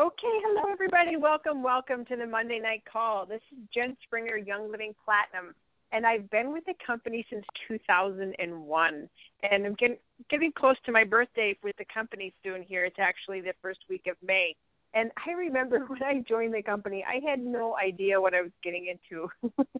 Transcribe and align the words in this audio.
Okay, 0.00 0.40
hello 0.46 0.72
everybody. 0.72 1.16
Welcome, 1.16 1.62
welcome 1.62 2.06
to 2.06 2.16
the 2.16 2.26
Monday 2.26 2.58
Night 2.58 2.82
Call. 2.90 3.26
This 3.26 3.42
is 3.52 3.58
Jen 3.74 3.94
Springer, 4.02 4.38
Young 4.38 4.70
Living 4.70 4.94
Platinum, 5.04 5.54
and 5.92 6.06
I've 6.06 6.30
been 6.30 6.54
with 6.54 6.64
the 6.64 6.72
company 6.86 7.26
since 7.28 7.44
2001. 7.68 9.10
And 9.42 9.66
I'm 9.66 9.74
getting, 9.74 9.98
getting 10.30 10.52
close 10.52 10.76
to 10.86 10.92
my 10.92 11.04
birthday 11.04 11.54
with 11.62 11.76
the 11.76 11.84
company 11.92 12.32
soon 12.42 12.62
here. 12.62 12.86
It's 12.86 12.96
actually 12.98 13.42
the 13.42 13.52
first 13.60 13.80
week 13.90 14.06
of 14.08 14.16
May. 14.26 14.56
And 14.94 15.10
I 15.26 15.32
remember 15.32 15.80
when 15.86 16.02
I 16.02 16.24
joined 16.26 16.54
the 16.54 16.62
company, 16.62 17.04
I 17.06 17.20
had 17.28 17.38
no 17.38 17.76
idea 17.76 18.18
what 18.18 18.32
I 18.32 18.40
was 18.40 18.52
getting 18.64 18.86
into. 18.86 19.28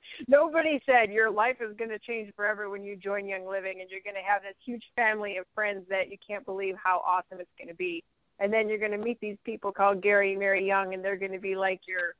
Nobody 0.28 0.82
said 0.84 1.10
your 1.10 1.30
life 1.30 1.56
is 1.62 1.74
going 1.78 1.92
to 1.92 1.98
change 1.98 2.30
forever 2.36 2.68
when 2.68 2.84
you 2.84 2.94
join 2.94 3.26
Young 3.26 3.46
Living 3.48 3.80
and 3.80 3.88
you're 3.88 4.04
going 4.04 4.22
to 4.22 4.30
have 4.30 4.42
this 4.42 4.56
huge 4.66 4.84
family 4.94 5.38
of 5.38 5.46
friends 5.54 5.86
that 5.88 6.10
you 6.10 6.18
can't 6.28 6.44
believe 6.44 6.74
how 6.76 7.02
awesome 7.06 7.40
it's 7.40 7.56
going 7.56 7.68
to 7.68 7.74
be 7.74 8.04
and 8.40 8.52
then 8.52 8.68
you're 8.68 8.78
going 8.78 8.90
to 8.90 8.98
meet 8.98 9.20
these 9.20 9.36
people 9.44 9.70
called 9.70 10.02
Gary 10.02 10.30
and 10.30 10.40
Mary 10.40 10.66
Young, 10.66 10.94
and 10.94 11.04
they're 11.04 11.16
going 11.16 11.32
to 11.32 11.38
be 11.38 11.54
like 11.54 11.82
your 11.86 12.14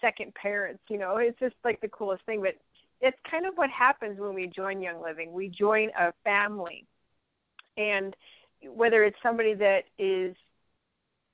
second 0.00 0.34
parents. 0.34 0.82
You 0.88 0.98
know, 0.98 1.16
it's 1.16 1.38
just 1.40 1.54
like 1.64 1.80
the 1.80 1.88
coolest 1.88 2.24
thing. 2.26 2.42
But 2.42 2.56
it's 3.00 3.18
kind 3.28 3.46
of 3.46 3.54
what 3.54 3.70
happens 3.70 4.20
when 4.20 4.34
we 4.34 4.46
join 4.46 4.82
Young 4.82 5.02
Living. 5.02 5.32
We 5.32 5.48
join 5.48 5.90
a 5.98 6.12
family, 6.22 6.86
and 7.76 8.14
whether 8.62 9.02
it's 9.02 9.16
somebody 9.22 9.54
that 9.54 9.84
is 9.98 10.36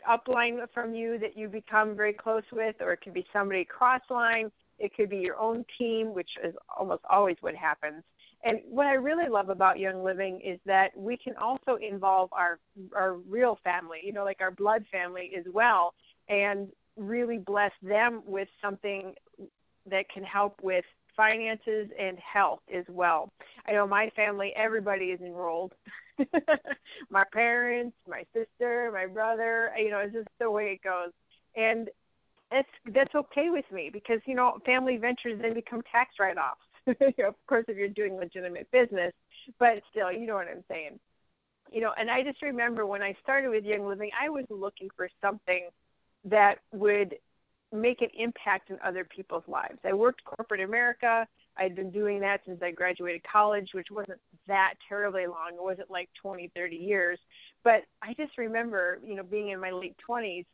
upline 0.09 0.65
from 0.73 0.95
you 0.95 1.19
that 1.19 1.37
you 1.37 1.49
become 1.49 1.97
very 1.97 2.13
close 2.13 2.45
with, 2.53 2.77
or 2.81 2.93
it 2.93 3.01
could 3.03 3.15
be 3.15 3.27
somebody 3.33 3.65
cross 3.65 4.01
line. 4.09 4.51
It 4.79 4.95
could 4.95 5.11
be 5.11 5.17
your 5.17 5.37
own 5.37 5.65
team, 5.77 6.15
which 6.15 6.31
is 6.45 6.55
almost 6.79 7.03
always 7.11 7.37
what 7.41 7.57
happens. 7.57 8.05
And 8.45 8.61
what 8.69 8.87
I 8.87 8.95
really 8.95 9.29
love 9.29 9.49
about 9.49 9.79
Young 9.79 10.05
Living 10.05 10.41
is 10.45 10.61
that 10.65 10.97
we 10.97 11.17
can 11.17 11.35
also 11.37 11.77
involve 11.77 12.33
our 12.33 12.59
our 12.95 13.15
real 13.15 13.59
family, 13.65 13.99
you 14.05 14.13
know, 14.13 14.25
like 14.25 14.41
our 14.41 14.53
blood 14.53 14.85
family 14.93 15.33
as 15.37 15.45
well, 15.53 15.95
and 16.29 16.69
really 16.97 17.39
bless 17.39 17.73
them 17.83 18.23
with 18.27 18.49
something 18.63 19.15
that 19.91 20.09
can 20.09 20.23
help 20.23 20.61
with 20.63 20.85
finances 21.17 21.89
and 21.99 22.17
health 22.19 22.61
as 22.73 22.85
well. 22.89 23.33
I 23.67 23.73
know 23.73 23.87
my 23.87 24.11
family, 24.15 24.53
everybody 24.55 25.07
is 25.07 25.21
enrolled. 25.21 25.73
my 27.11 27.25
parents, 27.33 27.97
my 28.09 28.25
sister, 28.33 28.91
my 28.93 29.07
brother, 29.07 29.73
you 29.77 29.91
know, 29.91 29.99
it's 29.99 30.15
just 30.15 30.29
the 30.39 30.51
way 30.51 30.79
it 30.81 30.83
goes. 30.83 31.11
And 31.57 31.89
that's 32.51 32.69
that's 32.95 33.15
okay 33.15 33.51
with 33.51 33.65
me 33.73 33.91
because 33.93 34.21
you 34.27 34.35
know 34.35 34.59
family 34.65 34.97
ventures 34.97 35.39
then 35.41 35.55
become 35.55 35.83
tax 35.93 36.15
write-offs 36.19 36.61
of 37.27 37.35
course, 37.47 37.65
if 37.69 37.77
you're 37.77 37.89
doing 37.89 38.17
legitimate 38.17 38.71
business, 38.71 39.13
but 39.59 39.83
still, 39.91 40.13
you 40.13 40.27
know 40.27 40.35
what 40.35 40.49
I'm 40.49 40.65
saying. 40.69 40.99
You 41.71 41.83
know, 41.83 41.93
and 41.99 42.11
I 42.11 42.23
just 42.23 42.41
remember 42.43 42.87
when 42.87 43.03
I 43.03 43.15
started 43.23 43.51
with 43.51 43.65
Young 43.65 43.87
Living, 43.87 44.11
I 44.19 44.31
was 44.31 44.45
looking 44.49 44.89
for 44.97 45.09
something 45.21 45.69
that 46.25 46.57
would 46.73 47.17
make 47.73 48.01
an 48.01 48.09
impact 48.19 48.71
in 48.71 48.79
other 48.83 49.05
people's 49.05 49.45
lives. 49.47 49.79
I 49.85 49.93
worked 49.93 50.25
corporate 50.25 50.63
America. 50.63 51.27
I'd 51.59 51.77
been 51.77 51.91
doing 51.91 52.21
that 52.21 52.41
since 52.47 52.63
I 52.63 52.71
graduated 52.71 53.23
college, 53.31 53.71
which 53.75 53.89
wasn't 53.91 54.21
that 54.47 54.75
terribly 54.89 55.27
long. 55.27 55.51
It 55.55 55.63
wasn't 55.63 55.91
like 55.91 56.09
20, 56.23 56.51
30 56.55 56.77
years. 56.77 57.19
But 57.65 57.83
I 58.01 58.15
just 58.15 58.39
remember, 58.39 58.99
you 59.05 59.17
know, 59.17 59.23
being 59.23 59.51
in 59.51 59.61
my 59.61 59.71
late 59.71 59.97
20s 60.09 60.47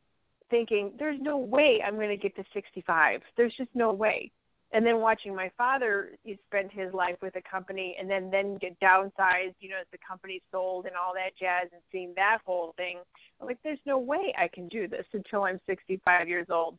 thinking, 0.51 0.93
there's 0.99 1.21
no 1.21 1.37
way 1.37 1.81
I'm 1.87 1.95
going 1.95 2.09
to 2.09 2.17
get 2.17 2.35
to 2.37 2.45
65. 2.53 3.21
There's 3.37 3.55
just 3.57 3.71
no 3.75 3.93
way 3.93 4.33
and 4.73 4.85
then 4.85 5.01
watching 5.01 5.35
my 5.35 5.51
father 5.57 6.11
spend 6.47 6.71
his 6.73 6.93
life 6.93 7.17
with 7.23 7.37
a 7.37 7.43
company 7.43 7.97
and 7.99 8.11
then 8.11 8.31
then 8.31 8.57
get 8.57 8.79
downsized 8.81 9.55
you 9.61 9.69
know 9.69 9.77
as 9.81 9.87
the 9.93 9.99
company 10.07 10.43
sold 10.51 10.87
and 10.87 10.95
all 10.97 11.15
that 11.15 11.37
jazz 11.39 11.69
and 11.73 11.83
seeing 11.93 12.13
that 12.17 12.39
whole 12.45 12.75
thing 12.77 12.99
I'm 13.41 13.47
like 13.47 13.59
there's 13.63 13.79
no 13.87 13.99
way 13.99 14.35
i 14.37 14.49
can 14.49 14.69
do 14.69 14.89
this 14.89 15.07
until 15.13 15.45
i'm 15.45 15.61
65 15.67 16.29
years 16.29 16.47
old. 16.51 16.79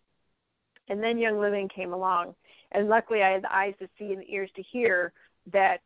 And 0.88 1.02
then 1.02 1.18
young 1.18 1.40
living 1.40 1.70
came 1.74 1.94
along 1.94 2.36
and 2.72 2.88
luckily 2.88 3.24
i 3.24 3.32
had 3.32 3.44
the 3.44 3.56
eyes 3.56 3.74
to 3.80 3.88
see 3.98 4.14
and 4.14 4.22
the 4.22 4.32
ears 4.32 4.50
to 4.56 4.64
hear 4.64 5.14
that 5.52 5.80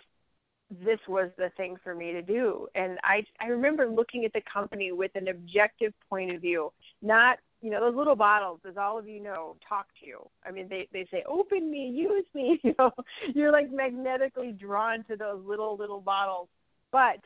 this 0.85 0.99
was 1.07 1.31
the 1.35 1.49
thing 1.57 1.77
for 1.83 1.95
me 1.95 2.11
to 2.11 2.21
do. 2.21 2.67
And 2.75 2.99
i 3.03 3.23
i 3.39 3.47
remember 3.47 3.87
looking 3.87 4.25
at 4.25 4.33
the 4.33 4.41
company 4.51 4.91
with 4.91 5.11
an 5.15 5.27
objective 5.27 5.93
point 6.09 6.33
of 6.33 6.41
view 6.41 6.71
not 7.01 7.39
you 7.61 7.69
know, 7.69 7.81
those 7.81 7.95
little 7.95 8.15
bottles, 8.15 8.59
as 8.67 8.77
all 8.77 8.97
of 8.97 9.07
you 9.07 9.21
know, 9.21 9.55
talk 9.67 9.87
to 9.99 10.07
you. 10.07 10.29
I 10.45 10.51
mean, 10.51 10.67
they 10.69 10.87
they 10.93 11.05
say, 11.11 11.23
"Open 11.27 11.69
me, 11.69 11.89
use 11.89 12.25
me." 12.33 12.59
You 12.69 12.75
know, 12.77 12.91
you're 13.33 13.51
like 13.51 13.71
magnetically 13.71 14.51
drawn 14.51 15.03
to 15.05 15.15
those 15.15 15.41
little 15.45 15.75
little 15.77 16.01
bottles. 16.01 16.47
But 16.91 17.19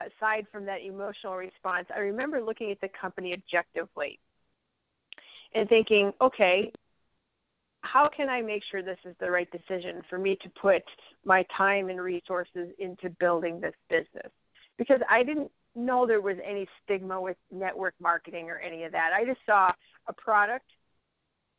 aside 0.00 0.46
from 0.50 0.64
that 0.66 0.82
emotional 0.82 1.36
response, 1.36 1.86
I 1.94 2.00
remember 2.00 2.40
looking 2.42 2.70
at 2.70 2.80
the 2.80 2.88
company 3.00 3.32
objectively 3.32 4.18
and 5.54 5.68
thinking, 5.68 6.12
okay, 6.20 6.72
how 7.82 8.08
can 8.08 8.28
I 8.28 8.42
make 8.42 8.62
sure 8.70 8.82
this 8.82 8.98
is 9.04 9.14
the 9.20 9.30
right 9.30 9.48
decision 9.50 10.02
for 10.10 10.18
me 10.18 10.36
to 10.42 10.50
put 10.60 10.82
my 11.24 11.44
time 11.56 11.88
and 11.88 12.00
resources 12.00 12.70
into 12.78 13.10
building 13.20 13.60
this 13.60 13.74
business? 13.88 14.30
Because 14.76 15.00
I 15.08 15.22
didn't 15.22 15.50
know 15.76 16.06
there 16.06 16.20
was 16.20 16.36
any 16.44 16.66
stigma 16.82 17.20
with 17.20 17.36
network 17.50 17.94
marketing 18.00 18.50
or 18.50 18.58
any 18.58 18.84
of 18.84 18.92
that. 18.92 19.10
I 19.14 19.24
just 19.24 19.40
saw 19.46 19.72
a 20.08 20.12
product 20.12 20.66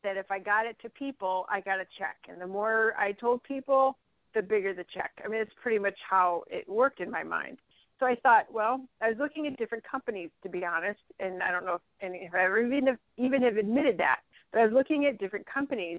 that 0.02 0.16
if 0.16 0.30
I 0.30 0.38
got 0.38 0.66
it 0.66 0.76
to 0.82 0.90
people, 0.90 1.46
I 1.48 1.60
got 1.60 1.80
a 1.80 1.86
check. 1.98 2.16
And 2.28 2.40
the 2.40 2.46
more 2.46 2.94
I 2.98 3.12
told 3.12 3.42
people, 3.42 3.96
the 4.34 4.42
bigger 4.42 4.74
the 4.74 4.84
check. 4.94 5.10
I 5.24 5.28
mean, 5.28 5.40
it's 5.40 5.52
pretty 5.60 5.78
much 5.78 5.96
how 6.08 6.44
it 6.48 6.68
worked 6.68 7.00
in 7.00 7.10
my 7.10 7.24
mind. 7.24 7.58
So 7.98 8.06
I 8.06 8.14
thought, 8.22 8.46
well, 8.52 8.80
I 9.00 9.08
was 9.08 9.16
looking 9.18 9.46
at 9.46 9.56
different 9.56 9.82
companies, 9.84 10.30
to 10.44 10.48
be 10.48 10.64
honest, 10.64 11.00
and 11.18 11.42
I 11.42 11.50
don't 11.50 11.64
know 11.64 11.74
if, 11.74 11.80
any, 12.00 12.18
if 12.18 12.34
I 12.34 12.44
ever 12.44 12.60
even 12.60 12.86
have, 12.86 12.98
even 13.16 13.42
have 13.42 13.56
admitted 13.56 13.98
that, 13.98 14.20
but 14.52 14.60
I 14.60 14.64
was 14.64 14.72
looking 14.72 15.06
at 15.06 15.18
different 15.18 15.46
companies, 15.46 15.98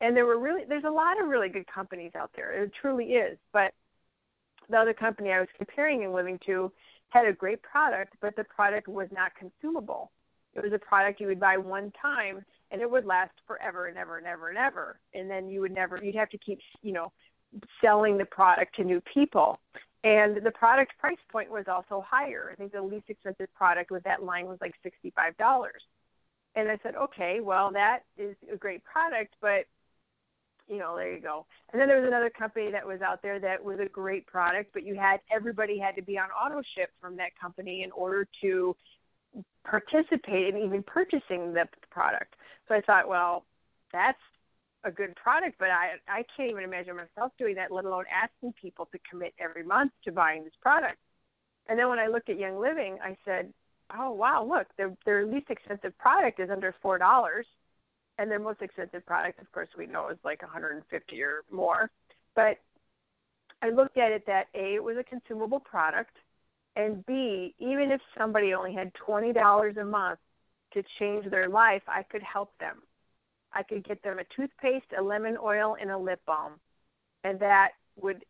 and 0.00 0.16
there 0.16 0.26
were 0.26 0.38
really, 0.38 0.62
there's 0.68 0.84
a 0.84 0.90
lot 0.90 1.20
of 1.20 1.28
really 1.28 1.48
good 1.48 1.66
companies 1.72 2.12
out 2.16 2.30
there. 2.34 2.60
It 2.60 2.72
truly 2.80 3.12
is. 3.12 3.38
But 3.52 3.72
the 4.68 4.76
other 4.76 4.94
company 4.94 5.30
I 5.30 5.40
was 5.40 5.48
comparing 5.56 6.02
Young 6.02 6.12
Living 6.12 6.40
to 6.46 6.72
had 7.10 7.26
a 7.26 7.32
great 7.32 7.62
product, 7.62 8.14
but 8.20 8.36
the 8.36 8.44
product 8.44 8.88
was 8.88 9.08
not 9.12 9.32
consumable. 9.34 10.10
It 10.54 10.62
was 10.62 10.72
a 10.72 10.78
product 10.78 11.20
you 11.20 11.26
would 11.28 11.40
buy 11.40 11.56
one 11.56 11.92
time 12.00 12.44
and 12.70 12.80
it 12.80 12.90
would 12.90 13.04
last 13.04 13.32
forever 13.46 13.86
and 13.86 13.96
ever 13.96 14.18
and 14.18 14.26
ever 14.26 14.48
and 14.48 14.58
ever. 14.58 14.98
And 15.14 15.30
then 15.30 15.48
you 15.48 15.60
would 15.60 15.72
never, 15.72 15.98
you'd 16.02 16.14
have 16.16 16.30
to 16.30 16.38
keep, 16.38 16.58
you 16.82 16.92
know, 16.92 17.12
selling 17.80 18.18
the 18.18 18.24
product 18.24 18.76
to 18.76 18.84
new 18.84 19.00
people. 19.12 19.58
And 20.04 20.36
the 20.44 20.50
product 20.50 20.96
price 20.98 21.18
point 21.30 21.50
was 21.50 21.64
also 21.66 22.04
higher. 22.06 22.50
I 22.52 22.56
think 22.56 22.72
the 22.72 22.82
least 22.82 23.08
expensive 23.08 23.52
product 23.54 23.90
with 23.90 24.04
that 24.04 24.22
line 24.22 24.46
was 24.46 24.58
like 24.60 24.74
$65. 24.84 25.68
And 26.54 26.68
I 26.68 26.78
said, 26.82 26.94
okay, 26.96 27.40
well, 27.40 27.70
that 27.72 28.00
is 28.16 28.36
a 28.52 28.56
great 28.56 28.82
product, 28.84 29.34
but 29.40 29.64
you 30.68 30.78
know, 30.78 30.96
there 30.96 31.12
you 31.12 31.20
go. 31.20 31.46
And 31.72 31.80
then 31.80 31.88
there 31.88 32.00
was 32.00 32.06
another 32.06 32.30
company 32.30 32.70
that 32.70 32.86
was 32.86 33.00
out 33.00 33.22
there 33.22 33.38
that 33.40 33.62
was 33.62 33.78
a 33.80 33.88
great 33.88 34.26
product, 34.26 34.70
but 34.72 34.84
you 34.84 34.94
had 34.94 35.20
everybody 35.34 35.78
had 35.78 35.96
to 35.96 36.02
be 36.02 36.18
on 36.18 36.28
auto 36.30 36.62
ship 36.74 36.90
from 37.00 37.16
that 37.16 37.30
company 37.40 37.82
in 37.82 37.90
order 37.92 38.26
to 38.42 38.76
participate 39.64 40.54
in 40.54 40.60
even 40.62 40.82
purchasing 40.82 41.52
the 41.52 41.66
product. 41.90 42.34
So 42.68 42.74
I 42.74 42.80
thought, 42.82 43.08
well, 43.08 43.44
that's 43.92 44.18
a 44.84 44.90
good 44.90 45.16
product, 45.16 45.56
but 45.58 45.70
I 45.70 45.94
I 46.08 46.24
can't 46.36 46.50
even 46.50 46.64
imagine 46.64 46.96
myself 46.96 47.32
doing 47.38 47.54
that, 47.56 47.72
let 47.72 47.84
alone 47.84 48.04
asking 48.12 48.54
people 48.60 48.86
to 48.92 48.98
commit 49.10 49.34
every 49.38 49.64
month 49.64 49.92
to 50.04 50.12
buying 50.12 50.44
this 50.44 50.52
product. 50.60 50.98
And 51.68 51.78
then 51.78 51.88
when 51.88 51.98
I 51.98 52.06
looked 52.06 52.28
at 52.30 52.38
Young 52.38 52.60
Living, 52.60 52.98
I 53.02 53.16
said, 53.24 53.52
oh 53.98 54.12
wow, 54.12 54.44
look, 54.44 54.66
their 54.76 54.94
their 55.04 55.26
least 55.26 55.50
expensive 55.50 55.96
product 55.98 56.40
is 56.40 56.50
under 56.50 56.74
four 56.82 56.98
dollars 56.98 57.46
and 58.18 58.30
their 58.30 58.38
most 58.38 58.60
expensive 58.60 59.06
product, 59.06 59.40
of 59.40 59.50
course, 59.52 59.68
we 59.76 59.86
know 59.86 60.08
is 60.08 60.18
like 60.24 60.42
150 60.42 61.22
or 61.22 61.44
more. 61.50 61.90
But 62.34 62.58
I 63.62 63.70
looked 63.70 63.96
at 63.96 64.12
it 64.12 64.26
that 64.26 64.46
A, 64.54 64.74
it 64.74 64.82
was 64.82 64.96
a 64.96 65.04
consumable 65.04 65.60
product, 65.60 66.16
and 66.76 67.04
B, 67.06 67.54
even 67.58 67.90
if 67.90 68.00
somebody 68.16 68.54
only 68.54 68.74
had 68.74 68.92
$20 68.94 69.76
a 69.76 69.84
month 69.84 70.18
to 70.74 70.82
change 70.98 71.28
their 71.30 71.48
life, 71.48 71.82
I 71.88 72.02
could 72.02 72.22
help 72.22 72.52
them. 72.58 72.82
I 73.52 73.62
could 73.62 73.86
get 73.86 74.02
them 74.02 74.18
a 74.18 74.24
toothpaste, 74.36 74.86
a 74.96 75.02
lemon 75.02 75.36
oil, 75.42 75.76
and 75.80 75.90
a 75.90 75.98
lip 75.98 76.20
balm, 76.26 76.54
and 77.24 77.40
that 77.40 77.70
would 78.00 78.24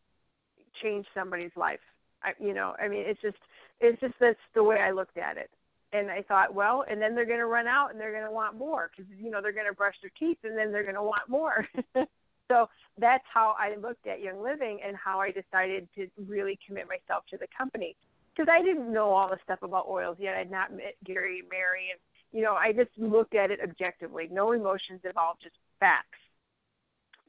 change 0.82 1.06
somebody's 1.14 1.50
life. 1.56 1.80
I, 2.22 2.32
you 2.38 2.54
know, 2.54 2.74
I 2.82 2.88
mean, 2.88 3.04
it's 3.06 3.20
just, 3.20 3.36
it's 3.80 4.00
just 4.00 4.14
that's 4.20 4.38
the 4.54 4.62
way 4.62 4.76
I 4.76 4.92
looked 4.92 5.18
at 5.18 5.36
it 5.36 5.50
and 5.92 6.10
I 6.10 6.22
thought, 6.22 6.54
well, 6.54 6.84
and 6.88 7.00
then 7.00 7.14
they're 7.14 7.26
going 7.26 7.38
to 7.38 7.46
run 7.46 7.66
out 7.66 7.90
and 7.90 8.00
they're 8.00 8.12
going 8.12 8.24
to 8.24 8.30
want 8.30 8.56
more 8.56 8.90
because 8.90 9.10
you 9.18 9.30
know 9.30 9.40
they're 9.40 9.52
going 9.52 9.66
to 9.66 9.74
brush 9.74 9.94
their 10.02 10.12
teeth 10.18 10.38
and 10.44 10.56
then 10.56 10.70
they're 10.70 10.82
going 10.82 10.94
to 10.94 11.02
want 11.02 11.28
more. 11.28 11.66
so 12.50 12.68
that's 12.98 13.24
how 13.32 13.54
I 13.58 13.76
looked 13.76 14.06
at 14.06 14.20
Young 14.20 14.42
Living 14.42 14.80
and 14.86 14.96
how 14.96 15.20
I 15.20 15.30
decided 15.30 15.88
to 15.96 16.08
really 16.26 16.58
commit 16.66 16.86
myself 16.88 17.24
to 17.30 17.38
the 17.38 17.46
company 17.56 17.96
because 18.34 18.52
I 18.52 18.62
didn't 18.62 18.92
know 18.92 19.10
all 19.10 19.28
the 19.28 19.38
stuff 19.42 19.60
about 19.62 19.88
oils 19.88 20.16
yet. 20.20 20.36
I'd 20.36 20.50
not 20.50 20.72
met 20.72 20.94
Gary, 21.04 21.42
Mary, 21.50 21.88
and 21.90 22.00
you 22.32 22.42
know 22.44 22.54
I 22.54 22.72
just 22.72 22.90
looked 22.98 23.34
at 23.34 23.50
it 23.50 23.60
objectively, 23.62 24.28
no 24.30 24.52
emotions 24.52 25.00
involved, 25.04 25.42
just 25.42 25.56
facts, 25.80 26.18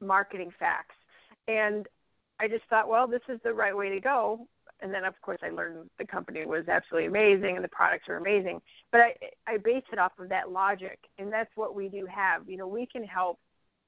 marketing 0.02 0.52
facts, 0.60 0.96
and 1.48 1.88
I 2.42 2.48
just 2.48 2.64
thought, 2.70 2.90
well, 2.90 3.08
this 3.08 3.22
is 3.30 3.40
the 3.44 3.54
right 3.54 3.76
way 3.76 3.90
to 3.90 4.00
go 4.00 4.48
and 4.81 4.94
then 4.94 5.06
of 5.06 5.20
course 5.22 5.40
I 5.44 5.50
learned 5.50 5.90
the 5.98 6.06
company 6.06 6.46
was 6.46 6.68
absolutely 6.68 7.08
amazing 7.08 7.56
and 7.56 7.64
the 7.64 7.70
products 7.70 8.08
are 8.10 8.18
amazing. 8.18 8.62
But 8.92 9.02
I 9.02 9.14
I 9.48 9.58
base 9.58 9.84
it 9.92 10.00
off 10.00 10.14
of 10.20 10.30
that 10.30 10.52
logic, 10.52 11.00
and 11.18 11.31
that's 11.31 11.52
what 11.56 11.76
we 11.76 11.90
do 11.90 12.06
have. 12.06 12.48
You 12.48 12.58
know, 12.58 12.68
we 12.68 12.86
can 12.86 13.04
help 13.04 13.40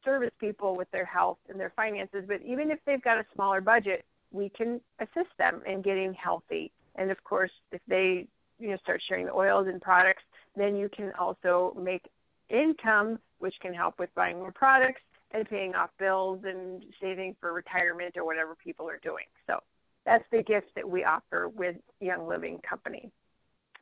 service 0.03 0.31
people 0.39 0.75
with 0.75 0.89
their 0.91 1.05
health 1.05 1.37
and 1.49 1.59
their 1.59 1.73
finances, 1.75 2.23
but 2.27 2.41
even 2.41 2.71
if 2.71 2.79
they've 2.85 3.01
got 3.01 3.17
a 3.17 3.25
smaller 3.35 3.61
budget, 3.61 4.03
we 4.31 4.49
can 4.49 4.81
assist 4.99 5.29
them 5.37 5.61
in 5.67 5.81
getting 5.81 6.13
healthy. 6.13 6.71
And 6.95 7.11
of 7.11 7.23
course, 7.23 7.51
if 7.71 7.81
they 7.87 8.27
you 8.59 8.69
know 8.69 8.77
start 8.77 9.01
sharing 9.07 9.25
the 9.25 9.33
oils 9.33 9.67
and 9.67 9.81
products, 9.81 10.23
then 10.55 10.75
you 10.75 10.89
can 10.89 11.11
also 11.19 11.75
make 11.79 12.09
income, 12.49 13.19
which 13.39 13.55
can 13.61 13.73
help 13.73 13.99
with 13.99 14.13
buying 14.15 14.39
more 14.39 14.51
products 14.51 15.01
and 15.33 15.47
paying 15.49 15.75
off 15.75 15.89
bills 15.97 16.41
and 16.45 16.83
saving 16.99 17.35
for 17.39 17.53
retirement 17.53 18.17
or 18.17 18.25
whatever 18.25 18.55
people 18.55 18.89
are 18.89 18.99
doing. 19.01 19.25
So 19.47 19.59
that's 20.05 20.23
the 20.31 20.43
gift 20.43 20.67
that 20.75 20.87
we 20.87 21.03
offer 21.03 21.49
with 21.49 21.75
Young 21.99 22.27
Living 22.27 22.59
Company. 22.67 23.11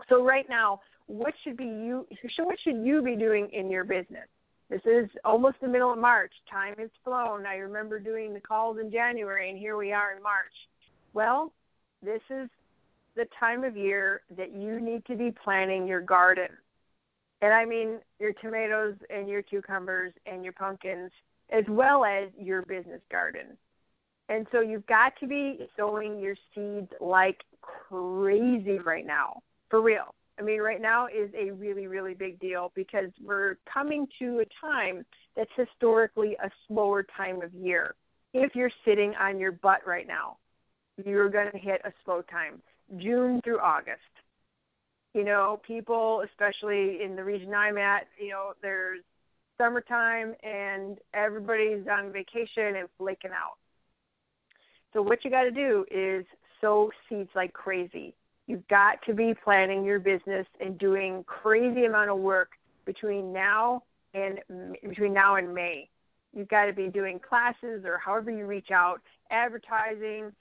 So 0.07 0.23
right 0.23 0.45
now, 0.49 0.81
what 1.07 1.33
should 1.43 1.57
be 1.57 1.65
you 1.65 2.05
what 2.39 2.57
should 2.63 2.85
you 2.85 3.01
be 3.01 3.15
doing 3.15 3.49
in 3.51 3.69
your 3.69 3.83
business? 3.83 4.27
This 4.69 4.81
is 4.85 5.09
almost 5.25 5.57
the 5.61 5.67
middle 5.67 5.91
of 5.91 5.97
March. 5.97 6.31
Time 6.49 6.75
has 6.77 6.89
flown. 7.03 7.47
I 7.47 7.55
remember 7.55 7.99
doing 7.99 8.33
the 8.33 8.39
calls 8.39 8.77
in 8.79 8.91
January 8.91 9.49
and 9.49 9.57
here 9.57 9.75
we 9.75 9.91
are 9.91 10.15
in 10.15 10.21
March. 10.21 10.53
Well, 11.13 11.51
this 12.03 12.21
is 12.29 12.47
the 13.15 13.25
time 13.39 13.63
of 13.63 13.75
year 13.75 14.21
that 14.37 14.53
you 14.53 14.79
need 14.79 15.03
to 15.07 15.15
be 15.15 15.33
planting 15.43 15.87
your 15.87 16.01
garden. 16.01 16.49
And 17.41 17.51
I 17.51 17.65
mean 17.65 17.99
your 18.19 18.33
tomatoes 18.33 18.95
and 19.09 19.27
your 19.27 19.41
cucumbers 19.41 20.13
and 20.27 20.43
your 20.43 20.53
pumpkins 20.53 21.11
as 21.49 21.63
well 21.67 22.05
as 22.05 22.29
your 22.37 22.61
business 22.61 23.01
garden. 23.11 23.57
And 24.29 24.45
so 24.51 24.61
you've 24.61 24.85
got 24.85 25.13
to 25.19 25.27
be 25.27 25.67
sowing 25.75 26.19
your 26.19 26.35
seeds 26.53 26.91
like 27.01 27.41
crazy 27.61 28.77
right 28.77 29.05
now, 29.05 29.41
for 29.69 29.81
real. 29.81 30.13
I 30.39 30.43
mean, 30.43 30.61
right 30.61 30.81
now 30.81 31.07
is 31.07 31.29
a 31.37 31.51
really, 31.51 31.87
really 31.87 32.13
big 32.13 32.39
deal 32.39 32.71
because 32.75 33.09
we're 33.21 33.57
coming 33.71 34.07
to 34.19 34.39
a 34.39 34.45
time 34.65 35.03
that's 35.35 35.49
historically 35.57 36.37
a 36.41 36.49
slower 36.67 37.05
time 37.17 37.41
of 37.41 37.53
year. 37.53 37.95
If 38.33 38.55
you're 38.55 38.71
sitting 38.85 39.15
on 39.19 39.39
your 39.39 39.51
butt 39.51 39.85
right 39.85 40.07
now, 40.07 40.37
you're 41.03 41.29
going 41.29 41.51
to 41.51 41.57
hit 41.57 41.81
a 41.83 41.91
slow 42.05 42.21
time, 42.21 42.61
June 42.97 43.41
through 43.43 43.59
August. 43.59 43.99
You 45.13 45.23
know, 45.23 45.59
people, 45.65 46.23
especially 46.29 47.01
in 47.03 47.15
the 47.15 47.23
region 47.23 47.53
I'm 47.53 47.77
at, 47.79 48.07
you 48.19 48.29
know, 48.29 48.53
there's 48.61 49.01
summertime 49.57 50.35
and 50.43 50.99
everybody's 51.13 51.87
on 51.91 52.13
vacation 52.13 52.75
and 52.77 52.87
flaking 52.97 53.31
out. 53.31 53.57
So 54.93 55.01
what 55.01 55.23
you 55.23 55.31
got 55.31 55.43
to 55.43 55.51
do 55.51 55.85
is 55.91 56.25
sow 56.61 56.91
seeds 57.07 57.29
like 57.35 57.53
crazy. 57.53 58.13
You've 58.47 58.67
got 58.67 59.01
to 59.05 59.13
be 59.13 59.33
planning 59.43 59.85
your 59.85 59.99
business 59.99 60.47
and 60.59 60.77
doing 60.77 61.23
crazy 61.25 61.85
amount 61.85 62.09
of 62.09 62.17
work 62.17 62.51
between 62.85 63.31
now 63.31 63.83
and 64.13 64.39
between 64.87 65.13
now 65.13 65.35
and 65.35 65.53
May. 65.53 65.87
You've 66.35 66.47
got 66.47 66.65
to 66.65 66.73
be 66.73 66.87
doing 66.87 67.19
classes 67.19 67.85
or 67.85 67.97
however 67.97 68.31
you 68.31 68.45
reach 68.45 68.71
out, 68.71 69.01
advertising, 69.29 70.31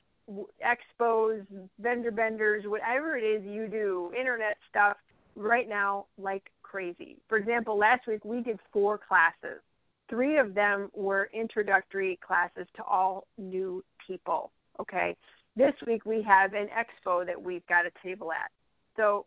expos, 0.64 1.46
vendor 1.80 2.10
benders, 2.10 2.64
whatever 2.66 3.16
it 3.16 3.24
is 3.24 3.44
you 3.44 3.68
do, 3.68 4.10
internet 4.18 4.56
stuff 4.70 4.96
right 5.36 5.68
now 5.68 6.06
like 6.18 6.50
crazy. 6.62 7.16
For 7.28 7.38
example, 7.38 7.78
last 7.78 8.06
week 8.06 8.24
we 8.24 8.42
did 8.42 8.58
four 8.72 8.98
classes. 8.98 9.60
Three 10.08 10.38
of 10.38 10.54
them 10.54 10.90
were 10.94 11.28
introductory 11.32 12.18
classes 12.26 12.66
to 12.76 12.82
all 12.84 13.26
new 13.36 13.84
people. 14.08 14.50
Okay. 14.80 15.14
This 15.56 15.74
week 15.86 16.06
we 16.06 16.22
have 16.22 16.54
an 16.54 16.68
expo 16.68 17.24
that 17.26 17.40
we've 17.40 17.66
got 17.66 17.84
a 17.86 17.90
table 18.02 18.32
at. 18.32 18.50
So 18.96 19.26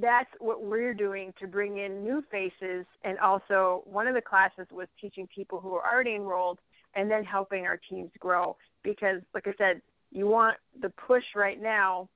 that's 0.00 0.30
what 0.40 0.64
we're 0.64 0.94
doing 0.94 1.32
to 1.40 1.46
bring 1.46 1.78
in 1.78 2.02
new 2.02 2.22
faces. 2.30 2.84
And 3.04 3.18
also, 3.18 3.82
one 3.84 4.08
of 4.08 4.14
the 4.14 4.20
classes 4.20 4.66
was 4.72 4.88
teaching 5.00 5.28
people 5.34 5.60
who 5.60 5.74
are 5.74 5.86
already 5.86 6.14
enrolled 6.14 6.58
and 6.94 7.10
then 7.10 7.24
helping 7.24 7.64
our 7.66 7.78
teams 7.88 8.10
grow. 8.18 8.56
Because, 8.82 9.20
like 9.34 9.46
I 9.46 9.52
said, 9.56 9.82
you 10.10 10.26
want 10.26 10.56
the 10.80 10.90
push 10.90 11.24
right 11.34 11.60
now 11.60 12.08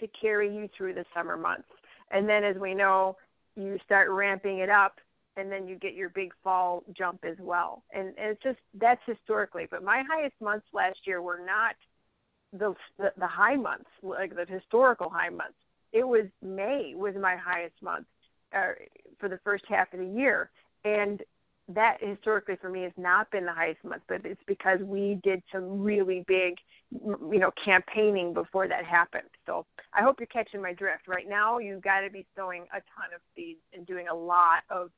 to 0.00 0.06
carry 0.20 0.54
you 0.54 0.68
through 0.76 0.94
the 0.94 1.04
summer 1.14 1.36
months. 1.36 1.68
And 2.10 2.28
then, 2.28 2.44
as 2.44 2.56
we 2.56 2.74
know, 2.74 3.16
you 3.56 3.78
start 3.84 4.10
ramping 4.10 4.58
it 4.58 4.70
up 4.70 5.00
and 5.36 5.50
then 5.50 5.66
you 5.66 5.76
get 5.76 5.94
your 5.94 6.10
big 6.10 6.32
fall 6.44 6.84
jump 6.96 7.24
as 7.24 7.36
well. 7.40 7.82
And, 7.92 8.08
and 8.18 8.30
it's 8.32 8.42
just 8.42 8.58
that's 8.74 9.00
historically. 9.06 9.66
But 9.70 9.82
my 9.82 10.02
highest 10.08 10.34
months 10.40 10.66
last 10.72 10.98
year 11.06 11.22
were 11.22 11.40
not 11.44 11.74
the, 12.52 12.74
the 12.98 13.12
the 13.18 13.26
high 13.26 13.56
months, 13.56 13.88
like 14.02 14.34
the 14.34 14.46
historical 14.46 15.08
high 15.08 15.30
months. 15.30 15.54
It 15.92 16.06
was 16.06 16.26
May 16.42 16.94
was 16.96 17.14
my 17.20 17.36
highest 17.36 17.74
month 17.82 18.06
uh, 18.54 18.72
for 19.18 19.28
the 19.28 19.38
first 19.44 19.64
half 19.68 19.92
of 19.92 20.00
the 20.00 20.06
year, 20.06 20.50
and 20.84 21.22
that 21.68 21.98
historically 22.00 22.56
for 22.56 22.68
me 22.68 22.82
has 22.82 22.92
not 22.96 23.30
been 23.30 23.46
the 23.46 23.52
highest 23.52 23.82
month. 23.84 24.02
But 24.08 24.26
it's 24.26 24.42
because 24.46 24.80
we 24.80 25.18
did 25.22 25.42
some 25.50 25.80
really 25.80 26.24
big, 26.26 26.56
you 26.90 27.38
know, 27.38 27.52
campaigning 27.64 28.34
before 28.34 28.68
that 28.68 28.84
happened. 28.84 29.28
So 29.46 29.64
I 29.94 30.02
hope 30.02 30.16
you're 30.18 30.26
catching 30.26 30.60
my 30.60 30.74
drift. 30.74 31.08
Right 31.08 31.28
now, 31.28 31.58
you've 31.58 31.82
got 31.82 32.00
to 32.00 32.10
be 32.10 32.26
sowing 32.36 32.62
a 32.64 32.80
ton 32.80 33.14
of 33.14 33.20
seeds 33.34 33.60
and 33.72 33.86
doing 33.86 34.08
a 34.08 34.14
lot 34.14 34.64
of 34.68 34.90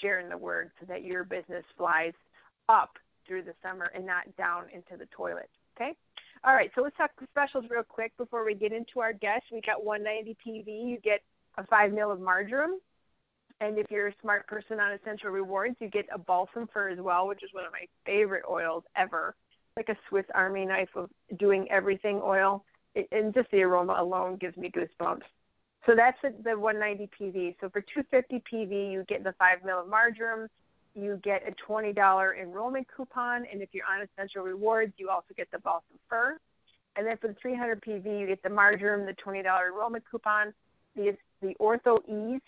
sharing 0.00 0.28
the 0.28 0.36
word 0.36 0.70
so 0.80 0.86
that 0.86 1.04
your 1.04 1.24
business 1.24 1.64
flies 1.76 2.12
up 2.68 2.98
through 3.26 3.42
the 3.42 3.54
summer 3.62 3.90
and 3.94 4.06
not 4.06 4.24
down 4.36 4.64
into 4.72 4.96
the 4.98 5.06
toilet. 5.14 5.48
Okay. 5.76 5.92
All 6.44 6.54
right. 6.54 6.70
So 6.74 6.82
let's 6.82 6.96
talk 6.96 7.10
specials 7.30 7.64
real 7.70 7.82
quick 7.82 8.16
before 8.16 8.44
we 8.44 8.54
get 8.54 8.72
into 8.72 9.00
our 9.00 9.12
guests. 9.12 9.46
We 9.52 9.60
got 9.60 9.84
190 9.84 10.36
PV. 10.44 10.90
You 10.90 10.98
get 11.02 11.20
a 11.58 11.66
five 11.66 11.92
mil 11.92 12.10
of 12.10 12.20
marjoram. 12.20 12.80
And 13.60 13.78
if 13.78 13.90
you're 13.90 14.08
a 14.08 14.14
smart 14.22 14.46
person 14.46 14.80
on 14.80 14.92
Essential 14.92 15.30
Rewards, 15.30 15.76
you 15.80 15.88
get 15.88 16.06
a 16.12 16.18
balsam 16.18 16.66
fir 16.72 16.88
as 16.88 16.98
well, 16.98 17.28
which 17.28 17.42
is 17.42 17.50
one 17.52 17.66
of 17.66 17.72
my 17.72 17.86
favorite 18.06 18.44
oils 18.48 18.84
ever. 18.96 19.34
Like 19.76 19.90
a 19.90 19.96
Swiss 20.08 20.24
Army 20.34 20.64
knife 20.64 20.88
of 20.96 21.10
doing 21.38 21.68
everything 21.70 22.20
oil. 22.24 22.64
It, 22.94 23.06
and 23.12 23.34
just 23.34 23.50
the 23.50 23.62
aroma 23.62 23.96
alone 23.98 24.36
gives 24.36 24.56
me 24.56 24.70
goosebumps. 24.70 25.20
So 25.86 25.94
that's 25.96 26.18
the 26.22 26.58
190 26.58 27.08
PV. 27.18 27.56
So 27.60 27.68
for 27.70 27.80
250 27.80 28.42
PV, 28.52 28.92
you 28.92 29.04
get 29.08 29.24
the 29.24 29.34
5 29.38 29.64
mil 29.64 29.80
of 29.80 29.88
marjoram. 29.88 30.48
You 30.94 31.20
get 31.22 31.42
a 31.46 31.52
$20 31.70 32.42
enrollment 32.42 32.86
coupon. 32.94 33.46
And 33.50 33.62
if 33.62 33.70
you're 33.72 33.86
on 33.86 34.06
Essential 34.06 34.42
Rewards, 34.42 34.92
you 34.98 35.08
also 35.08 35.34
get 35.36 35.50
the 35.50 35.58
balsam 35.58 35.98
fir. 36.08 36.38
And 36.96 37.06
then 37.06 37.16
for 37.18 37.28
the 37.28 37.36
300 37.40 37.80
PV, 37.82 38.20
you 38.20 38.26
get 38.26 38.42
the 38.42 38.50
marjoram, 38.50 39.06
the 39.06 39.14
$20 39.24 39.44
enrollment 39.66 40.04
coupon, 40.10 40.52
the, 40.96 41.16
the 41.40 41.54
Ortho 41.60 41.98
Ease 42.08 42.42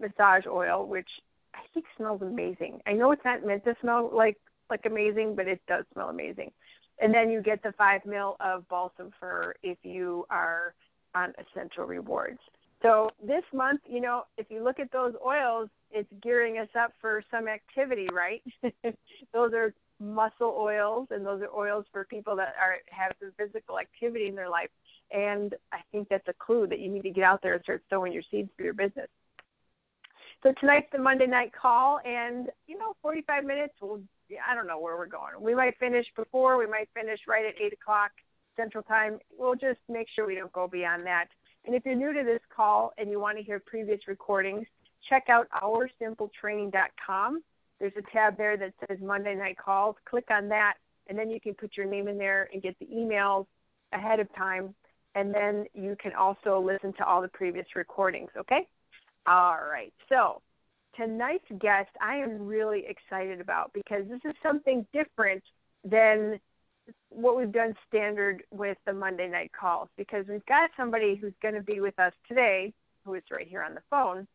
massage 0.00 0.46
oil, 0.46 0.86
which 0.86 1.08
I 1.54 1.60
think 1.74 1.86
smells 1.96 2.22
amazing. 2.22 2.80
I 2.86 2.92
know 2.92 3.10
it's 3.12 3.24
not 3.24 3.44
meant 3.44 3.64
to 3.64 3.74
smell 3.80 4.10
like 4.12 4.36
like 4.70 4.84
amazing, 4.84 5.34
but 5.34 5.48
it 5.48 5.60
does 5.66 5.84
smell 5.92 6.10
amazing. 6.10 6.52
And 7.00 7.14
then 7.14 7.30
you 7.30 7.40
get 7.40 7.62
the 7.62 7.72
five 7.72 8.04
mil 8.04 8.36
of 8.40 8.68
balsam 8.68 9.12
fir 9.18 9.54
if 9.62 9.78
you 9.82 10.26
are 10.30 10.74
on 11.14 11.32
Essential 11.38 11.84
Rewards. 11.84 12.40
So 12.82 13.10
this 13.24 13.42
month, 13.52 13.80
you 13.88 14.00
know, 14.00 14.24
if 14.36 14.46
you 14.50 14.62
look 14.62 14.78
at 14.78 14.92
those 14.92 15.14
oils, 15.24 15.68
it's 15.90 16.08
gearing 16.22 16.58
us 16.58 16.68
up 16.78 16.92
for 17.00 17.22
some 17.30 17.48
activity, 17.48 18.08
right? 18.12 18.42
those 19.32 19.52
are 19.52 19.74
muscle 20.00 20.54
oils, 20.56 21.08
and 21.10 21.26
those 21.26 21.42
are 21.42 21.50
oils 21.54 21.86
for 21.90 22.04
people 22.04 22.36
that 22.36 22.54
are 22.60 22.76
have 22.90 23.12
some 23.20 23.32
physical 23.36 23.78
activity 23.78 24.28
in 24.28 24.34
their 24.34 24.48
life. 24.48 24.70
And 25.10 25.54
I 25.72 25.78
think 25.90 26.08
that's 26.08 26.28
a 26.28 26.34
clue 26.34 26.66
that 26.68 26.78
you 26.78 26.88
need 26.88 27.02
to 27.02 27.10
get 27.10 27.24
out 27.24 27.42
there 27.42 27.54
and 27.54 27.62
start 27.62 27.82
sowing 27.90 28.12
your 28.12 28.22
seeds 28.30 28.50
for 28.56 28.62
your 28.62 28.74
business. 28.74 29.08
So 30.42 30.52
tonight's 30.60 30.86
the 30.92 30.98
Monday 30.98 31.26
night 31.26 31.52
call, 31.52 32.00
and 32.04 32.48
you 32.66 32.78
know, 32.78 32.94
45 33.02 33.44
minutes. 33.44 33.74
We'll, 33.80 34.00
I 34.48 34.54
don't 34.54 34.68
know 34.68 34.78
where 34.78 34.96
we're 34.96 35.06
going. 35.06 35.32
We 35.40 35.54
might 35.54 35.76
finish 35.78 36.06
before. 36.14 36.58
We 36.58 36.66
might 36.66 36.88
finish 36.94 37.18
right 37.26 37.44
at 37.44 37.54
eight 37.60 37.72
o'clock 37.72 38.12
Central 38.56 38.84
Time. 38.84 39.18
We'll 39.36 39.54
just 39.56 39.80
make 39.88 40.06
sure 40.14 40.26
we 40.26 40.36
don't 40.36 40.52
go 40.52 40.68
beyond 40.68 41.06
that. 41.06 41.28
And 41.68 41.76
if 41.76 41.84
you're 41.84 41.94
new 41.94 42.14
to 42.14 42.24
this 42.24 42.40
call 42.48 42.94
and 42.96 43.10
you 43.10 43.20
want 43.20 43.36
to 43.36 43.44
hear 43.44 43.60
previous 43.60 44.00
recordings, 44.08 44.66
check 45.06 45.24
out 45.28 45.48
oursimpletraining.com. 45.50 47.42
There's 47.78 47.92
a 47.98 48.02
tab 48.10 48.38
there 48.38 48.56
that 48.56 48.72
says 48.88 48.96
Monday 49.02 49.34
Night 49.34 49.58
Calls. 49.62 49.94
Click 50.08 50.24
on 50.30 50.48
that, 50.48 50.76
and 51.08 51.18
then 51.18 51.28
you 51.28 51.38
can 51.38 51.52
put 51.52 51.76
your 51.76 51.84
name 51.84 52.08
in 52.08 52.16
there 52.16 52.48
and 52.54 52.62
get 52.62 52.74
the 52.78 52.86
emails 52.86 53.44
ahead 53.92 54.18
of 54.18 54.34
time. 54.34 54.74
And 55.14 55.34
then 55.34 55.66
you 55.74 55.94
can 56.00 56.14
also 56.14 56.58
listen 56.58 56.94
to 56.94 57.04
all 57.04 57.20
the 57.20 57.28
previous 57.28 57.66
recordings, 57.76 58.30
okay? 58.34 58.66
All 59.26 59.58
right. 59.70 59.92
So 60.08 60.40
tonight's 60.96 61.44
guest, 61.58 61.90
I 62.00 62.16
am 62.16 62.46
really 62.46 62.84
excited 62.88 63.42
about 63.42 63.74
because 63.74 64.04
this 64.08 64.20
is 64.24 64.32
something 64.42 64.86
different 64.94 65.42
than 65.84 66.40
what 67.10 67.36
we've 67.36 67.52
done 67.52 67.74
standard 67.88 68.42
with 68.50 68.78
the 68.86 68.92
Monday 68.92 69.28
night 69.28 69.50
calls 69.58 69.88
because 69.96 70.26
we've 70.28 70.44
got 70.46 70.70
somebody 70.76 71.16
who's 71.16 71.32
going 71.42 71.54
to 71.54 71.62
be 71.62 71.80
with 71.80 71.98
us 71.98 72.12
today, 72.26 72.72
who 73.04 73.14
is 73.14 73.22
right 73.30 73.46
here 73.46 73.62
on 73.62 73.74
the 73.74 73.82
phone. 73.90 74.26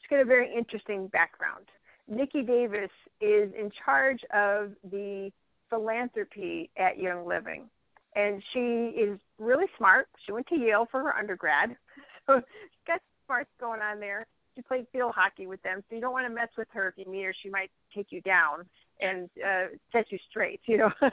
She's 0.00 0.08
got 0.10 0.20
a 0.20 0.24
very 0.24 0.52
interesting 0.54 1.08
background. 1.08 1.66
Nikki 2.08 2.42
Davis 2.42 2.90
is 3.20 3.52
in 3.58 3.70
charge 3.84 4.20
of 4.34 4.72
the 4.90 5.30
philanthropy 5.70 6.70
at 6.76 6.98
Young 6.98 7.26
Living. 7.26 7.68
and 8.14 8.42
she 8.52 8.92
is 8.96 9.18
really 9.38 9.66
smart. 9.76 10.08
She 10.24 10.32
went 10.32 10.46
to 10.48 10.56
Yale 10.56 10.86
for 10.90 11.02
her 11.02 11.16
undergrad, 11.16 11.76
so 12.26 12.36
she's 12.36 12.86
got 12.86 13.00
smarts 13.26 13.50
going 13.58 13.80
on 13.80 13.98
there. 14.00 14.26
She 14.54 14.62
played 14.62 14.86
field 14.92 15.12
hockey 15.16 15.46
with 15.46 15.60
them, 15.62 15.82
so 15.88 15.96
you 15.96 16.00
don't 16.00 16.12
want 16.12 16.26
to 16.26 16.32
mess 16.32 16.50
with 16.56 16.68
her 16.72 16.88
if 16.88 16.94
you 16.96 17.10
meet 17.10 17.24
her. 17.24 17.34
She 17.42 17.48
might 17.50 17.70
take 17.92 18.08
you 18.10 18.20
down 18.20 18.66
and 19.00 19.28
uh, 19.44 19.66
set 19.92 20.10
you 20.10 20.18
straight, 20.30 20.60
you 20.66 20.78
know. 20.78 20.90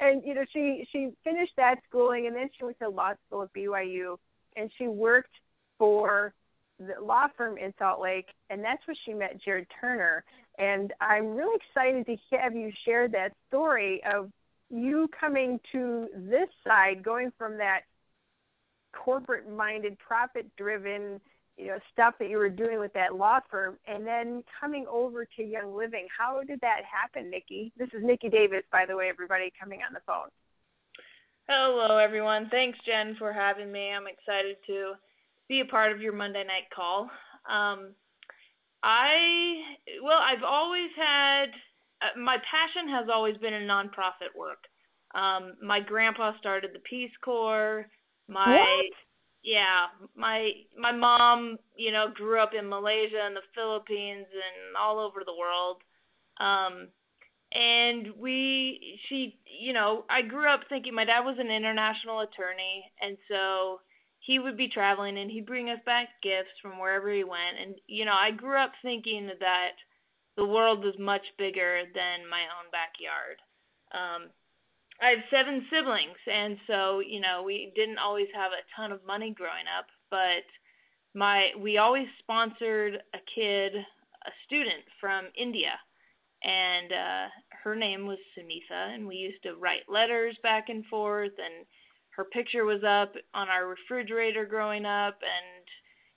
and 0.00 0.22
you 0.24 0.34
know, 0.34 0.44
she 0.52 0.86
she 0.92 1.10
finished 1.22 1.52
that 1.56 1.76
schooling, 1.88 2.26
and 2.26 2.36
then 2.36 2.48
she 2.56 2.64
went 2.64 2.78
to 2.80 2.88
law 2.88 3.12
school 3.26 3.42
at 3.42 3.52
BYU, 3.52 4.16
and 4.56 4.70
she 4.78 4.88
worked 4.88 5.34
for 5.78 6.34
the 6.78 6.94
law 7.02 7.26
firm 7.36 7.56
in 7.58 7.72
Salt 7.78 8.00
Lake, 8.00 8.26
and 8.50 8.62
that's 8.62 8.84
where 8.86 8.96
she 9.04 9.14
met 9.14 9.40
Jared 9.42 9.66
Turner. 9.80 10.24
And 10.58 10.92
I'm 11.00 11.34
really 11.34 11.56
excited 11.56 12.06
to 12.06 12.36
have 12.38 12.54
you 12.54 12.70
share 12.84 13.08
that 13.08 13.32
story 13.48 14.02
of 14.12 14.30
you 14.70 15.08
coming 15.18 15.60
to 15.72 16.08
this 16.14 16.48
side, 16.66 17.02
going 17.02 17.32
from 17.38 17.56
that 17.58 17.82
corporate 18.92 19.50
minded, 19.50 19.98
profit 19.98 20.46
driven 20.56 21.20
you 21.56 21.66
know 21.66 21.78
stuff 21.92 22.14
that 22.18 22.28
you 22.28 22.38
were 22.38 22.48
doing 22.48 22.78
with 22.80 22.92
that 22.94 23.14
law 23.14 23.38
firm 23.50 23.76
and 23.86 24.06
then 24.06 24.42
coming 24.60 24.86
over 24.90 25.24
to 25.24 25.42
young 25.42 25.74
living. 25.76 26.06
How 26.16 26.42
did 26.42 26.60
that 26.60 26.82
happen 26.84 27.30
nikki? 27.30 27.72
This 27.76 27.88
is 27.92 28.02
nikki 28.02 28.28
davis 28.28 28.62
by 28.72 28.86
the 28.86 28.96
way 28.96 29.08
everybody 29.08 29.52
coming 29.58 29.80
on 29.86 29.92
the 29.92 30.00
phone. 30.06 30.28
Hello 31.48 31.98
everyone. 31.98 32.48
Thanks 32.50 32.78
jen 32.86 33.16
for 33.18 33.32
having 33.32 33.70
me. 33.70 33.90
I'm 33.90 34.06
excited 34.06 34.56
to 34.66 34.94
be 35.48 35.60
a 35.60 35.64
part 35.64 35.92
of 35.92 36.00
your 36.00 36.12
monday 36.12 36.44
night 36.44 36.70
call. 36.74 37.10
Um, 37.48 37.90
i 38.86 39.62
well 40.02 40.18
i've 40.20 40.42
always 40.42 40.90
had 40.94 41.46
uh, 42.02 42.18
my 42.18 42.36
passion 42.50 42.88
has 42.88 43.06
always 43.12 43.36
been 43.38 43.54
in 43.54 43.62
nonprofit 43.62 44.34
work. 44.36 44.64
Um, 45.14 45.54
my 45.62 45.80
grandpa 45.80 46.36
started 46.38 46.70
the 46.74 46.80
peace 46.80 47.12
corps. 47.24 47.86
My 48.28 48.56
what? 48.56 48.86
Yeah, 49.44 49.88
my 50.16 50.52
my 50.76 50.90
mom, 50.90 51.58
you 51.76 51.92
know, 51.92 52.08
grew 52.12 52.40
up 52.40 52.54
in 52.58 52.66
Malaysia 52.68 53.20
and 53.22 53.36
the 53.36 53.42
Philippines 53.54 54.26
and 54.32 54.76
all 54.80 54.98
over 54.98 55.22
the 55.24 55.36
world. 55.38 55.82
Um 56.40 56.88
and 57.52 58.08
we 58.18 58.98
she 59.08 59.38
you 59.46 59.74
know, 59.74 60.04
I 60.08 60.22
grew 60.22 60.48
up 60.48 60.62
thinking 60.68 60.94
my 60.94 61.04
dad 61.04 61.20
was 61.20 61.36
an 61.38 61.50
international 61.50 62.20
attorney 62.20 62.90
and 63.02 63.18
so 63.30 63.80
he 64.20 64.38
would 64.38 64.56
be 64.56 64.68
traveling 64.68 65.18
and 65.18 65.30
he'd 65.30 65.44
bring 65.46 65.68
us 65.68 65.78
back 65.84 66.08
gifts 66.22 66.56
from 66.62 66.78
wherever 66.78 67.12
he 67.12 67.22
went 67.22 67.58
and 67.62 67.74
you 67.86 68.06
know, 68.06 68.14
I 68.14 68.30
grew 68.30 68.56
up 68.56 68.72
thinking 68.82 69.30
that 69.40 69.72
the 70.38 70.46
world 70.46 70.82
was 70.82 70.94
much 70.98 71.26
bigger 71.36 71.82
than 71.94 72.28
my 72.30 72.44
own 72.56 72.70
backyard. 72.72 73.36
Um 73.92 74.30
I 75.00 75.10
have 75.10 75.24
seven 75.30 75.66
siblings, 75.70 76.18
and 76.30 76.58
so 76.66 77.00
you 77.00 77.20
know 77.20 77.42
we 77.42 77.72
didn't 77.74 77.98
always 77.98 78.28
have 78.34 78.52
a 78.52 78.64
ton 78.76 78.92
of 78.92 79.04
money 79.06 79.32
growing 79.32 79.66
up, 79.76 79.86
but 80.10 80.44
my 81.14 81.50
we 81.58 81.78
always 81.78 82.06
sponsored 82.20 83.02
a 83.12 83.18
kid, 83.34 83.74
a 83.74 84.30
student 84.46 84.84
from 85.00 85.26
India, 85.36 85.78
and 86.42 86.92
uh, 86.92 87.26
her 87.62 87.74
name 87.74 88.06
was 88.06 88.18
Sunitha, 88.36 88.94
and 88.94 89.06
we 89.06 89.16
used 89.16 89.42
to 89.42 89.56
write 89.56 89.88
letters 89.88 90.36
back 90.42 90.68
and 90.68 90.86
forth, 90.86 91.32
and 91.38 91.66
her 92.10 92.24
picture 92.24 92.64
was 92.64 92.84
up 92.84 93.14
on 93.34 93.48
our 93.48 93.66
refrigerator 93.66 94.44
growing 94.44 94.86
up, 94.86 95.18
and 95.22 95.66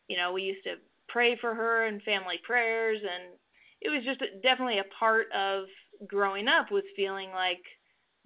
you 0.08 0.18
know 0.18 0.34
we 0.34 0.44
used 0.44 0.64
to 0.66 0.76
pray 1.10 1.36
for 1.36 1.56
her 1.56 1.86
and 1.88 2.04
family 2.04 2.40
prayers, 2.44 3.00
and 3.02 3.34
it 3.82 3.90
was 3.90 4.04
just 4.04 4.22
definitely 4.44 4.80
a 4.80 4.96
part 5.00 5.28
of 5.32 5.66
growing 6.08 6.48
up 6.48 6.70
was 6.70 6.84
feeling 6.96 7.32
like 7.32 7.64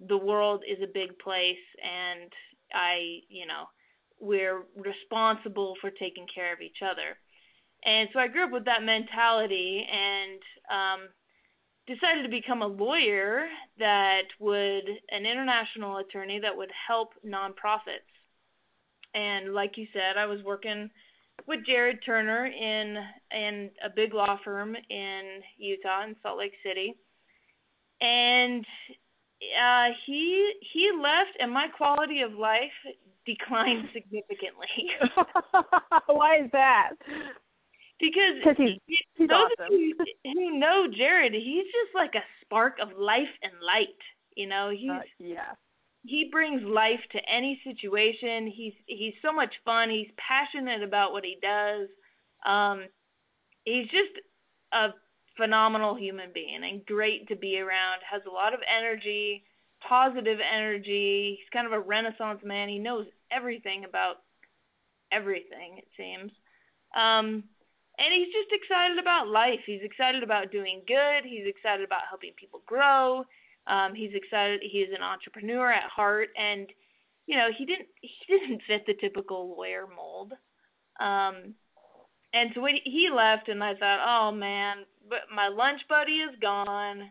the 0.08 0.16
world 0.16 0.62
is 0.68 0.82
a 0.82 0.92
big 0.92 1.18
place 1.18 1.56
and 1.82 2.32
I, 2.74 3.20
you 3.28 3.46
know, 3.46 3.66
we're 4.18 4.62
responsible 4.76 5.74
for 5.80 5.90
taking 5.90 6.26
care 6.32 6.52
of 6.52 6.60
each 6.60 6.78
other. 6.82 7.18
And 7.84 8.08
so 8.12 8.20
I 8.20 8.28
grew 8.28 8.44
up 8.44 8.52
with 8.52 8.64
that 8.66 8.84
mentality 8.84 9.86
and 9.92 10.40
um, 10.70 11.08
decided 11.86 12.22
to 12.22 12.28
become 12.28 12.62
a 12.62 12.66
lawyer 12.66 13.46
that 13.78 14.22
would, 14.38 14.84
an 15.10 15.26
international 15.26 15.98
attorney 15.98 16.38
that 16.40 16.56
would 16.56 16.70
help 16.86 17.14
nonprofits. 17.26 18.06
And 19.14 19.52
like 19.52 19.76
you 19.76 19.86
said, 19.92 20.16
I 20.16 20.26
was 20.26 20.42
working 20.42 20.90
with 21.46 21.66
Jared 21.66 21.98
Turner 22.04 22.46
in 22.46 22.96
in 23.30 23.70
a 23.84 23.90
big 23.90 24.14
law 24.14 24.38
firm 24.44 24.76
in 24.88 25.42
Utah 25.58 26.04
in 26.04 26.16
Salt 26.22 26.38
Lake 26.38 26.54
City. 26.64 26.94
And 28.00 28.64
uh, 29.60 29.88
he 30.06 30.52
he 30.72 30.90
left, 31.00 31.36
and 31.40 31.50
my 31.50 31.68
quality 31.68 32.20
of 32.20 32.34
life 32.34 32.72
declined 33.26 33.88
significantly. 33.92 34.90
Why 36.06 36.38
is 36.38 36.50
that? 36.52 36.90
Because 38.00 38.56
he's, 38.56 38.78
he's 39.14 39.28
those 39.28 39.46
awesome. 39.60 39.74
of 39.74 39.80
you 39.80 39.94
who 40.24 40.58
know 40.58 40.86
Jared, 40.92 41.34
he's 41.34 41.64
just 41.66 41.94
like 41.94 42.14
a 42.16 42.24
spark 42.40 42.78
of 42.82 42.88
life 42.98 43.30
and 43.42 43.52
light. 43.64 43.88
You 44.36 44.48
know, 44.48 44.70
he's 44.70 44.90
uh, 44.90 45.00
yeah. 45.18 45.52
He 46.04 46.28
brings 46.32 46.62
life 46.64 47.00
to 47.12 47.20
any 47.32 47.60
situation. 47.62 48.48
He's 48.48 48.74
he's 48.86 49.14
so 49.22 49.32
much 49.32 49.54
fun. 49.64 49.88
He's 49.88 50.10
passionate 50.16 50.82
about 50.82 51.12
what 51.12 51.24
he 51.24 51.38
does. 51.40 51.88
Um, 52.44 52.86
he's 53.64 53.86
just 53.86 54.10
a 54.72 54.88
phenomenal 55.36 55.94
human 55.94 56.30
being 56.32 56.60
and 56.62 56.84
great 56.86 57.28
to 57.28 57.36
be 57.36 57.58
around. 57.58 58.00
Has 58.10 58.22
a 58.26 58.32
lot 58.32 58.54
of 58.54 58.60
energy, 58.68 59.44
positive 59.86 60.38
energy. 60.40 61.38
He's 61.38 61.48
kind 61.52 61.66
of 61.66 61.72
a 61.72 61.80
renaissance 61.80 62.40
man. 62.44 62.68
He 62.68 62.78
knows 62.78 63.06
everything 63.30 63.84
about 63.84 64.16
everything, 65.10 65.78
it 65.78 65.88
seems. 65.96 66.32
Um, 66.94 67.44
and 67.98 68.12
he's 68.12 68.32
just 68.32 68.52
excited 68.52 68.98
about 68.98 69.28
life. 69.28 69.60
He's 69.66 69.82
excited 69.82 70.22
about 70.22 70.50
doing 70.50 70.82
good. 70.86 71.24
He's 71.24 71.46
excited 71.46 71.84
about 71.84 72.02
helping 72.08 72.32
people 72.36 72.62
grow. 72.66 73.24
Um, 73.66 73.94
he's 73.94 74.14
excited. 74.14 74.60
He's 74.62 74.88
an 74.94 75.02
entrepreneur 75.02 75.70
at 75.70 75.84
heart, 75.84 76.30
and 76.36 76.68
you 77.26 77.36
know 77.36 77.48
he 77.56 77.64
didn't 77.64 77.88
he 78.00 78.10
didn't 78.28 78.62
fit 78.66 78.86
the 78.86 78.94
typical 78.94 79.54
lawyer 79.56 79.86
mold. 79.94 80.32
Um, 81.00 81.54
and 82.32 82.50
so 82.54 82.60
when 82.60 82.76
he 82.84 83.08
left, 83.14 83.48
and 83.48 83.62
I 83.62 83.74
thought, 83.74 84.00
oh 84.06 84.32
man, 84.32 84.78
but 85.08 85.20
my 85.34 85.48
lunch 85.48 85.80
buddy 85.88 86.12
is 86.12 86.34
gone, 86.40 87.10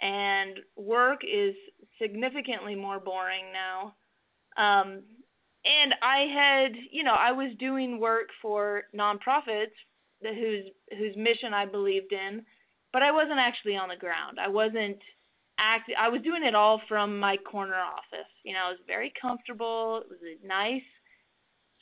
and 0.00 0.58
work 0.76 1.20
is 1.24 1.54
significantly 2.00 2.74
more 2.74 2.98
boring 2.98 3.46
now. 3.52 3.94
Um, 4.56 5.02
and 5.64 5.94
I 6.02 6.26
had, 6.34 6.72
you 6.90 7.04
know, 7.04 7.14
I 7.14 7.32
was 7.32 7.52
doing 7.58 8.00
work 8.00 8.28
for 8.40 8.84
nonprofits 8.94 9.76
whose 10.22 10.66
whose 10.96 11.16
mission 11.16 11.54
I 11.54 11.66
believed 11.66 12.12
in, 12.12 12.42
but 12.92 13.02
I 13.02 13.10
wasn't 13.10 13.38
actually 13.38 13.76
on 13.76 13.88
the 13.88 13.96
ground. 13.96 14.38
I 14.40 14.48
wasn't 14.48 14.98
act. 15.58 15.90
I 15.98 16.08
was 16.08 16.22
doing 16.22 16.44
it 16.44 16.54
all 16.54 16.80
from 16.88 17.18
my 17.18 17.36
corner 17.36 17.76
office. 17.76 18.30
You 18.44 18.54
know, 18.54 18.60
I 18.66 18.70
was 18.70 18.80
very 18.86 19.12
comfortable. 19.20 20.02
It 20.04 20.10
was 20.10 20.18
a 20.22 20.46
nice, 20.46 20.82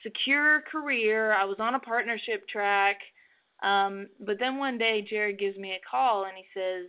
secure 0.02 0.62
career. 0.70 1.32
I 1.32 1.44
was 1.44 1.56
on 1.58 1.74
a 1.74 1.80
partnership 1.80 2.48
track. 2.48 2.96
Um, 3.62 4.08
but 4.24 4.36
then 4.38 4.58
one 4.58 4.78
day, 4.78 5.06
Jared 5.08 5.38
gives 5.38 5.58
me 5.58 5.72
a 5.72 5.88
call 5.90 6.24
and 6.24 6.32
he 6.36 6.44
says, 6.54 6.86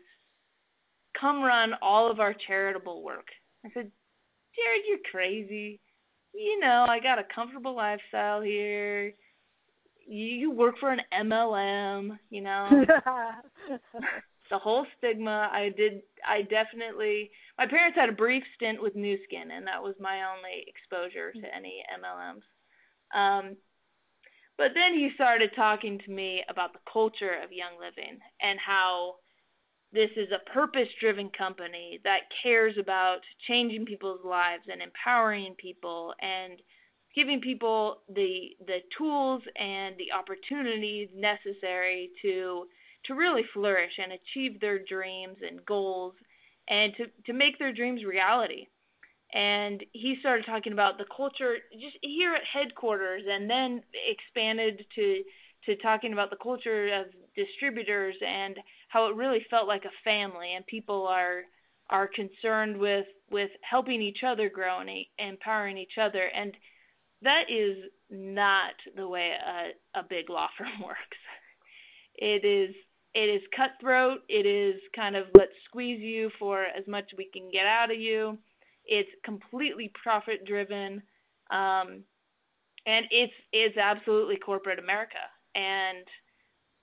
"Come 1.19 1.41
run 1.41 1.73
all 1.81 2.09
of 2.09 2.19
our 2.19 2.33
charitable 2.47 3.03
work." 3.03 3.27
I 3.65 3.69
said, 3.73 3.91
"Jared, 4.55 4.81
you're 4.87 5.11
crazy. 5.11 5.79
You 6.33 6.59
know, 6.59 6.85
I 6.87 6.99
got 6.99 7.19
a 7.19 7.25
comfortable 7.35 7.75
lifestyle 7.75 8.41
here. 8.41 9.13
You, 10.07 10.25
you 10.25 10.51
work 10.51 10.75
for 10.79 10.91
an 10.91 11.01
MLM. 11.13 12.17
You 12.29 12.41
know." 12.41 12.85
the 14.51 14.59
whole 14.59 14.85
stigma. 14.97 15.49
I 15.51 15.71
did. 15.75 16.03
I 16.27 16.43
definitely. 16.43 17.31
My 17.57 17.65
parents 17.65 17.97
had 17.97 18.09
a 18.09 18.13
brief 18.13 18.43
stint 18.55 18.81
with 18.81 18.95
Nu 18.95 19.17
Skin, 19.23 19.49
and 19.49 19.65
that 19.65 19.81
was 19.81 19.95
my 19.99 20.19
only 20.29 20.65
exposure 20.67 21.31
to 21.31 21.55
any 21.55 21.81
MLMs. 21.97 22.43
Um, 23.13 23.57
but 24.57 24.71
then 24.75 24.93
he 24.93 25.09
started 25.15 25.51
talking 25.55 25.99
to 26.05 26.11
me 26.11 26.43
about 26.49 26.73
the 26.73 26.79
culture 26.91 27.33
of 27.43 27.51
Young 27.51 27.79
Living 27.79 28.19
and 28.41 28.59
how 28.59 29.15
this 29.93 30.11
is 30.15 30.29
a 30.31 30.49
purpose 30.51 30.87
driven 30.99 31.29
company 31.37 31.99
that 32.03 32.21
cares 32.43 32.75
about 32.79 33.19
changing 33.47 33.85
people's 33.85 34.23
lives 34.23 34.63
and 34.71 34.81
empowering 34.81 35.55
people 35.55 36.13
and 36.21 36.61
giving 37.15 37.41
people 37.41 37.97
the 38.13 38.51
the 38.65 38.79
tools 38.97 39.41
and 39.57 39.95
the 39.97 40.11
opportunities 40.11 41.09
necessary 41.15 42.09
to 42.21 42.65
to 43.05 43.15
really 43.15 43.43
flourish 43.53 43.91
and 44.01 44.13
achieve 44.13 44.59
their 44.61 44.79
dreams 44.79 45.37
and 45.45 45.65
goals 45.65 46.13
and 46.69 46.93
to, 46.95 47.05
to 47.25 47.33
make 47.33 47.57
their 47.59 47.73
dreams 47.73 48.03
reality 48.05 48.67
and 49.33 49.83
he 49.93 50.17
started 50.19 50.45
talking 50.45 50.73
about 50.73 50.97
the 50.97 51.05
culture 51.15 51.57
just 51.73 51.97
here 52.01 52.33
at 52.33 52.41
headquarters 52.51 53.23
and 53.29 53.49
then 53.49 53.81
expanded 54.09 54.85
to 54.95 55.23
to 55.65 55.75
talking 55.77 56.11
about 56.11 56.31
the 56.31 56.37
culture 56.41 56.87
of 56.93 57.05
distributors 57.35 58.15
and 58.25 58.57
how 58.89 59.07
it 59.07 59.15
really 59.15 59.45
felt 59.49 59.67
like 59.67 59.85
a 59.85 60.03
family 60.03 60.53
and 60.55 60.65
people 60.65 61.07
are 61.07 61.43
are 61.89 62.07
concerned 62.07 62.77
with 62.77 63.05
with 63.29 63.51
helping 63.61 64.01
each 64.01 64.23
other 64.25 64.49
grow 64.49 64.79
and 64.79 64.89
empowering 65.19 65.77
each 65.77 65.97
other. 65.99 66.29
And 66.35 66.53
that 67.21 67.43
is 67.49 67.77
not 68.09 68.73
the 68.95 69.07
way 69.07 69.31
a, 69.31 69.99
a 69.99 70.03
big 70.03 70.29
law 70.29 70.47
firm 70.57 70.81
works. 70.83 71.17
It 72.15 72.43
is 72.43 72.75
it 73.13 73.29
is 73.29 73.41
cutthroat. 73.55 74.21
It 74.29 74.45
is 74.45 74.81
kind 74.95 75.15
of 75.15 75.27
let's 75.37 75.51
squeeze 75.65 76.01
you 76.01 76.31
for 76.39 76.63
as 76.63 76.87
much 76.87 77.11
we 77.17 77.29
can 77.31 77.49
get 77.51 77.65
out 77.65 77.91
of 77.91 77.99
you 77.99 78.37
it's 78.91 79.09
completely 79.23 79.91
profit 80.03 80.45
driven 80.45 81.01
um, 81.49 82.03
and 82.85 83.05
it's 83.09 83.33
it's 83.51 83.77
absolutely 83.77 84.35
corporate 84.35 84.79
america 84.79 85.25
and 85.55 86.05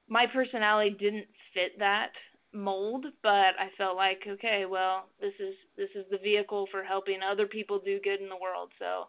my 0.09 0.27
personality 0.27 0.97
didn't 0.99 1.27
fit 1.55 1.79
that 1.79 2.11
mold, 2.53 3.07
but 3.23 3.55
I 3.59 3.71
felt 3.77 3.97
like, 3.97 4.23
okay, 4.27 4.65
well, 4.69 5.07
this 5.21 5.35
is 5.39 5.55
this 5.77 5.91
is 5.95 6.05
the 6.11 6.19
vehicle 6.19 6.67
for 6.71 6.83
helping 6.83 7.21
other 7.23 7.47
people 7.47 7.79
do 7.79 8.01
good 8.03 8.21
in 8.21 8.29
the 8.29 8.37
world. 8.37 8.71
So 8.79 9.09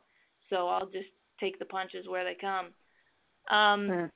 so 0.50 0.68
I'll 0.68 0.88
just 0.88 1.10
take 1.40 1.60
the 1.60 1.66
punches 1.66 2.08
where 2.08 2.24
they 2.24 2.36
come. 2.40 2.68
Um 3.50 3.90
mm. 3.90 4.10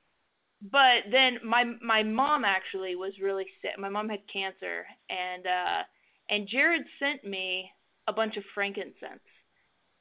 but 0.70 1.10
then 1.10 1.38
my 1.44 1.64
my 1.82 2.02
mom 2.02 2.44
actually 2.44 2.96
was 2.96 3.12
really 3.20 3.46
sick. 3.62 3.78
My 3.78 3.88
mom 3.88 4.08
had 4.08 4.20
cancer 4.32 4.86
and 5.08 5.46
uh 5.46 5.82
and 6.30 6.48
Jared 6.48 6.84
sent 6.98 7.24
me 7.24 7.70
a 8.08 8.12
bunch 8.12 8.36
of 8.36 8.44
frankincense. 8.54 9.22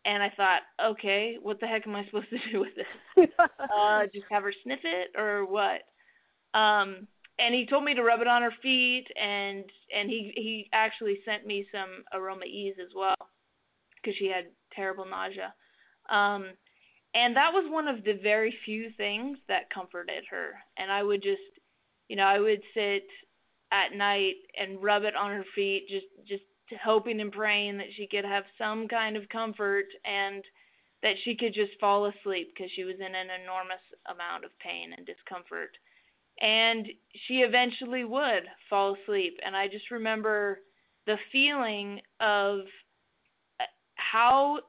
And 0.05 0.21
I 0.21 0.31
thought, 0.35 0.61
okay, 0.83 1.37
what 1.41 1.61
the 1.61 1.67
heck 1.67 1.87
am 1.87 1.95
I 1.95 2.05
supposed 2.05 2.29
to 2.29 2.37
do 2.51 2.59
with 2.59 2.75
this? 2.75 3.29
uh 3.37 4.03
just 4.13 4.25
have 4.31 4.43
her 4.43 4.53
sniff 4.63 4.79
it 4.83 5.17
or 5.19 5.45
what? 5.45 5.81
Um 6.59 7.07
and 7.39 7.53
he 7.53 7.65
told 7.65 7.83
me 7.83 7.93
to 7.95 8.03
rub 8.03 8.21
it 8.21 8.27
on 8.27 8.41
her 8.41 8.53
feet 8.61 9.05
and 9.19 9.63
and 9.95 10.09
he 10.09 10.33
he 10.35 10.69
actually 10.73 11.19
sent 11.25 11.45
me 11.45 11.65
some 11.71 12.03
aroma 12.13 12.45
ease 12.45 12.75
as 12.81 12.89
well 12.95 13.15
because 13.95 14.17
she 14.17 14.27
had 14.27 14.45
terrible 14.73 15.05
nausea 15.05 15.53
um 16.09 16.45
and 17.15 17.35
that 17.35 17.53
was 17.53 17.65
one 17.69 17.87
of 17.87 18.03
the 18.03 18.19
very 18.21 18.53
few 18.65 18.89
things 18.97 19.37
that 19.47 19.69
comforted 19.73 20.23
her 20.29 20.51
and 20.77 20.91
i 20.91 21.01
would 21.01 21.23
just 21.23 21.41
you 22.07 22.15
know 22.15 22.25
i 22.25 22.39
would 22.39 22.61
sit 22.73 23.07
at 23.71 23.95
night 23.95 24.35
and 24.59 24.83
rub 24.83 25.03
it 25.03 25.15
on 25.15 25.31
her 25.31 25.45
feet 25.55 25.87
just 25.89 26.05
just 26.27 26.43
hoping 26.83 27.21
and 27.21 27.31
praying 27.31 27.77
that 27.77 27.93
she 27.95 28.07
could 28.07 28.25
have 28.25 28.43
some 28.57 28.87
kind 28.87 29.17
of 29.17 29.29
comfort 29.29 29.85
and 30.05 30.43
that 31.03 31.15
she 31.23 31.35
could 31.35 31.53
just 31.53 31.77
fall 31.79 32.05
asleep 32.05 32.53
because 32.53 32.71
she 32.75 32.85
was 32.85 32.95
in 32.95 33.13
an 33.13 33.27
enormous 33.43 33.83
amount 34.09 34.45
of 34.45 34.57
pain 34.59 34.93
and 34.95 35.05
discomfort. 35.05 35.77
And 36.41 36.87
she 37.27 37.39
eventually 37.39 38.05
would 38.05 38.43
fall 38.69 38.95
asleep. 38.95 39.39
And 39.45 39.55
i 39.55 39.67
just 39.67 39.91
remember 39.91 40.61
the 41.05 41.17
feeling 41.31 42.01
of 42.21 42.61
uh, 43.59 43.65
how 43.95 44.59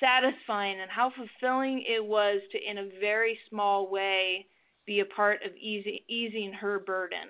satisfying 0.00 0.80
and 0.80 0.90
how 0.90 1.10
fulfilling 1.10 1.84
it 1.88 2.04
was 2.04 2.40
to 2.52 2.58
in 2.58 2.78
a 2.78 2.88
very 3.00 3.38
small 3.48 3.88
way 3.88 4.46
be 4.86 5.00
a 5.00 5.04
part 5.04 5.42
of 5.44 5.54
easy, 5.56 6.04
easing 6.08 6.52
her 6.52 6.78
burden. 6.80 7.28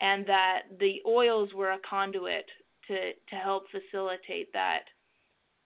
And 0.00 0.26
that 0.26 0.62
the 0.78 1.00
oils 1.06 1.50
were 1.54 1.72
a 1.72 1.78
conduit 1.88 2.46
to 2.88 3.12
to 3.12 3.36
help 3.36 3.64
facilitate 3.70 4.52
that 4.52 4.84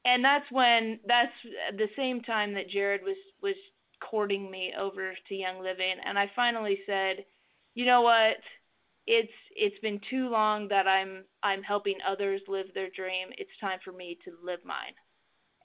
and 0.05 0.25
that's 0.25 0.51
when 0.51 0.99
that's 1.07 1.33
the 1.77 1.89
same 1.97 2.21
time 2.23 2.55
that 2.55 2.69
Jared 2.69 3.03
was 3.03 3.17
was 3.43 3.55
courting 4.01 4.51
me 4.51 4.73
over 4.79 5.15
to 5.29 5.35
Young 5.35 5.63
Living 5.63 5.97
and 6.05 6.19
I 6.19 6.31
finally 6.35 6.81
said 6.87 7.25
you 7.75 7.87
know 7.87 8.03
what? 8.03 8.37
It's 9.07 9.33
it's 9.57 9.79
been 9.81 10.01
too 10.11 10.29
long 10.29 10.69
that 10.69 10.87
I'm 10.87 11.25
I'm 11.43 11.63
helping 11.63 11.99
others 12.07 12.41
live 12.49 12.67
their 12.75 12.91
dream. 12.91 13.29
It's 13.39 13.51
time 13.61 13.79
for 13.85 13.93
me 13.93 14.19
to 14.25 14.33
live 14.45 14.61
mine. 14.65 14.95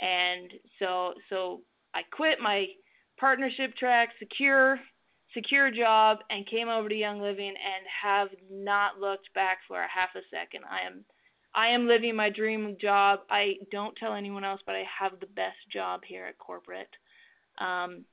And 0.02 0.52
so 0.80 1.14
so 1.30 1.62
I 1.94 2.02
quit 2.12 2.40
my 2.42 2.66
partnership 3.20 3.76
track, 3.76 4.10
secure 4.20 4.80
secure 5.34 5.70
job 5.70 6.20
and 6.32 6.48
came 6.48 6.70
over 6.70 6.90
to 6.90 6.96
Young 6.96 7.22
Living 7.22 7.50
and 7.50 7.86
have 8.02 8.30
not 8.50 9.00
looked 9.00 9.32
back 9.36 9.60
for 9.68 9.82
a 9.82 9.88
half 9.88 10.10
a 10.16 10.22
second. 10.32 10.64
I 10.70 10.88
am 10.88 11.04
I 11.54 11.70
am 11.70 11.88
living 11.88 12.16
my 12.16 12.30
dream 12.30 12.78
job. 12.80 13.22
I 13.30 13.56
don't 13.72 13.96
tell 13.96 14.14
anyone 14.14 14.44
else, 14.44 14.62
but 14.66 14.76
I 14.76 14.84
have 15.00 15.20
the 15.20 15.28
best 15.28 15.58
job 15.72 16.02
here 16.06 16.26
at 16.26 16.38
corporate. 16.38 16.90
Um, 17.58 18.06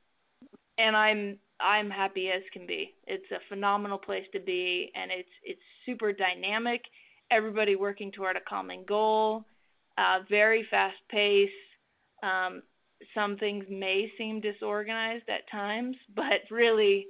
and 0.78 0.96
I'm 0.96 1.38
I'm 1.60 1.90
happy 1.90 2.30
as 2.30 2.42
can 2.52 2.66
be. 2.66 2.94
It's 3.06 3.30
a 3.30 3.38
phenomenal 3.48 3.98
place 3.98 4.26
to 4.32 4.40
be, 4.40 4.90
and 4.94 5.10
it's 5.10 5.28
it's 5.42 5.60
super 5.86 6.12
dynamic. 6.12 6.82
Everybody 7.30 7.76
working 7.76 8.10
toward 8.12 8.36
a 8.36 8.40
common 8.40 8.84
goal. 8.84 9.44
Uh, 9.96 10.20
very 10.28 10.66
fast 10.70 10.96
pace. 11.08 11.48
Um, 12.22 12.62
some 13.14 13.36
things 13.36 13.64
may 13.68 14.10
seem 14.18 14.40
disorganized 14.40 15.28
at 15.28 15.48
times, 15.50 15.96
but 16.16 16.40
really, 16.50 17.06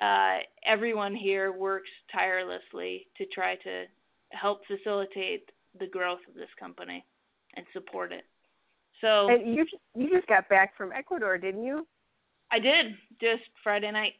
uh, 0.00 0.38
everyone 0.64 1.14
here 1.14 1.52
works 1.52 1.90
tirelessly 2.12 3.06
to 3.16 3.26
try 3.26 3.56
to 3.56 3.84
help 4.30 4.60
facilitate 4.66 5.50
the 5.78 5.86
growth 5.86 6.20
of 6.28 6.34
this 6.34 6.48
company 6.58 7.04
and 7.54 7.66
support 7.72 8.12
it. 8.12 8.24
So, 9.00 9.28
and 9.28 9.54
you 9.54 9.66
you 9.94 10.10
just 10.10 10.26
got 10.26 10.48
back 10.48 10.76
from 10.76 10.92
Ecuador, 10.92 11.38
didn't 11.38 11.64
you? 11.64 11.86
I 12.50 12.58
did 12.58 12.94
just 13.20 13.42
Friday 13.62 13.90
night. 13.90 14.14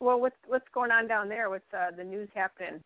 Well, 0.00 0.20
what's 0.20 0.36
what's 0.46 0.68
going 0.74 0.90
on 0.90 1.06
down 1.06 1.28
there? 1.28 1.50
What's 1.50 1.72
uh, 1.72 1.90
the 1.96 2.04
news 2.04 2.28
happening? 2.34 2.80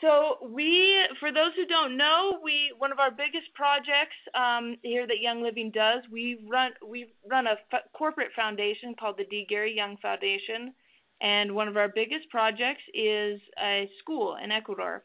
So 0.00 0.38
we, 0.42 1.04
for 1.20 1.30
those 1.30 1.52
who 1.56 1.66
don't 1.66 1.96
know, 1.96 2.40
we 2.42 2.72
one 2.78 2.90
of 2.90 2.98
our 2.98 3.10
biggest 3.10 3.52
projects 3.54 4.16
um, 4.34 4.76
here 4.82 5.06
that 5.06 5.20
Young 5.20 5.42
Living 5.42 5.70
does. 5.70 6.02
We 6.10 6.38
run 6.50 6.72
we 6.86 7.12
run 7.30 7.46
a 7.46 7.56
f- 7.72 7.82
corporate 7.92 8.30
foundation 8.34 8.94
called 8.98 9.16
the 9.18 9.24
D. 9.24 9.46
Gary 9.48 9.76
Young 9.76 9.98
Foundation, 9.98 10.72
and 11.20 11.54
one 11.54 11.68
of 11.68 11.76
our 11.76 11.88
biggest 11.88 12.30
projects 12.30 12.82
is 12.94 13.40
a 13.62 13.90
school 14.00 14.36
in 14.42 14.50
Ecuador. 14.50 15.04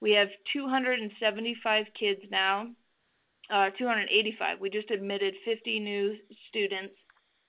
We 0.00 0.12
have 0.12 0.28
275 0.52 1.86
kids 1.98 2.20
now, 2.30 2.68
uh, 3.52 3.70
285. 3.78 4.60
We 4.60 4.70
just 4.70 4.90
admitted 4.90 5.34
50 5.44 5.80
new 5.80 6.16
students 6.48 6.94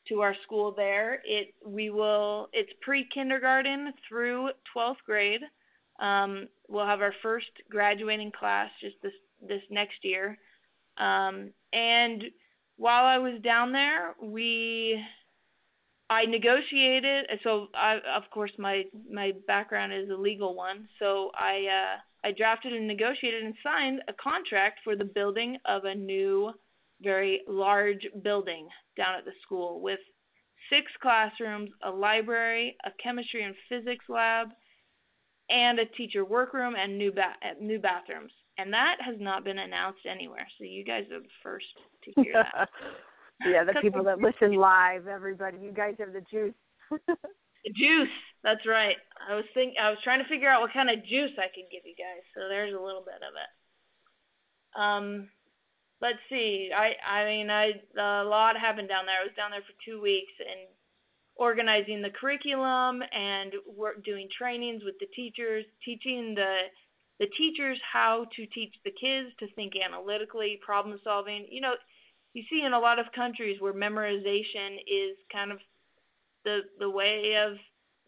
to 0.10 0.22
our 0.22 0.36
school 0.44 0.74
there. 0.76 1.22
It 1.26 1.54
we 1.66 1.90
will 1.90 2.48
it's 2.54 2.72
pre-kindergarten 2.82 3.94
through 4.08 4.50
12th 4.76 5.04
grade. 5.06 5.42
Um, 6.00 6.48
we'll 6.68 6.86
have 6.86 7.02
our 7.02 7.14
first 7.22 7.52
graduating 7.70 8.32
class 8.32 8.70
just 8.82 8.96
this 9.04 9.14
this 9.48 9.62
next 9.70 10.04
year. 10.04 10.38
Um, 10.98 11.52
and 11.72 12.24
while 12.78 13.06
I 13.06 13.20
was 13.20 13.40
down 13.42 13.72
there, 13.72 14.16
we 14.22 15.02
I 16.10 16.26
negotiated. 16.26 17.28
So 17.44 17.68
I, 17.74 18.00
of 18.16 18.24
course 18.32 18.52
my 18.58 18.84
my 19.10 19.34
background 19.48 19.94
is 19.94 20.10
a 20.10 20.16
legal 20.16 20.56
one. 20.56 20.90
So 21.00 21.32
I 21.34 21.68
uh, 21.68 21.98
I 22.24 22.32
drafted 22.32 22.74
and 22.74 22.88
negotiated 22.88 23.44
and 23.44 23.56
signed 23.64 24.02
a 24.08 24.14
contract 24.14 24.80
for 24.84 24.96
the 24.96 25.06
building 25.06 25.58
of 25.66 25.86
a 25.86 25.96
new 25.96 26.52
very 27.02 27.42
large 27.48 28.06
building 28.24 28.68
down 28.96 29.16
at 29.16 29.26
the 29.26 29.32
school 29.42 29.82
with 29.82 30.00
six 30.70 30.92
classrooms, 31.02 31.70
a 31.84 31.90
library, 31.90 32.76
a 32.86 32.92
chemistry 33.02 33.44
and 33.44 33.56
physics 33.68 34.06
lab, 34.08 34.50
and 35.50 35.80
a 35.80 35.86
teacher 35.86 36.24
workroom 36.24 36.76
and 36.76 36.98
new 36.98 37.12
ba- 37.12 37.36
uh, 37.44 37.54
new 37.60 37.80
bathrooms. 37.80 38.32
And 38.58 38.72
that 38.74 38.98
has 39.04 39.16
not 39.20 39.44
been 39.44 39.60
announced 39.60 40.06
anywhere. 40.10 40.48
So 40.58 40.66
you 40.66 40.84
guys 40.84 41.06
are 41.12 41.20
the 41.20 41.28
first 41.42 41.66
to 42.04 42.22
hear 42.22 42.34
that. 42.34 42.70
yeah, 43.46 43.64
the 43.64 43.74
people 43.82 44.04
that 44.04 44.20
listen 44.20 44.54
live, 44.54 45.08
everybody, 45.08 45.58
you 45.62 45.72
guys 45.72 45.96
have 46.00 46.14
the 46.14 46.24
juice. 46.30 46.54
The 47.64 47.72
juice. 47.74 48.10
That's 48.44 48.66
right. 48.66 48.98
I 49.30 49.36
was 49.36 49.46
think 49.54 49.76
I 49.80 49.90
was 49.90 50.00
trying 50.04 50.22
to 50.24 50.30
figure 50.30 50.50
out 50.50 50.62
what 50.62 50.74
kind 50.74 50.90
of 50.90 51.06
juice 51.06 51.38
I 51.38 51.48
could 51.54 51.70
give 51.72 51.86
you 51.86 51.94
guys. 51.96 52.24
So 52.34 52.50
there's 52.50 52.74
a 52.74 52.82
little 52.82 53.04
bit 53.06 53.22
of 53.22 53.34
it. 53.38 53.52
Um, 54.80 55.30
let's 56.02 56.20
see. 56.30 56.72
I 56.76 56.94
I 57.06 57.26
mean, 57.26 57.50
I 57.50 57.74
a 57.98 58.24
lot 58.24 58.58
happened 58.58 58.90
down 58.90 59.06
there. 59.06 59.22
I 59.22 59.24
was 59.24 59.36
down 59.38 59.52
there 59.52 59.62
for 59.62 59.74
two 59.86 60.02
weeks 60.02 60.34
and 60.40 60.68
organizing 61.36 62.02
the 62.02 62.10
curriculum 62.10 63.02
and 63.14 63.54
work 63.78 64.04
doing 64.04 64.28
trainings 64.36 64.84
with 64.84 64.96
the 65.00 65.08
teachers, 65.16 65.66
teaching 65.86 66.34
the 66.36 66.66
the 67.20 67.28
teachers 67.38 67.80
how 67.94 68.26
to 68.36 68.48
teach 68.48 68.74
the 68.84 68.92
kids 69.00 69.30
to 69.40 69.48
think 69.54 69.74
analytically, 69.76 70.60
problem 70.66 71.00
solving. 71.04 71.46
You 71.52 71.62
know, 71.62 71.76
you 72.34 72.44
see 72.50 72.64
in 72.64 72.74
a 72.74 72.80
lot 72.80 72.98
of 72.98 73.06
countries 73.16 73.62
where 73.62 73.74
memorization 73.74 74.78
is 74.88 75.16
kind 75.32 75.52
of 75.52 75.60
the 76.44 76.62
the 76.80 76.90
way 76.90 77.36
of 77.38 77.58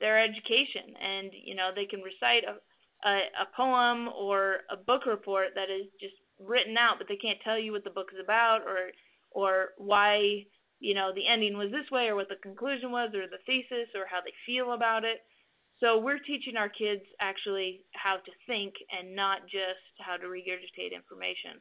their 0.04 0.20
education, 0.20 1.00
and 1.00 1.32
you 1.32 1.56
know 1.56 1.72
they 1.74 1.86
can 1.86 2.02
recite 2.02 2.44
a 2.44 2.60
a, 3.08 3.16
a 3.44 3.48
poem 3.56 4.10
or 4.10 4.68
a 4.70 4.76
book 4.76 5.06
report 5.06 5.56
that 5.56 5.70
is 5.72 5.88
just 6.00 6.16
written 6.40 6.78
out, 6.78 6.96
but 6.98 7.08
they 7.08 7.16
can't 7.16 7.40
tell 7.44 7.60
you 7.60 7.72
what 7.72 7.84
the 7.84 7.90
book 7.90 8.10
is 8.14 8.20
about 8.22 8.62
or 8.68 8.92
or 9.32 9.70
why 9.78 10.44
you 10.80 10.94
know 10.94 11.12
the 11.16 11.28
ending 11.28 11.58
was 11.58 11.72
this 11.72 11.90
way 11.90 12.08
or 12.08 12.16
what 12.16 12.28
the 12.28 12.44
conclusion 12.44 12.92
was 12.92 13.16
or 13.16 13.28
the 13.28 13.44
thesis 13.46 13.88
or 13.96 14.04
how 14.12 14.20
they 14.20 14.36
feel 14.46 14.74
about 14.74 15.04
it. 15.06 15.20
so 15.80 15.98
we're 16.00 16.20
teaching 16.20 16.58
our 16.58 16.70
kids 16.70 17.04
actually 17.20 17.86
how 17.94 18.16
to 18.16 18.32
think 18.48 18.74
and 18.92 19.16
not 19.16 19.40
just 19.48 19.88
how 20.00 20.16
to 20.18 20.28
regurgitate 20.28 20.92
information. 20.94 21.56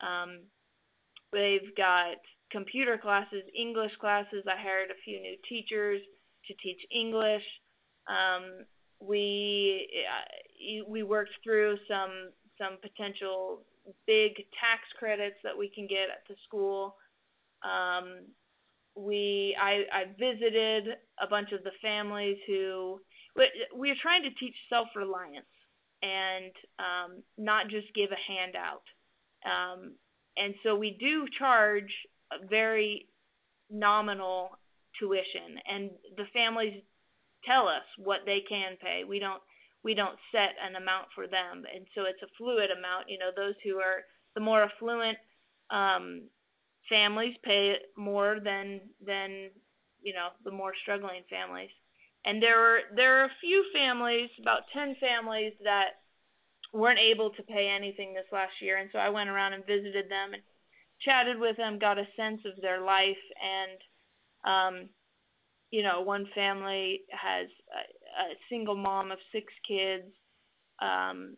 Um, 0.00 0.30
they've 1.32 1.70
got 1.76 2.18
computer 2.50 2.98
classes, 2.98 3.44
English 3.54 3.92
classes. 4.00 4.42
I 4.46 4.56
hired 4.60 4.90
a 4.90 5.02
few 5.04 5.20
new 5.20 5.36
teachers 5.48 6.00
to 6.46 6.54
teach 6.62 6.80
English. 6.90 7.44
Um, 8.08 8.64
we 9.00 9.88
uh, 10.08 10.84
we 10.88 11.02
worked 11.02 11.34
through 11.44 11.78
some 11.88 12.30
some 12.58 12.78
potential 12.82 13.62
big 14.06 14.34
tax 14.60 14.82
credits 14.98 15.36
that 15.44 15.56
we 15.56 15.68
can 15.68 15.86
get 15.86 16.10
at 16.10 16.26
the 16.28 16.34
school. 16.46 16.96
Um, 17.62 18.26
we 18.94 19.56
I, 19.60 19.84
I 19.92 20.04
visited 20.18 20.96
a 21.22 21.26
bunch 21.28 21.52
of 21.52 21.62
the 21.64 21.70
families 21.80 22.38
who 22.46 23.00
we 23.74 23.90
are 23.90 23.96
trying 24.02 24.22
to 24.24 24.30
teach 24.30 24.54
self-reliance 24.68 25.46
and 26.02 26.52
um, 26.78 27.22
not 27.36 27.68
just 27.68 27.86
give 27.94 28.10
a 28.10 28.32
handout. 28.32 28.82
Um, 29.44 29.92
and 30.36 30.54
so 30.62 30.74
we 30.76 30.96
do 30.98 31.26
charge 31.38 31.92
a 32.32 32.46
very 32.46 33.06
nominal 33.70 34.58
tuition, 34.98 35.58
and 35.70 35.90
the 36.16 36.24
families 36.32 36.82
tell 37.44 37.68
us 37.68 37.84
what 37.98 38.20
they 38.26 38.42
can 38.48 38.76
pay. 38.80 39.04
We 39.08 39.18
don't 39.18 39.42
we 39.84 39.94
don't 39.94 40.18
set 40.32 40.54
an 40.62 40.76
amount 40.76 41.06
for 41.14 41.26
them, 41.26 41.64
and 41.72 41.86
so 41.94 42.02
it's 42.02 42.22
a 42.22 42.34
fluid 42.36 42.70
amount. 42.70 43.08
You 43.08 43.18
know, 43.18 43.30
those 43.34 43.54
who 43.64 43.76
are 43.76 44.02
the 44.34 44.40
more 44.40 44.62
affluent 44.62 45.18
um, 45.70 46.22
families 46.88 47.36
pay 47.44 47.76
more 47.96 48.38
than 48.42 48.80
than 49.04 49.50
you 50.02 50.14
know 50.14 50.28
the 50.44 50.50
more 50.50 50.72
struggling 50.82 51.22
families. 51.30 51.70
And 52.24 52.42
there 52.42 52.58
were 52.58 52.80
there 52.96 53.20
are 53.20 53.26
a 53.26 53.40
few 53.40 53.64
families, 53.74 54.30
about 54.40 54.62
ten 54.72 54.96
families 55.00 55.52
that 55.64 56.00
weren't 56.72 56.98
able 56.98 57.30
to 57.30 57.42
pay 57.44 57.68
anything 57.68 58.12
this 58.12 58.30
last 58.32 58.52
year, 58.60 58.78
and 58.78 58.90
so 58.92 58.98
I 58.98 59.08
went 59.08 59.30
around 59.30 59.52
and 59.52 59.64
visited 59.64 60.10
them 60.10 60.34
and 60.34 60.42
chatted 61.00 61.38
with 61.38 61.56
them, 61.56 61.78
got 61.78 61.98
a 61.98 62.06
sense 62.16 62.40
of 62.44 62.60
their 62.60 62.80
life, 62.80 63.16
and 63.40 63.78
um, 64.44 64.88
you 65.70 65.82
know, 65.82 66.00
one 66.00 66.26
family 66.34 67.02
has 67.10 67.48
a, 67.72 68.32
a 68.32 68.36
single 68.48 68.76
mom 68.76 69.10
of 69.10 69.18
six 69.32 69.52
kids. 69.66 70.06
Um, 70.80 71.36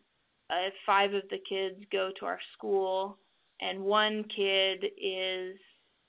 uh, 0.49 0.69
five 0.85 1.13
of 1.13 1.23
the 1.29 1.39
kids 1.47 1.77
go 1.91 2.11
to 2.19 2.25
our 2.25 2.39
school, 2.53 3.17
and 3.61 3.81
one 3.81 4.25
kid 4.35 4.85
is 5.01 5.57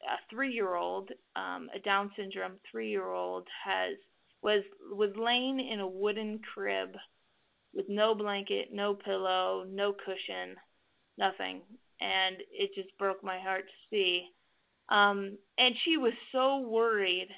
a 0.03 0.19
three-year-old, 0.31 1.11
um, 1.37 1.69
a 1.75 1.79
Down 1.79 2.11
syndrome 2.17 2.55
three-year-old, 2.71 3.47
has 3.65 3.97
was 4.43 4.63
was 4.91 5.11
laying 5.17 5.61
in 5.61 5.81
a 5.81 5.87
wooden 5.87 6.41
crib 6.53 6.97
with 7.73 7.87
no 7.89 8.15
blanket, 8.15 8.69
no 8.73 8.95
pillow, 8.95 9.65
no 9.69 9.93
cushion, 9.93 10.57
nothing, 11.17 11.63
and 12.01 12.37
it 12.51 12.75
just 12.75 12.97
broke 12.99 13.23
my 13.23 13.39
heart 13.39 13.65
to 13.67 13.89
see. 13.91 14.27
Um, 14.89 15.39
and 15.57 15.75
she 15.85 15.97
was 15.97 16.13
so 16.33 16.59
worried 16.59 17.29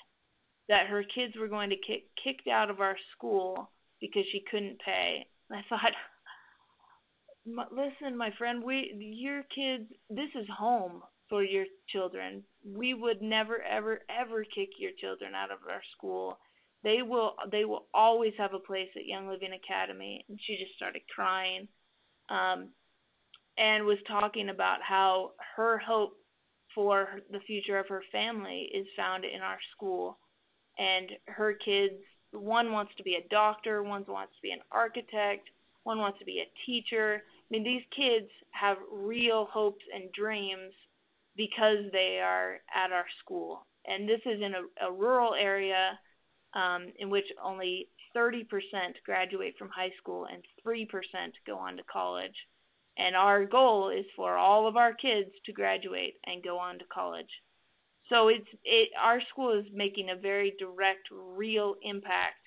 that 0.68 0.86
her 0.86 1.04
kids 1.14 1.34
were 1.38 1.48
going 1.48 1.70
to 1.70 1.76
get 1.76 2.02
kicked 2.22 2.48
out 2.48 2.70
of 2.70 2.80
our 2.80 2.96
school 3.16 3.70
because 4.00 4.24
she 4.32 4.44
couldn't 4.50 4.78
pay. 4.84 5.26
I 5.50 5.60
thought, 5.68 5.92
listen, 7.70 8.16
my 8.16 8.30
friend, 8.38 8.62
we 8.64 8.92
your 8.98 9.42
kids, 9.54 9.84
this 10.08 10.30
is 10.34 10.46
home 10.56 11.02
for 11.28 11.42
your 11.42 11.64
children. 11.88 12.42
We 12.66 12.94
would 12.94 13.22
never, 13.22 13.62
ever, 13.62 14.00
ever 14.08 14.44
kick 14.44 14.70
your 14.78 14.92
children 14.98 15.34
out 15.34 15.50
of 15.50 15.58
our 15.70 15.82
school. 15.96 16.38
They 16.82 17.02
will, 17.02 17.34
they 17.50 17.64
will 17.64 17.86
always 17.94 18.32
have 18.38 18.54
a 18.54 18.58
place 18.58 18.88
at 18.96 19.06
Young 19.06 19.28
Living 19.28 19.52
Academy. 19.52 20.24
And 20.28 20.38
she 20.46 20.56
just 20.56 20.76
started 20.76 21.02
crying, 21.14 21.68
um, 22.30 22.68
and 23.56 23.84
was 23.84 23.98
talking 24.08 24.48
about 24.48 24.82
how 24.82 25.32
her 25.56 25.78
hope 25.78 26.14
for 26.74 27.20
the 27.30 27.38
future 27.46 27.78
of 27.78 27.88
her 27.88 28.02
family 28.10 28.68
is 28.74 28.86
found 28.96 29.24
in 29.24 29.40
our 29.40 29.58
school 29.74 30.18
and 30.78 31.10
her 31.26 31.54
kids 31.54 31.94
one 32.34 32.72
wants 32.72 32.92
to 32.96 33.02
be 33.02 33.14
a 33.14 33.28
doctor, 33.28 33.82
one 33.82 34.04
wants 34.08 34.34
to 34.34 34.42
be 34.42 34.50
an 34.50 34.60
architect, 34.72 35.48
one 35.84 35.98
wants 35.98 36.18
to 36.18 36.24
be 36.24 36.40
a 36.40 36.66
teacher. 36.66 37.22
I 37.24 37.46
mean, 37.50 37.64
these 37.64 37.82
kids 37.94 38.28
have 38.50 38.78
real 38.90 39.46
hopes 39.52 39.84
and 39.94 40.10
dreams 40.12 40.72
because 41.36 41.90
they 41.92 42.20
are 42.22 42.60
at 42.74 42.92
our 42.92 43.04
school. 43.22 43.66
And 43.86 44.08
this 44.08 44.20
is 44.24 44.40
in 44.40 44.54
a, 44.54 44.88
a 44.88 44.92
rural 44.92 45.34
area 45.34 45.98
um, 46.54 46.92
in 46.98 47.10
which 47.10 47.26
only 47.42 47.88
30% 48.16 48.44
graduate 49.04 49.54
from 49.58 49.68
high 49.68 49.90
school 50.00 50.26
and 50.32 50.42
3% 50.66 50.86
go 51.46 51.58
on 51.58 51.76
to 51.76 51.82
college. 51.84 52.36
And 52.96 53.16
our 53.16 53.44
goal 53.44 53.90
is 53.90 54.06
for 54.16 54.36
all 54.36 54.68
of 54.68 54.76
our 54.76 54.94
kids 54.94 55.30
to 55.46 55.52
graduate 55.52 56.14
and 56.26 56.42
go 56.42 56.58
on 56.58 56.78
to 56.78 56.84
college. 56.92 57.28
So 58.08 58.28
it's 58.28 58.46
it 58.64 58.90
our 59.00 59.20
school 59.30 59.58
is 59.58 59.64
making 59.72 60.10
a 60.10 60.16
very 60.16 60.54
direct, 60.58 61.08
real 61.10 61.76
impact 61.82 62.40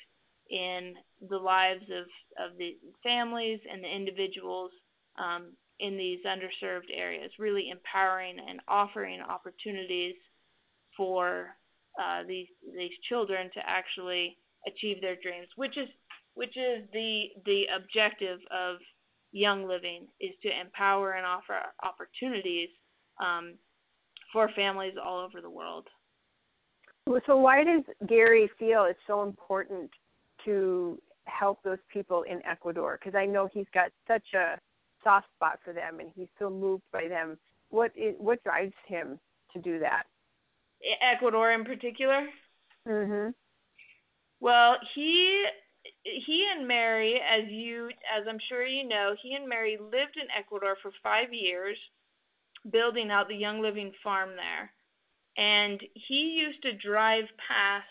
in 0.50 0.94
the 1.30 1.38
lives 1.38 1.84
of, 1.84 2.06
of 2.44 2.58
the 2.58 2.78
families 3.04 3.60
and 3.70 3.84
the 3.84 3.94
individuals 3.94 4.72
um, 5.18 5.54
in 5.80 5.98
these 5.98 6.20
underserved 6.26 6.90
areas, 6.94 7.32
really 7.40 7.70
empowering 7.70 8.38
and 8.48 8.62
offering 8.68 9.20
opportunities 9.22 10.16
for 10.96 11.56
uh, 12.02 12.24
these 12.28 12.48
these 12.76 12.92
children 13.10 13.50
to 13.54 13.60
actually 13.66 14.38
achieve 14.68 15.02
their 15.02 15.16
dreams, 15.16 15.48
which 15.56 15.78
is 15.78 15.90
which 16.36 16.56
is 16.56 16.84
the 16.94 17.30
the 17.46 17.66
objective 17.76 18.40
of 18.52 18.78
Young 19.32 19.68
Living 19.68 20.08
is 20.20 20.32
to 20.44 20.50
empower 20.50 21.14
and 21.14 21.26
offer 21.26 21.56
opportunities 21.84 22.70
um, 23.20 23.56
for 24.32 24.50
families 24.56 24.94
all 25.04 25.20
over 25.20 25.42
the 25.42 25.50
world. 25.50 25.88
So, 27.26 27.38
why 27.38 27.64
does 27.64 27.84
Gary 28.08 28.50
feel 28.60 28.84
it's 28.84 29.00
so 29.08 29.24
important 29.24 29.90
to 30.44 31.02
help 31.26 31.64
those 31.64 31.78
people 31.92 32.24
in 32.24 32.46
Ecuador? 32.46 33.00
Because 33.02 33.16
I 33.16 33.26
know 33.26 33.50
he's 33.54 33.68
got 33.74 33.92
such 34.08 34.34
a 34.34 34.60
soft 35.04 35.28
spot 35.36 35.60
for 35.64 35.74
them, 35.74 36.00
and 36.00 36.10
he's 36.16 36.28
so 36.38 36.50
moved 36.50 36.84
by 36.92 37.08
them. 37.08 37.38
What 37.70 37.92
is, 37.96 38.16
what 38.18 38.44
drives 38.44 38.74
him 38.86 39.20
to 39.54 39.60
do 39.60 39.80
that? 39.80 40.04
Ecuador 41.02 41.54
in 41.54 41.64
particular. 41.64 42.28
Mhm. 42.86 43.34
Well, 44.40 44.78
he 44.94 45.46
he 46.04 46.48
and 46.56 46.68
Mary, 46.68 47.20
as 47.22 47.48
you 47.48 47.90
as 48.16 48.28
I'm 48.28 48.40
sure 48.50 48.66
you 48.66 48.88
know, 48.88 49.16
he 49.22 49.34
and 49.34 49.48
Mary 49.48 49.78
lived 49.78 50.18
in 50.18 50.28
Ecuador 50.38 50.78
for 50.82 50.92
five 51.02 51.34
years 51.34 51.78
building 52.72 53.12
out 53.12 53.28
the 53.28 53.36
Young 53.36 53.62
Living 53.62 53.92
farm 54.04 54.32
there. 54.36 54.72
And 55.38 55.80
he 55.94 56.40
used 56.40 56.62
to 56.64 56.74
drive 56.74 57.26
past 57.48 57.86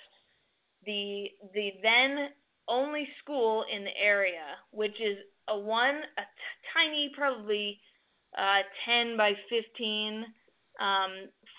the 0.85 1.27
the 1.55 1.73
then 1.83 2.29
only 2.69 3.09
school 3.23 3.65
in 3.73 3.85
the 3.85 3.97
area, 3.97 4.57
which 4.71 5.01
is 5.01 5.19
a 5.49 5.59
one 5.59 5.97
a 5.97 6.23
t- 6.23 6.27
tiny 6.75 7.12
probably 7.15 7.81
uh, 8.37 8.62
10 8.85 9.17
by 9.17 9.33
15 9.49 10.25
um, 10.81 11.11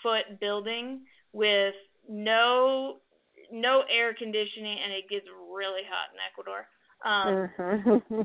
foot 0.02 0.40
building 0.40 1.00
with 1.32 1.74
no 2.08 2.98
no 3.50 3.82
air 3.90 4.14
conditioning 4.14 4.78
and 4.84 4.92
it 4.92 5.08
gets 5.08 5.26
really 5.52 5.82
hot 5.88 6.10
in 6.12 6.20
Ecuador. 6.30 6.66
Um, 7.04 7.50
mm-hmm. 7.58 8.22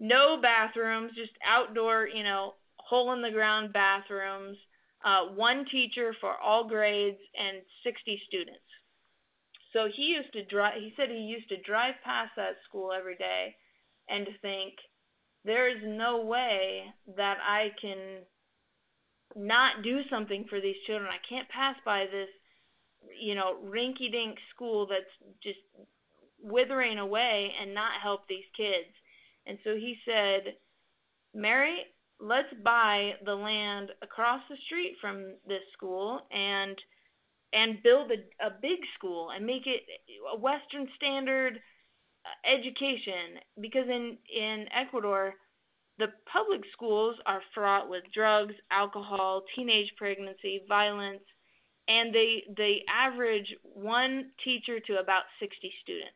no 0.00 0.40
bathrooms, 0.40 1.12
just 1.16 1.32
outdoor, 1.46 2.08
you 2.08 2.22
know, 2.22 2.54
hole 2.88 3.12
in 3.12 3.22
the 3.22 3.30
ground 3.30 3.72
bathrooms, 3.72 4.56
uh, 5.04 5.26
one 5.34 5.64
teacher 5.70 6.14
for 6.20 6.36
all 6.36 6.68
grades, 6.68 7.18
and 7.36 7.62
60 7.84 8.20
students. 8.28 8.60
So 9.72 9.88
he 9.94 10.02
used 10.02 10.32
to 10.34 10.44
drive. 10.44 10.74
He 10.76 10.92
said 10.96 11.08
he 11.08 11.16
used 11.16 11.48
to 11.48 11.60
drive 11.62 11.94
past 12.04 12.32
that 12.36 12.56
school 12.68 12.92
every 12.92 13.16
day, 13.16 13.56
and 14.08 14.28
think, 14.42 14.74
there 15.44 15.68
is 15.68 15.82
no 15.84 16.22
way 16.24 16.84
that 17.16 17.38
I 17.42 17.70
can 17.80 18.22
not 19.34 19.82
do 19.82 20.00
something 20.10 20.44
for 20.48 20.60
these 20.60 20.76
children. 20.86 21.10
I 21.10 21.26
can't 21.28 21.48
pass 21.48 21.74
by 21.84 22.04
this, 22.04 22.28
you 23.20 23.34
know, 23.34 23.56
rinky-dink 23.64 24.38
school 24.54 24.86
that's 24.86 25.34
just 25.42 25.58
withering 26.40 26.98
away 26.98 27.50
and 27.60 27.74
not 27.74 28.00
help 28.02 28.28
these 28.28 28.44
kids. 28.56 28.92
And 29.46 29.58
so 29.64 29.74
he 29.74 29.96
said, 30.04 30.54
Mary, 31.34 31.78
let's 32.22 32.52
buy 32.64 33.12
the 33.24 33.34
land 33.34 33.90
across 34.00 34.40
the 34.48 34.56
street 34.66 34.96
from 35.00 35.34
this 35.46 35.62
school 35.72 36.20
and 36.30 36.78
and 37.52 37.82
build 37.82 38.10
a, 38.10 38.46
a 38.46 38.50
big 38.62 38.78
school 38.96 39.30
and 39.30 39.44
make 39.44 39.66
it 39.66 39.82
a 40.32 40.38
western 40.38 40.88
standard 40.96 41.60
uh, 42.24 42.48
education 42.48 43.40
because 43.60 43.88
in 43.88 44.16
in 44.34 44.66
Ecuador 44.72 45.34
the 45.98 46.06
public 46.32 46.62
schools 46.72 47.16
are 47.26 47.42
fraught 47.54 47.88
with 47.88 48.02
drugs, 48.14 48.54
alcohol, 48.70 49.42
teenage 49.54 49.92
pregnancy, 49.98 50.62
violence, 50.68 51.22
and 51.88 52.14
they 52.14 52.44
they 52.56 52.82
average 52.88 53.52
one 53.62 54.30
teacher 54.44 54.80
to 54.80 55.00
about 55.00 55.24
60 55.40 55.72
students. 55.82 56.14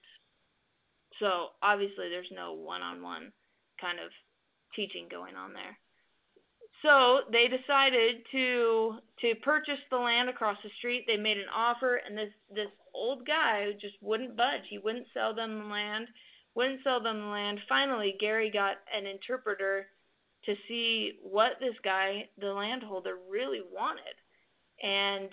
So 1.20 1.48
obviously 1.62 2.08
there's 2.08 2.30
no 2.32 2.54
one-on-one 2.54 3.32
kind 3.80 3.98
of 3.98 4.10
teaching 4.74 5.08
going 5.10 5.34
on 5.34 5.52
there. 5.52 5.76
So 6.82 7.20
they 7.32 7.48
decided 7.48 8.22
to 8.32 8.98
to 9.20 9.34
purchase 9.42 9.80
the 9.90 9.96
land 9.96 10.28
across 10.28 10.58
the 10.62 10.70
street. 10.78 11.04
They 11.06 11.16
made 11.16 11.38
an 11.38 11.48
offer, 11.54 11.96
and 12.06 12.16
this 12.16 12.30
this 12.54 12.68
old 12.94 13.26
guy 13.26 13.72
just 13.80 13.94
wouldn't 14.00 14.36
budge. 14.36 14.66
He 14.68 14.78
wouldn't 14.78 15.06
sell 15.14 15.34
them 15.34 15.58
the 15.58 15.66
land. 15.66 16.08
Wouldn't 16.54 16.82
sell 16.84 17.02
them 17.02 17.20
the 17.20 17.26
land. 17.26 17.60
Finally, 17.68 18.16
Gary 18.20 18.50
got 18.50 18.76
an 18.94 19.06
interpreter 19.06 19.86
to 20.44 20.54
see 20.68 21.18
what 21.22 21.52
this 21.60 21.74
guy, 21.82 22.28
the 22.38 22.52
landholder, 22.52 23.18
really 23.28 23.60
wanted, 23.72 24.14
and 24.82 25.30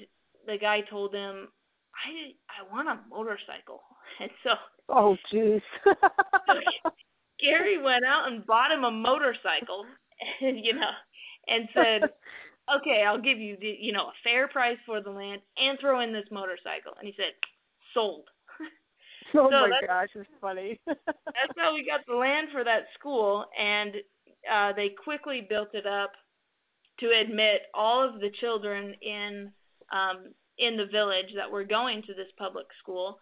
the 0.48 0.58
guy 0.58 0.82
told 0.82 1.14
him, 1.14 1.50
"I 1.94 2.34
I 2.50 2.74
want 2.74 2.90
a 2.90 3.00
motorcycle." 3.10 3.82
And 4.20 4.30
so 4.44 4.54
Oh, 4.90 5.18
jeez. 5.32 5.62
Gary 7.40 7.82
went 7.82 8.06
out 8.06 8.32
and 8.32 8.46
bought 8.46 8.72
him 8.72 8.84
a 8.84 8.92
motorcycle, 8.92 9.86
and, 10.42 10.64
you 10.64 10.74
know, 10.74 10.92
and 11.48 11.70
said, 11.74 12.10
"Okay, 12.74 13.04
I'll 13.04 13.22
give 13.22 13.40
you 13.40 13.58
the, 13.60 13.78
you 13.80 13.92
know, 13.94 14.08
a 14.08 14.14
fair 14.24 14.48
price 14.48 14.78
for 14.86 15.02
the 15.02 15.12
land 15.12 15.42
and 15.58 15.80
throw 15.80 16.02
in 16.02 16.14
this 16.14 16.26
motorcycle." 16.32 16.94
And 17.00 17.08
he 17.08 17.14
said, 17.18 17.34
"Sold." 17.94 18.30
Oh 19.36 19.50
So 19.50 19.56
my 19.56 19.72
gosh, 19.74 20.10
it's 20.16 20.30
funny. 20.40 20.80
That's 21.36 21.54
how 21.58 21.74
we 21.74 21.86
got 21.86 22.02
the 22.08 22.16
land 22.16 22.50
for 22.52 22.64
that 22.64 22.86
school, 22.98 23.46
and 23.58 23.96
uh, 24.52 24.74
they 24.74 24.90
quickly 24.90 25.42
built 25.48 25.70
it 25.74 25.86
up 25.86 26.12
to 27.00 27.10
admit 27.12 27.64
all 27.74 28.04
of 28.08 28.20
the 28.20 28.30
children 28.40 28.96
in 29.02 29.52
um, 29.92 30.34
in 30.58 30.78
the 30.78 30.86
village 30.86 31.34
that 31.36 31.52
were 31.52 31.64
going 31.64 32.04
to 32.04 32.14
this 32.14 32.32
public 32.38 32.68
school, 32.82 33.20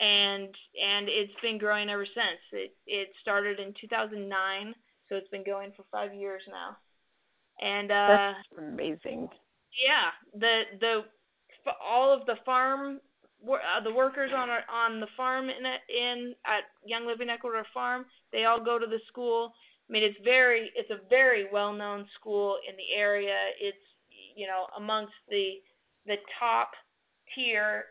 and 0.00 0.54
and 0.82 1.08
it's 1.08 1.32
been 1.42 1.58
growing 1.58 1.90
ever 1.90 2.06
since. 2.06 2.40
It 2.52 2.76
it 2.86 3.08
started 3.20 3.60
in 3.60 3.74
2009, 3.80 4.74
so 5.08 5.16
it's 5.16 5.30
been 5.30 5.44
going 5.44 5.72
for 5.76 5.84
five 5.90 6.14
years 6.14 6.42
now, 6.50 6.76
and 7.60 7.90
uh, 7.90 8.06
That's 8.08 8.58
amazing. 8.58 9.28
yeah, 9.86 10.10
the 10.34 10.62
the 10.80 11.02
all 11.82 12.12
of 12.12 12.26
the 12.26 12.36
farm 12.44 13.00
uh, 13.44 13.82
the 13.82 13.92
workers 13.92 14.30
on 14.34 14.50
our, 14.50 14.62
on 14.72 15.00
the 15.00 15.06
farm 15.16 15.48
in 15.48 15.64
in 15.64 16.34
at 16.46 16.64
Young 16.84 17.06
Living 17.06 17.28
Ecuador 17.28 17.64
Farm, 17.72 18.06
they 18.32 18.44
all 18.44 18.62
go 18.62 18.78
to 18.78 18.86
the 18.86 19.00
school. 19.08 19.52
I 19.88 19.92
mean, 19.92 20.02
it's 20.02 20.18
very 20.24 20.70
it's 20.74 20.90
a 20.90 20.98
very 21.08 21.46
well 21.52 21.72
known 21.72 22.06
school 22.18 22.56
in 22.68 22.76
the 22.76 22.98
area. 22.98 23.36
It's 23.60 23.76
you 24.34 24.46
know 24.46 24.66
amongst 24.76 25.14
the 25.28 25.60
the 26.06 26.16
top 26.38 26.70
tier 27.34 27.84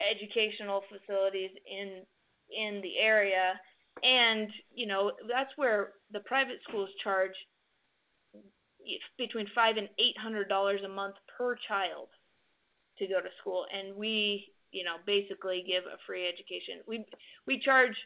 educational 0.00 0.82
facilities 0.88 1.50
in 1.70 2.02
in 2.50 2.80
the 2.82 2.98
area, 2.98 3.60
and 4.02 4.48
you 4.74 4.86
know 4.86 5.12
that's 5.28 5.50
where 5.56 5.92
the 6.12 6.20
private 6.20 6.58
schools 6.68 6.90
charge 7.02 7.34
between 9.18 9.46
five 9.54 9.76
and 9.76 9.88
eight 9.98 10.16
hundred 10.18 10.48
dollars 10.48 10.80
a 10.84 10.88
month 10.88 11.16
per 11.36 11.56
child 11.68 12.08
to 12.98 13.06
go 13.06 13.20
to 13.20 13.28
school, 13.40 13.66
and 13.72 13.96
we, 13.96 14.46
you 14.70 14.84
know, 14.84 14.96
basically 15.06 15.64
give 15.66 15.84
a 15.84 15.98
free 16.06 16.26
education. 16.26 16.80
We 16.86 17.04
we 17.46 17.60
charge 17.60 17.96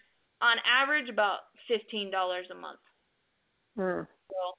on 0.41 0.57
average 0.67 1.09
about 1.09 1.41
fifteen 1.69 2.11
dollars 2.11 2.47
a 2.51 2.55
month. 2.55 2.81
Hmm. 3.77 4.03
So 4.31 4.55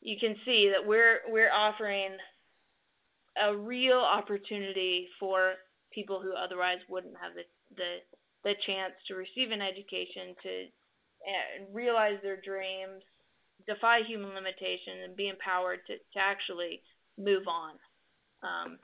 you 0.00 0.16
can 0.18 0.36
see 0.44 0.68
that 0.68 0.86
we're 0.86 1.20
we're 1.28 1.52
offering 1.52 2.16
a 3.40 3.56
real 3.56 3.98
opportunity 3.98 5.08
for 5.20 5.54
people 5.92 6.20
who 6.20 6.32
otherwise 6.34 6.78
wouldn't 6.88 7.14
have 7.22 7.34
the 7.34 7.42
the, 7.76 7.98
the 8.44 8.54
chance 8.66 8.94
to 9.06 9.14
receive 9.14 9.50
an 9.50 9.60
education 9.60 10.34
to 10.42 10.64
uh, 11.26 11.72
realize 11.72 12.18
their 12.22 12.40
dreams, 12.40 13.02
defy 13.68 14.00
human 14.06 14.34
limitation, 14.34 15.04
and 15.04 15.14
be 15.14 15.28
empowered 15.28 15.80
to, 15.86 15.94
to 15.98 16.18
actually 16.18 16.82
move 17.18 17.46
on. 17.46 17.74
Um, 18.42 18.78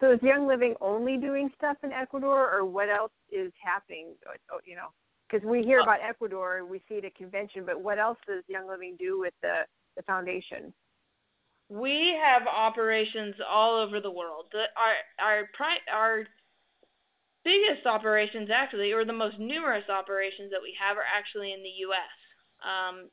So 0.00 0.10
is 0.12 0.22
Young 0.22 0.48
Living 0.48 0.74
only 0.80 1.16
doing 1.16 1.48
stuff 1.56 1.76
in 1.84 1.92
Ecuador, 1.92 2.50
or 2.52 2.64
what 2.64 2.88
else 2.88 3.12
is 3.30 3.52
happening? 3.62 4.14
Oh, 4.50 4.58
You 4.64 4.74
know, 4.74 4.88
because 5.30 5.46
we 5.46 5.62
hear 5.62 5.78
Oh. 5.78 5.84
about 5.84 6.00
Ecuador, 6.02 6.58
and 6.58 6.68
we 6.68 6.82
see 6.88 6.96
it 6.96 7.04
at 7.04 7.14
convention, 7.14 7.64
but 7.64 7.80
what 7.80 7.98
else 7.98 8.18
does 8.26 8.42
Young 8.48 8.66
Living 8.66 8.96
do 8.98 9.20
with 9.20 9.34
the 9.42 9.66
the 9.96 10.02
foundation? 10.02 10.72
We 11.68 12.18
have 12.22 12.46
operations 12.46 13.34
all 13.46 13.76
over 13.76 14.00
the 14.00 14.10
world. 14.10 14.46
The, 14.52 14.64
our 14.76 14.94
our 15.18 15.48
pri- 15.54 15.86
our 15.92 16.26
biggest 17.44 17.86
operations 17.86 18.50
actually, 18.50 18.92
or 18.92 19.04
the 19.04 19.12
most 19.12 19.38
numerous 19.38 19.88
operations 19.88 20.50
that 20.50 20.62
we 20.62 20.74
have, 20.80 20.96
are 20.96 21.04
actually 21.06 21.52
in 21.52 21.62
the 21.62 21.74
U.S. 21.86 22.14
Um, 22.64 23.10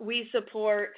we 0.00 0.28
support 0.32 0.90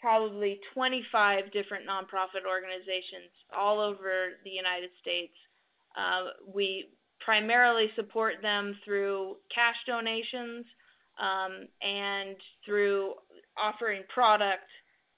probably 0.00 0.60
25 0.74 1.52
different 1.52 1.86
nonprofit 1.86 2.44
organizations 2.48 3.30
all 3.56 3.80
over 3.80 4.38
the 4.44 4.50
United 4.50 4.90
States. 5.00 5.32
Uh, 5.96 6.30
we 6.52 6.86
primarily 7.20 7.90
support 7.94 8.34
them 8.42 8.76
through 8.84 9.36
cash 9.54 9.76
donations 9.86 10.66
um, 11.20 11.68
and 11.82 12.36
through 12.64 13.14
offering 13.56 14.02
product 14.12 14.68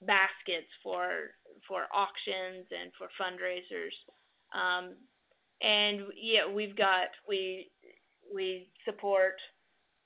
baskets 0.01 0.69
for 0.83 1.31
for 1.67 1.85
auctions 1.93 2.67
and 2.69 2.91
for 2.97 3.07
fundraisers. 3.19 3.95
Um, 4.53 4.93
and 5.61 6.01
yeah, 6.15 6.47
we've 6.47 6.75
got 6.75 7.07
we 7.27 7.71
we 8.33 8.69
support 8.85 9.35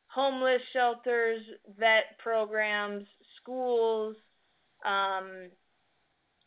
homeless 0.08 0.62
shelters, 0.74 1.42
vet 1.78 2.18
programs, 2.20 3.06
schools, 3.50 4.16
um, 4.86 5.50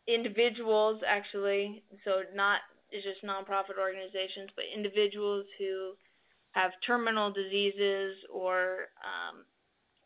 individuals 0.07 1.03
actually. 1.07 1.83
So 2.05 2.23
not 2.35 2.61
it's 2.91 3.05
just 3.05 3.25
nonprofit 3.25 3.81
organizations, 3.81 4.51
but 4.55 4.65
individuals 4.75 5.47
who 5.59 5.93
have 6.53 6.71
terminal 6.87 7.33
diseases 7.33 8.17
or 8.33 8.89
um, 9.03 9.45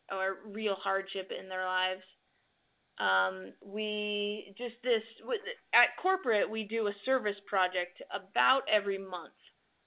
or 0.09 0.51
real 0.51 0.75
hardship 0.75 1.31
in 1.37 1.49
their 1.49 1.65
lives. 1.65 2.01
Um, 2.99 3.53
we 3.63 4.55
just 4.57 4.75
this 4.83 5.03
at 5.73 6.01
corporate 6.01 6.49
we 6.49 6.63
do 6.63 6.87
a 6.87 6.93
service 7.05 7.35
project 7.45 8.01
about 8.09 8.61
every 8.73 8.97
month, 8.97 9.37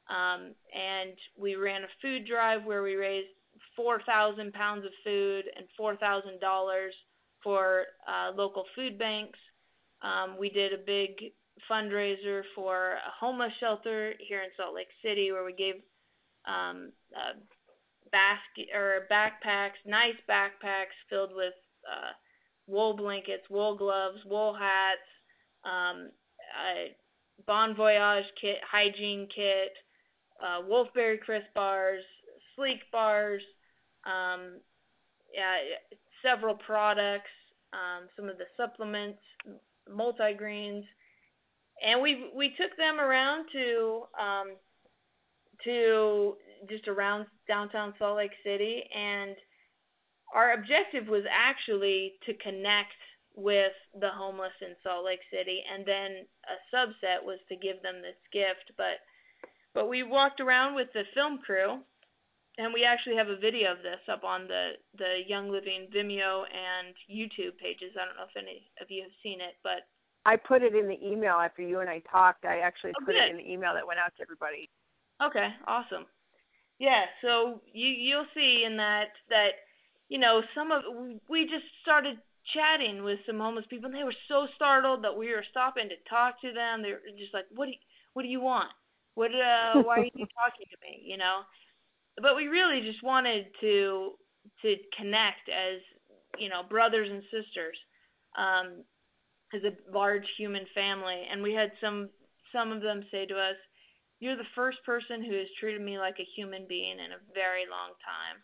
um, 0.08 0.54
and 0.72 1.16
we 1.36 1.56
ran 1.56 1.82
a 1.82 1.90
food 2.00 2.26
drive 2.26 2.64
where 2.64 2.82
we 2.82 2.94
raised 2.94 3.34
four 3.76 4.00
thousand 4.06 4.52
pounds 4.52 4.84
of 4.84 4.92
food 5.04 5.44
and 5.56 5.66
four 5.76 5.96
thousand 5.96 6.40
dollars 6.40 6.94
for 7.42 7.84
uh, 8.08 8.32
local 8.34 8.64
food 8.74 8.98
banks. 8.98 9.38
Um, 10.02 10.36
we 10.38 10.50
did 10.50 10.72
a 10.72 10.78
big 10.78 11.32
fundraiser 11.70 12.42
for 12.54 12.92
a 12.92 13.10
homeless 13.18 13.52
shelter 13.60 14.14
here 14.26 14.42
in 14.42 14.48
Salt 14.56 14.74
Lake 14.74 14.88
City 15.02 15.32
where 15.32 15.44
we 15.44 15.52
gave 15.52 15.74
um, 16.46 16.92
uh, 17.14 17.38
basket 18.12 18.74
or 18.74 19.06
backpacks, 19.10 19.78
nice 19.86 20.16
backpacks 20.28 20.96
filled 21.08 21.34
with 21.34 21.54
uh, 21.90 22.12
wool 22.66 22.96
blankets, 22.96 23.44
wool 23.50 23.76
gloves, 23.76 24.18
wool 24.26 24.54
hats, 24.54 25.08
um, 25.64 26.10
a 26.66 26.94
Bon 27.46 27.74
Voyage 27.74 28.24
kit, 28.40 28.58
hygiene 28.70 29.28
kit, 29.34 29.72
uh, 30.42 30.62
Wolfberry 30.62 31.20
crisp 31.20 31.46
bars, 31.54 32.02
Slique 32.54 32.90
bars, 32.92 33.42
um, 34.06 34.60
yeah, 35.34 35.56
several 36.22 36.54
products, 36.54 37.30
um, 37.72 38.08
some 38.16 38.28
of 38.28 38.38
the 38.38 38.46
supplements, 38.56 39.20
multigreens, 39.88 40.84
and 41.84 42.00
we 42.00 42.30
we 42.34 42.48
took 42.50 42.76
them 42.76 43.00
around 43.00 43.46
to 43.52 44.02
um, 44.20 44.56
to 45.64 46.36
just 46.68 46.88
around 46.88 47.26
downtown 47.48 47.94
Salt 47.98 48.16
Lake 48.16 48.32
City, 48.44 48.82
and 48.96 49.36
our 50.34 50.54
objective 50.54 51.08
was 51.08 51.24
actually 51.30 52.14
to 52.26 52.34
connect 52.34 52.92
with 53.34 53.72
the 54.00 54.10
homeless 54.10 54.52
in 54.60 54.74
Salt 54.82 55.04
Lake 55.04 55.20
City, 55.32 55.62
and 55.72 55.86
then 55.86 56.26
a 56.46 56.76
subset 56.76 57.24
was 57.24 57.38
to 57.48 57.56
give 57.56 57.82
them 57.82 58.02
this 58.02 58.18
gift. 58.32 58.72
But 58.76 59.00
but 59.74 59.88
we 59.88 60.02
walked 60.02 60.40
around 60.40 60.74
with 60.74 60.88
the 60.92 61.04
film 61.14 61.38
crew, 61.38 61.78
and 62.60 62.74
we 62.74 62.84
actually 62.84 63.16
have 63.16 63.28
a 63.28 63.36
video 63.36 63.72
of 63.72 63.78
this 63.78 64.00
up 64.12 64.22
on 64.22 64.46
the 64.46 64.72
the 64.98 65.20
Young 65.26 65.50
Living 65.50 65.88
Vimeo 65.94 66.44
and 66.52 66.94
YouTube 67.08 67.56
pages. 67.56 67.96
I 67.96 68.04
don't 68.04 68.16
know 68.16 68.28
if 68.28 68.36
any 68.36 68.70
of 68.80 68.90
you 68.90 69.02
have 69.02 69.16
seen 69.22 69.40
it, 69.40 69.56
but 69.64 69.88
I 70.26 70.36
put 70.36 70.62
it 70.62 70.74
in 70.74 70.86
the 70.86 71.00
email 71.02 71.36
after 71.36 71.62
you 71.62 71.80
and 71.80 71.88
I 71.88 72.00
talked. 72.00 72.44
I 72.44 72.58
actually 72.58 72.92
Oh, 73.00 73.04
put 73.06 73.14
good. 73.14 73.24
it 73.24 73.30
in 73.30 73.38
the 73.38 73.50
email 73.50 73.72
that 73.72 73.86
went 73.86 73.98
out 73.98 74.12
to 74.16 74.22
everybody. 74.22 74.68
Okay, 75.22 75.48
awesome. 75.66 76.04
Yeah, 76.78 77.04
so 77.22 77.62
you 77.72 77.88
you'll 77.88 78.30
see 78.34 78.64
in 78.64 78.76
that 78.76 79.08
that 79.30 79.52
you 80.08 80.18
know 80.18 80.42
some 80.54 80.70
of 80.70 80.82
we 81.28 81.44
just 81.44 81.64
started 81.82 82.18
chatting 82.54 83.04
with 83.04 83.20
some 83.26 83.38
homeless 83.38 83.66
people 83.70 83.86
and 83.86 83.94
they 83.94 84.04
were 84.04 84.16
so 84.28 84.48
startled 84.56 85.04
that 85.04 85.16
we 85.16 85.32
were 85.32 85.44
stopping 85.50 85.88
to 85.88 85.96
talk 86.08 86.40
to 86.42 86.52
them. 86.52 86.82
They 86.82 86.92
were 86.92 87.00
just 87.18 87.32
like, 87.32 87.46
"What 87.54 87.66
do 87.66 87.70
you, 87.72 87.78
what 88.12 88.22
do 88.22 88.28
you 88.28 88.40
want? 88.40 88.70
What 89.14 89.30
uh 89.34 89.80
why 89.80 90.00
are 90.00 90.04
you 90.04 90.26
talking 90.36 90.66
to 90.68 90.78
me?" 90.84 91.00
You 91.04 91.16
know. 91.16 91.40
But 92.20 92.36
we 92.36 92.46
really 92.48 92.80
just 92.80 93.02
wanted 93.02 93.46
to 93.60 94.12
to 94.62 94.76
connect 94.96 95.48
as 95.48 95.80
you 96.38 96.48
know 96.48 96.62
brothers 96.68 97.08
and 97.10 97.22
sisters 97.24 97.76
um, 98.38 98.84
as 99.54 99.62
a 99.64 99.92
large 99.92 100.26
human 100.36 100.66
family. 100.74 101.26
And 101.30 101.42
we 101.42 101.52
had 101.52 101.72
some 101.80 102.08
some 102.52 102.72
of 102.72 102.82
them 102.82 103.04
say 103.10 103.26
to 103.26 103.34
us, 103.34 103.56
"You're 104.20 104.36
the 104.36 104.54
first 104.54 104.78
person 104.84 105.24
who 105.24 105.34
has 105.36 105.46
treated 105.58 105.80
me 105.80 105.98
like 105.98 106.16
a 106.18 106.28
human 106.36 106.66
being 106.68 106.98
in 106.98 107.12
a 107.12 107.34
very 107.34 107.64
long 107.70 107.92
time." 108.04 108.36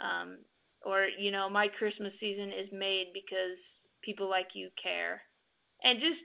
Um, 0.00 0.38
or 0.84 1.08
you 1.18 1.30
know, 1.30 1.48
my 1.48 1.68
Christmas 1.68 2.12
season 2.20 2.50
is 2.52 2.68
made 2.72 3.08
because 3.12 3.58
people 4.02 4.28
like 4.28 4.48
you 4.54 4.70
care, 4.82 5.22
and 5.84 6.00
just 6.00 6.20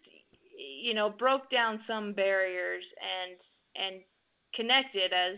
you 0.57 0.93
know 0.93 1.09
broke 1.09 1.49
down 1.49 1.81
some 1.87 2.13
barriers 2.13 2.83
and 3.01 3.37
and 3.75 4.01
connected 4.55 5.11
as 5.11 5.35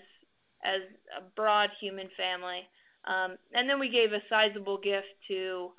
as 0.64 0.82
a 1.18 1.22
broad 1.36 1.70
human 1.80 2.10
family. 2.18 2.68
Um, 3.06 3.38
and 3.54 3.70
then 3.70 3.80
we 3.80 3.90
gave 3.90 4.12
a 4.14 4.22
sizable 4.30 4.78
gift 4.78 5.08
to 5.30 5.72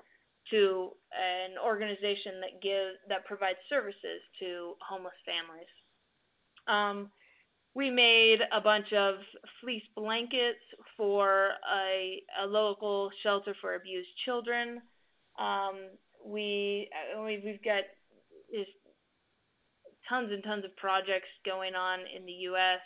to 0.51 0.91
an 1.13 1.59
organization 1.63 2.41
that 2.41 2.63
gives 2.63 2.97
that 3.09 3.25
provides 3.27 3.59
services 3.69 4.23
to 4.41 4.75
homeless 4.81 5.15
families. 5.27 5.69
Um, 6.67 7.11
we 7.75 7.91
made 7.91 8.41
a 8.53 8.61
bunch 8.61 8.93
of 8.93 9.17
fleece 9.61 9.85
blankets 9.95 10.59
for 10.97 11.51
a, 11.73 12.23
a 12.43 12.47
local 12.47 13.11
shelter 13.23 13.55
for 13.61 13.75
abused 13.75 14.09
children. 14.25 14.81
Um, 15.39 15.91
we 16.25 16.89
we've 17.23 17.63
got 17.63 17.85
just 18.53 18.71
tons 20.09 20.31
and 20.33 20.43
tons 20.43 20.65
of 20.65 20.75
projects 20.77 21.29
going 21.45 21.75
on 21.75 22.01
in 22.17 22.25
the 22.27 22.33
U.S. 22.33 22.81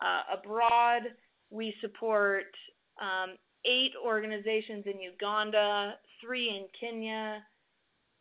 Uh, 0.00 0.38
abroad, 0.38 1.02
we 1.50 1.74
support 1.80 2.46
um, 3.00 3.36
eight 3.64 3.92
organizations 4.04 4.84
in 4.86 5.00
Uganda, 5.00 5.94
three 6.20 6.48
in 6.48 6.66
Kenya, 6.78 7.42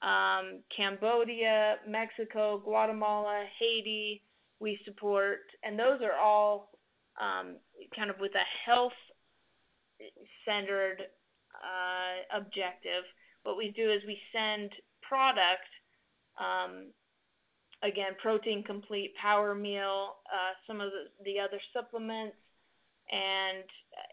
um, 0.02 0.62
Cambodia, 0.76 1.76
Mexico, 1.88 2.60
Guatemala, 2.60 3.46
Haiti. 3.60 4.22
We 4.60 4.80
support, 4.86 5.40
and 5.64 5.78
those 5.78 6.02
are 6.02 6.20
all 6.20 6.72
um, 7.22 7.58
kind 7.96 8.10
of 8.10 8.18
with 8.20 8.34
a 8.36 8.70
health 8.70 8.94
centered 10.46 11.02
uh, 11.56 12.38
objective. 12.38 13.04
What 13.44 13.58
we 13.58 13.72
do 13.76 13.92
is 13.92 14.02
we 14.06 14.20
send 14.34 14.72
product, 15.02 15.68
um, 16.40 16.88
again, 17.84 18.14
protein 18.22 18.64
complete 18.64 19.14
power 19.22 19.56
meal, 19.56 20.16
uh, 20.28 20.54
some 20.68 20.82
of 20.82 20.92
the, 20.92 21.24
the 21.24 21.40
other 21.40 21.60
supplements, 21.74 22.36
and 23.12 23.64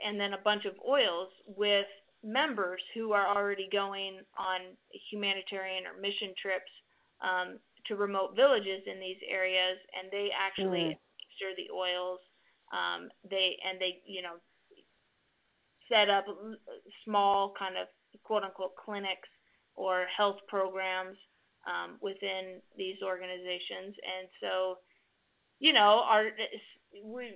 and 0.05 0.19
then 0.21 0.33
a 0.33 0.43
bunch 0.45 0.65
of 0.65 0.75
oils 0.89 1.29
with 1.47 1.87
members 2.25 2.81
who 2.95 3.13
are 3.13 3.27
already 3.29 3.69
going 3.71 4.19
on 4.39 4.61
humanitarian 5.11 5.85
or 5.87 6.01
mission 6.01 6.35
trips 6.41 6.71
um, 7.23 7.59
to 7.87 7.95
remote 7.95 8.35
villages 8.35 8.83
in 8.87 8.99
these 8.99 9.21
areas, 9.29 9.79
and 9.95 10.11
they 10.11 10.31
actually 10.35 10.99
mm. 11.41 11.57
the 11.57 11.73
oils. 11.73 12.21
Um, 12.73 13.09
they 13.31 13.57
and 13.65 13.81
they 13.81 14.03
you 14.07 14.23
know 14.23 14.37
set 15.89 16.11
up 16.11 16.27
small 17.05 17.55
kind 17.59 17.77
of 17.77 17.87
quote 18.25 18.43
unquote 18.43 18.75
clinics 18.77 19.29
or 19.77 20.07
health 20.17 20.39
programs 20.49 21.17
um, 21.67 21.97
within 22.01 22.61
these 22.77 22.97
organizations, 23.05 23.95
and 23.95 24.29
so 24.41 24.79
you 25.61 25.73
know 25.73 26.03
our 26.09 26.31
we 27.05 27.35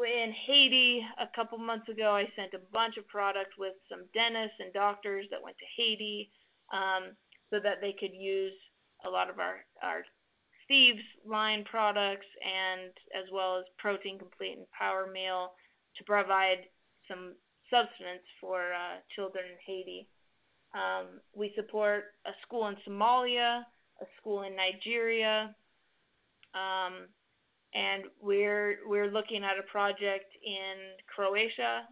in 0.00 0.32
Haiti 0.46 1.06
a 1.20 1.28
couple 1.34 1.58
months 1.58 1.88
ago, 1.88 2.16
I 2.16 2.26
sent 2.36 2.54
a 2.54 2.72
bunch 2.72 2.96
of 2.96 3.06
product 3.08 3.54
with 3.58 3.74
some 3.88 4.04
dentists 4.14 4.56
and 4.58 4.72
doctors 4.72 5.26
that 5.30 5.42
went 5.42 5.56
to 5.58 5.64
Haiti 5.76 6.30
um, 6.72 7.16
so 7.50 7.60
that 7.62 7.80
they 7.80 7.92
could 7.92 8.14
use 8.14 8.54
a 9.04 9.10
lot 9.10 9.28
of 9.28 9.38
our, 9.38 9.64
our 9.82 10.04
Thieves 10.68 11.02
line 11.26 11.64
products 11.64 12.26
and 12.40 12.92
as 13.14 13.30
well 13.32 13.58
as 13.58 13.64
Protein 13.78 14.18
Complete 14.18 14.56
and 14.56 14.70
Power 14.70 15.10
Meal 15.12 15.52
to 15.98 16.04
provide 16.04 16.64
some 17.08 17.34
substance 17.68 18.24
for 18.40 18.72
uh, 18.72 19.00
children 19.14 19.44
in 19.44 19.58
Haiti. 19.66 20.08
Um, 20.74 21.20
we 21.34 21.52
support 21.54 22.04
a 22.26 22.30
school 22.46 22.68
in 22.68 22.76
Somalia, 22.88 23.62
a 24.00 24.06
school 24.18 24.42
in 24.42 24.56
Nigeria, 24.56 25.54
um, 26.54 27.08
and 27.74 28.04
we're 28.20 28.78
we're 28.86 29.10
looking 29.10 29.44
at 29.44 29.58
a 29.58 29.70
project 29.70 30.26
in 30.44 30.96
Croatia. 31.14 31.82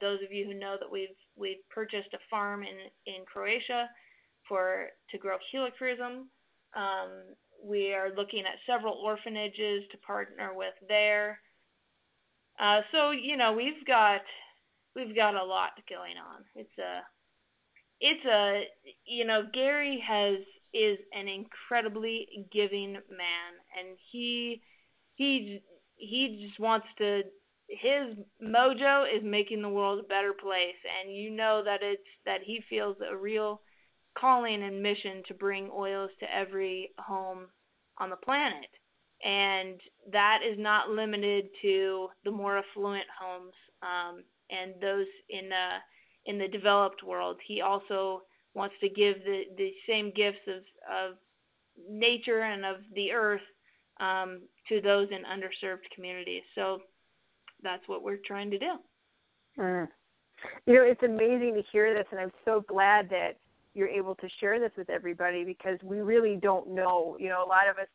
Those 0.00 0.20
of 0.24 0.32
you 0.32 0.44
who 0.44 0.54
know 0.54 0.76
that 0.78 0.90
we've 0.90 1.16
we've 1.36 1.66
purchased 1.70 2.12
a 2.14 2.18
farm 2.30 2.62
in 2.62 2.76
in 3.06 3.24
Croatia 3.32 3.88
for 4.48 4.88
to 5.10 5.18
grow 5.18 5.36
helichrysum. 5.54 6.26
Um, 6.76 7.36
we 7.64 7.92
are 7.92 8.14
looking 8.16 8.40
at 8.40 8.60
several 8.66 8.94
orphanages 8.94 9.82
to 9.90 9.98
partner 10.06 10.52
with 10.54 10.74
there. 10.88 11.40
Uh, 12.60 12.80
so 12.92 13.10
you 13.10 13.36
know 13.36 13.52
we've 13.52 13.84
got 13.86 14.20
we've 14.94 15.14
got 15.14 15.34
a 15.34 15.44
lot 15.44 15.70
going 15.88 16.16
on. 16.16 16.44
It's 16.54 16.78
a 16.78 17.00
it's 18.00 18.24
a 18.26 18.64
you 19.06 19.24
know 19.24 19.42
Gary 19.52 20.02
has 20.06 20.38
is 20.74 20.98
an 21.12 21.28
incredibly 21.28 22.46
giving 22.52 22.92
man 22.92 23.52
and 23.78 23.96
he 24.12 24.60
he 25.18 25.60
he 25.96 26.46
just 26.46 26.58
wants 26.60 26.86
to 26.96 27.22
his 27.68 28.16
mojo 28.42 29.04
is 29.04 29.22
making 29.22 29.60
the 29.60 29.68
world 29.68 30.00
a 30.00 30.08
better 30.08 30.32
place. 30.32 30.78
And 31.02 31.14
you 31.14 31.30
know 31.30 31.62
that 31.64 31.80
it's 31.82 32.00
that 32.24 32.40
he 32.44 32.62
feels 32.70 32.96
a 33.06 33.14
real 33.14 33.60
calling 34.18 34.62
and 34.62 34.82
mission 34.82 35.22
to 35.28 35.34
bring 35.34 35.70
oils 35.76 36.10
to 36.20 36.26
every 36.34 36.90
home 36.98 37.46
on 37.98 38.10
the 38.10 38.16
planet. 38.16 38.70
And 39.22 39.80
that 40.12 40.40
is 40.48 40.58
not 40.58 40.90
limited 40.90 41.48
to 41.62 42.08
the 42.24 42.30
more 42.30 42.58
affluent 42.58 43.06
homes 43.20 43.52
um, 43.82 44.22
and 44.50 44.74
those 44.80 45.06
in 45.28 45.48
the 45.48 46.30
in 46.30 46.38
the 46.38 46.48
developed 46.48 47.02
world. 47.02 47.36
He 47.46 47.60
also 47.60 48.22
wants 48.54 48.76
to 48.80 48.88
give 48.88 49.16
the 49.24 49.42
the 49.56 49.72
same 49.86 50.12
gifts 50.14 50.46
of 50.46 50.62
of 50.90 51.16
nature 51.90 52.42
and 52.42 52.64
of 52.64 52.76
the 52.94 53.12
earth 53.12 53.42
um, 54.00 54.40
to 54.68 54.80
those 54.80 55.08
in 55.10 55.22
underserved 55.24 55.90
communities. 55.94 56.42
So 56.54 56.80
that's 57.62 57.86
what 57.86 58.02
we're 58.02 58.18
trying 58.24 58.50
to 58.50 58.58
do. 58.58 58.72
Mm. 59.58 59.88
You 60.66 60.74
know, 60.74 60.82
it's 60.82 61.02
amazing 61.02 61.54
to 61.54 61.62
hear 61.72 61.94
this, 61.94 62.06
and 62.12 62.20
I'm 62.20 62.32
so 62.44 62.64
glad 62.68 63.10
that 63.10 63.38
you're 63.74 63.88
able 63.88 64.14
to 64.16 64.28
share 64.40 64.60
this 64.60 64.72
with 64.76 64.90
everybody 64.90 65.44
because 65.44 65.78
we 65.82 66.00
really 66.00 66.36
don't 66.36 66.68
know. 66.68 67.16
You 67.18 67.28
know, 67.28 67.44
a 67.44 67.48
lot 67.48 67.68
of 67.68 67.78
us 67.78 67.88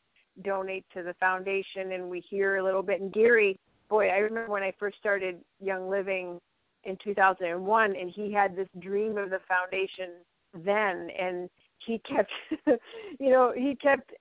donate 0.43 0.85
to 0.93 1.03
the 1.03 1.13
foundation 1.19 1.91
and 1.91 2.09
we 2.09 2.19
hear 2.29 2.57
a 2.57 2.63
little 2.63 2.81
bit. 2.81 3.01
And 3.01 3.13
Gary, 3.13 3.59
boy, 3.89 4.07
I 4.07 4.17
remember 4.17 4.51
when 4.51 4.63
I 4.63 4.73
first 4.79 4.97
started 4.97 5.39
Young 5.61 5.89
Living 5.89 6.39
in 6.85 6.97
2001, 7.03 7.95
and 7.95 8.09
he 8.09 8.31
had 8.31 8.55
this 8.55 8.67
dream 8.79 9.17
of 9.17 9.29
the 9.29 9.39
foundation 9.47 10.11
then, 10.53 11.09
and 11.19 11.49
he 11.85 11.99
kept, 11.99 12.31
you 13.19 13.29
know, 13.29 13.53
he 13.55 13.75
kept 13.75 14.11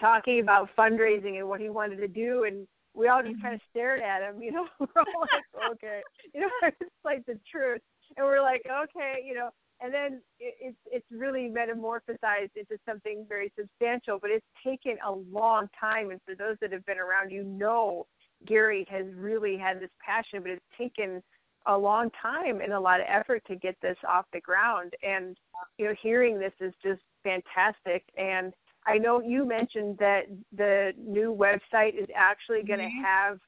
talking 0.00 0.40
about 0.40 0.68
fundraising 0.76 1.38
and 1.38 1.48
what 1.48 1.60
he 1.60 1.68
wanted 1.68 1.96
to 1.96 2.08
do 2.08 2.44
and 2.44 2.66
we 2.98 3.08
all 3.08 3.22
just 3.22 3.40
kind 3.40 3.54
of 3.54 3.60
stared 3.70 4.00
at 4.00 4.22
him, 4.22 4.42
you 4.42 4.50
know. 4.50 4.66
we're 4.80 4.86
all 4.96 5.20
like, 5.20 5.72
okay, 5.72 6.00
you 6.34 6.40
know, 6.40 6.48
it's 6.62 6.90
like 7.04 7.24
the 7.26 7.38
truth, 7.50 7.80
and 8.16 8.26
we're 8.26 8.42
like, 8.42 8.62
okay, 8.66 9.22
you 9.24 9.34
know. 9.34 9.50
And 9.80 9.94
then 9.94 10.20
it, 10.40 10.54
it's 10.60 10.76
it's 10.90 11.06
really 11.12 11.48
metamorphosized 11.48 12.56
into 12.56 12.76
something 12.84 13.24
very 13.28 13.52
substantial, 13.56 14.18
but 14.20 14.30
it's 14.30 14.46
taken 14.64 14.96
a 15.06 15.12
long 15.12 15.68
time. 15.78 16.10
And 16.10 16.20
for 16.26 16.34
those 16.34 16.56
that 16.60 16.72
have 16.72 16.84
been 16.84 16.98
around, 16.98 17.30
you 17.30 17.44
know, 17.44 18.06
Gary 18.44 18.84
has 18.90 19.06
really 19.14 19.56
had 19.56 19.80
this 19.80 19.90
passion, 20.04 20.42
but 20.42 20.50
it's 20.50 20.64
taken 20.76 21.22
a 21.66 21.78
long 21.78 22.10
time 22.20 22.60
and 22.60 22.72
a 22.72 22.80
lot 22.80 22.98
of 22.98 23.06
effort 23.08 23.42
to 23.46 23.54
get 23.54 23.76
this 23.80 23.96
off 24.08 24.24
the 24.32 24.40
ground. 24.40 24.94
And 25.04 25.36
you 25.76 25.84
know, 25.84 25.94
hearing 26.02 26.40
this 26.40 26.54
is 26.60 26.74
just 26.82 27.02
fantastic. 27.22 28.02
And 28.16 28.52
I 28.88 28.96
know 28.96 29.20
you 29.20 29.46
mentioned 29.46 29.98
that 29.98 30.22
the 30.56 30.92
new 30.98 31.36
website 31.36 32.00
is 32.00 32.08
actually 32.16 32.62
going 32.62 32.78
to 32.78 32.86
mm-hmm. 32.86 33.04
have 33.04 33.38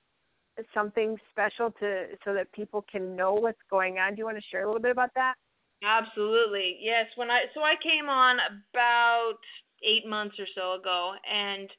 something 0.75 1.17
special 1.31 1.71
to 1.81 2.07
so 2.25 2.35
that 2.35 2.53
people 2.53 2.85
can 2.91 3.17
know 3.17 3.33
what's 3.33 3.63
going 3.71 3.99
on. 3.99 4.15
Do 4.15 4.19
you 4.19 4.27
want 4.27 4.37
to 4.37 4.45
share 4.51 4.65
a 4.65 4.67
little 4.67 4.83
bit 4.83 4.91
about 4.91 5.11
that? 5.15 5.35
Absolutely. 5.83 6.77
Yes, 6.81 7.07
when 7.17 7.31
I 7.31 7.45
so 7.55 7.63
I 7.63 7.75
came 7.83 8.11
on 8.11 8.37
about 8.73 9.39
8 9.83 10.07
months 10.07 10.37
or 10.39 10.47
so 10.55 10.75
ago 10.75 11.15
and 11.33 11.71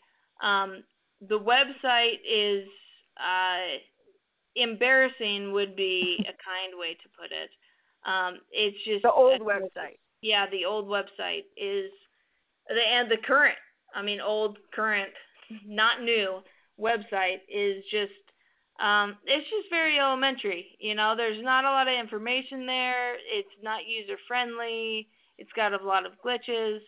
um, 0.41 0.83
the 1.29 1.39
website 1.39 2.17
is 2.27 2.67
uh, 3.17 3.77
embarrassing 4.55 5.51
would 5.51 5.75
be 5.75 6.17
a 6.21 6.33
kind 6.33 6.73
way 6.73 6.93
to 6.93 7.09
put 7.19 7.31
it. 7.31 7.51
Um, 8.05 8.39
it's 8.51 8.77
just 8.85 9.03
the 9.03 9.11
old 9.11 9.41
website. 9.41 9.99
Yeah, 10.23 10.49
the 10.49 10.65
old 10.65 10.87
website 10.87 11.45
is 11.55 11.91
the 12.73 12.81
and 12.81 13.11
the 13.11 13.17
current, 13.17 13.57
I 13.95 14.01
mean 14.01 14.21
old 14.21 14.57
current, 14.73 15.11
not 15.65 16.01
new 16.03 16.41
website 16.79 17.41
is 17.49 17.83
just 17.91 18.11
um, 18.81 19.17
it's 19.25 19.47
just 19.49 19.69
very 19.69 19.99
elementary. 19.99 20.77
You 20.79 20.95
know, 20.95 21.13
there's 21.15 21.43
not 21.43 21.65
a 21.65 21.69
lot 21.69 21.87
of 21.87 21.93
information 21.99 22.65
there. 22.65 23.13
It's 23.15 23.55
not 23.61 23.85
user 23.85 24.17
friendly. 24.27 25.07
It's 25.37 25.51
got 25.55 25.73
a 25.73 25.85
lot 25.85 26.05
of 26.05 26.13
glitches, 26.23 26.79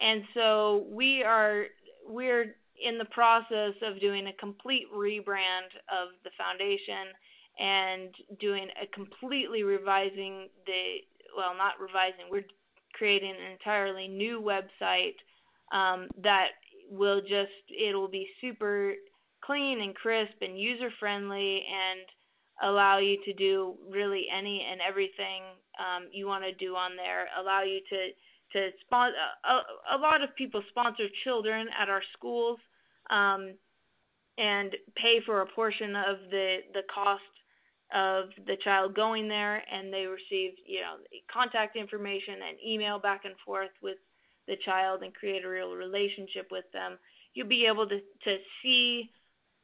and 0.00 0.22
so 0.34 0.86
we 0.90 1.22
are 1.22 1.66
we're 2.08 2.54
in 2.82 2.98
the 2.98 3.04
process 3.06 3.74
of 3.82 4.00
doing 4.00 4.26
a 4.26 4.32
complete 4.34 4.86
rebrand 4.94 5.70
of 5.88 6.08
the 6.24 6.30
foundation 6.38 7.12
and 7.58 8.08
doing 8.40 8.68
a 8.82 8.86
completely 8.94 9.62
revising 9.62 10.48
the 10.66 10.98
well 11.36 11.54
not 11.56 11.74
revising 11.78 12.24
we're 12.30 12.44
creating 12.94 13.30
an 13.30 13.52
entirely 13.52 14.08
new 14.08 14.40
website 14.40 15.14
um, 15.72 16.08
that 16.22 16.48
will 16.90 17.20
just 17.20 17.52
it'll 17.70 18.08
be 18.08 18.28
super 18.40 18.94
clean 19.44 19.80
and 19.80 19.94
crisp 19.94 20.34
and 20.42 20.58
user 20.58 20.90
friendly 20.98 21.62
and 21.66 22.00
allow 22.62 22.98
you 22.98 23.16
to 23.24 23.32
do 23.32 23.74
really 23.88 24.26
any 24.36 24.66
and 24.70 24.80
everything 24.86 25.42
um, 25.78 26.08
you 26.12 26.26
want 26.26 26.44
to 26.44 26.52
do 26.54 26.74
on 26.74 26.96
there. 26.96 27.26
Allow 27.40 27.62
you 27.62 27.80
to 27.88 28.08
to 28.52 28.70
sponsor 28.84 29.14
a, 29.44 29.96
a 29.96 29.98
lot 29.98 30.22
of 30.22 30.34
people 30.36 30.62
sponsor 30.70 31.04
children 31.24 31.68
at 31.80 31.88
our 31.88 32.02
schools 32.16 32.58
um, 33.10 33.54
and 34.38 34.74
pay 34.96 35.20
for 35.24 35.42
a 35.42 35.46
portion 35.46 35.94
of 35.96 36.18
the 36.30 36.58
the 36.74 36.82
cost 36.92 37.22
of 37.94 38.26
the 38.46 38.56
child 38.62 38.94
going 38.94 39.28
there 39.28 39.62
and 39.72 39.92
they 39.92 40.06
receive 40.06 40.52
you 40.66 40.80
know 40.80 40.94
contact 41.32 41.76
information 41.76 42.34
and 42.48 42.56
email 42.64 42.98
back 42.98 43.22
and 43.24 43.34
forth 43.44 43.70
with 43.82 43.96
the 44.50 44.58
child 44.64 45.02
and 45.02 45.14
create 45.14 45.44
a 45.44 45.48
real 45.48 45.72
relationship 45.72 46.48
with 46.50 46.64
them 46.72 46.98
you'll 47.34 47.48
be 47.48 47.64
able 47.64 47.88
to 47.88 48.00
to 48.24 48.36
see 48.62 49.08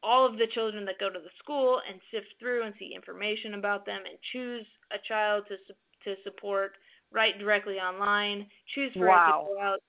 all 0.03 0.25
of 0.25 0.39
the 0.39 0.47
children 0.55 0.85
that 0.85 1.01
go 1.01 1.11
to 1.11 1.19
the 1.19 1.37
school 1.43 1.81
and 1.91 2.01
sift 2.11 2.29
through 2.39 2.65
and 2.65 2.75
see 2.79 2.93
information 2.95 3.55
about 3.55 3.85
them 3.85 4.01
and 4.09 4.17
choose 4.33 4.67
a 4.93 4.99
child 5.07 5.45
to 5.49 5.57
to 6.05 6.17
support 6.23 6.73
right 7.13 7.39
directly 7.39 7.77
online 7.77 8.47
choose 8.75 8.93
for 8.95 9.09
wow. 9.09 9.45
it 9.45 9.49
to 9.49 9.55
go 9.55 9.61
out 9.61 9.81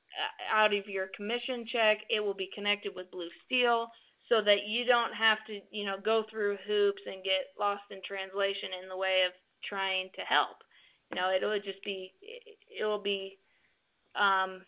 out 0.51 0.73
of 0.73 0.87
your 0.87 1.07
commission 1.15 1.65
check 1.71 1.99
it 2.09 2.19
will 2.19 2.33
be 2.33 2.49
connected 2.53 2.91
with 2.95 3.09
blue 3.11 3.29
steel 3.45 3.87
so 4.29 4.41
that 4.43 4.67
you 4.67 4.85
don't 4.85 5.13
have 5.13 5.37
to, 5.47 5.59
you 5.71 5.85
know, 5.85 5.95
go 6.03 6.23
through 6.29 6.57
hoops 6.67 7.01
and 7.05 7.23
get 7.23 7.55
lost 7.59 7.83
in 7.91 7.99
translation 8.05 8.69
in 8.83 8.89
the 8.89 8.97
way 8.97 9.23
of 9.25 9.31
trying 9.67 10.09
to 10.15 10.21
help. 10.21 10.57
You 11.11 11.19
know, 11.19 11.31
it'll 11.33 11.57
just 11.59 11.83
be, 11.83 12.11
it'll 12.77 13.01
be 13.01 13.37
um, 14.15 14.61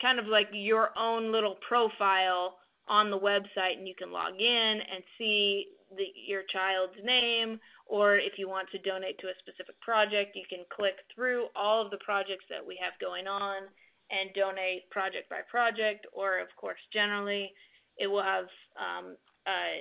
kind 0.00 0.18
of 0.18 0.26
like 0.26 0.48
your 0.52 0.90
own 0.98 1.32
little 1.32 1.56
profile 1.66 2.56
on 2.88 3.10
the 3.10 3.18
website, 3.18 3.78
and 3.78 3.88
you 3.88 3.94
can 3.96 4.12
log 4.12 4.38
in 4.38 4.80
and 4.80 5.02
see 5.16 5.66
the, 5.96 6.04
your 6.26 6.42
child's 6.52 6.98
name, 7.02 7.58
or 7.86 8.16
if 8.16 8.38
you 8.38 8.48
want 8.48 8.68
to 8.70 8.78
donate 8.78 9.18
to 9.18 9.28
a 9.28 9.32
specific 9.40 9.80
project, 9.80 10.36
you 10.36 10.44
can 10.48 10.64
click 10.74 10.94
through 11.14 11.46
all 11.56 11.84
of 11.84 11.90
the 11.90 11.98
projects 12.04 12.44
that 12.50 12.64
we 12.64 12.78
have 12.82 12.92
going 13.00 13.26
on 13.26 13.62
and 14.10 14.30
donate 14.34 14.88
project 14.90 15.30
by 15.30 15.40
project, 15.50 16.06
or 16.12 16.38
of 16.38 16.48
course, 16.56 16.78
generally 16.92 17.52
it 17.96 18.06
will 18.06 18.22
have 18.22 18.44
um, 18.76 19.16
uh, 19.46 19.80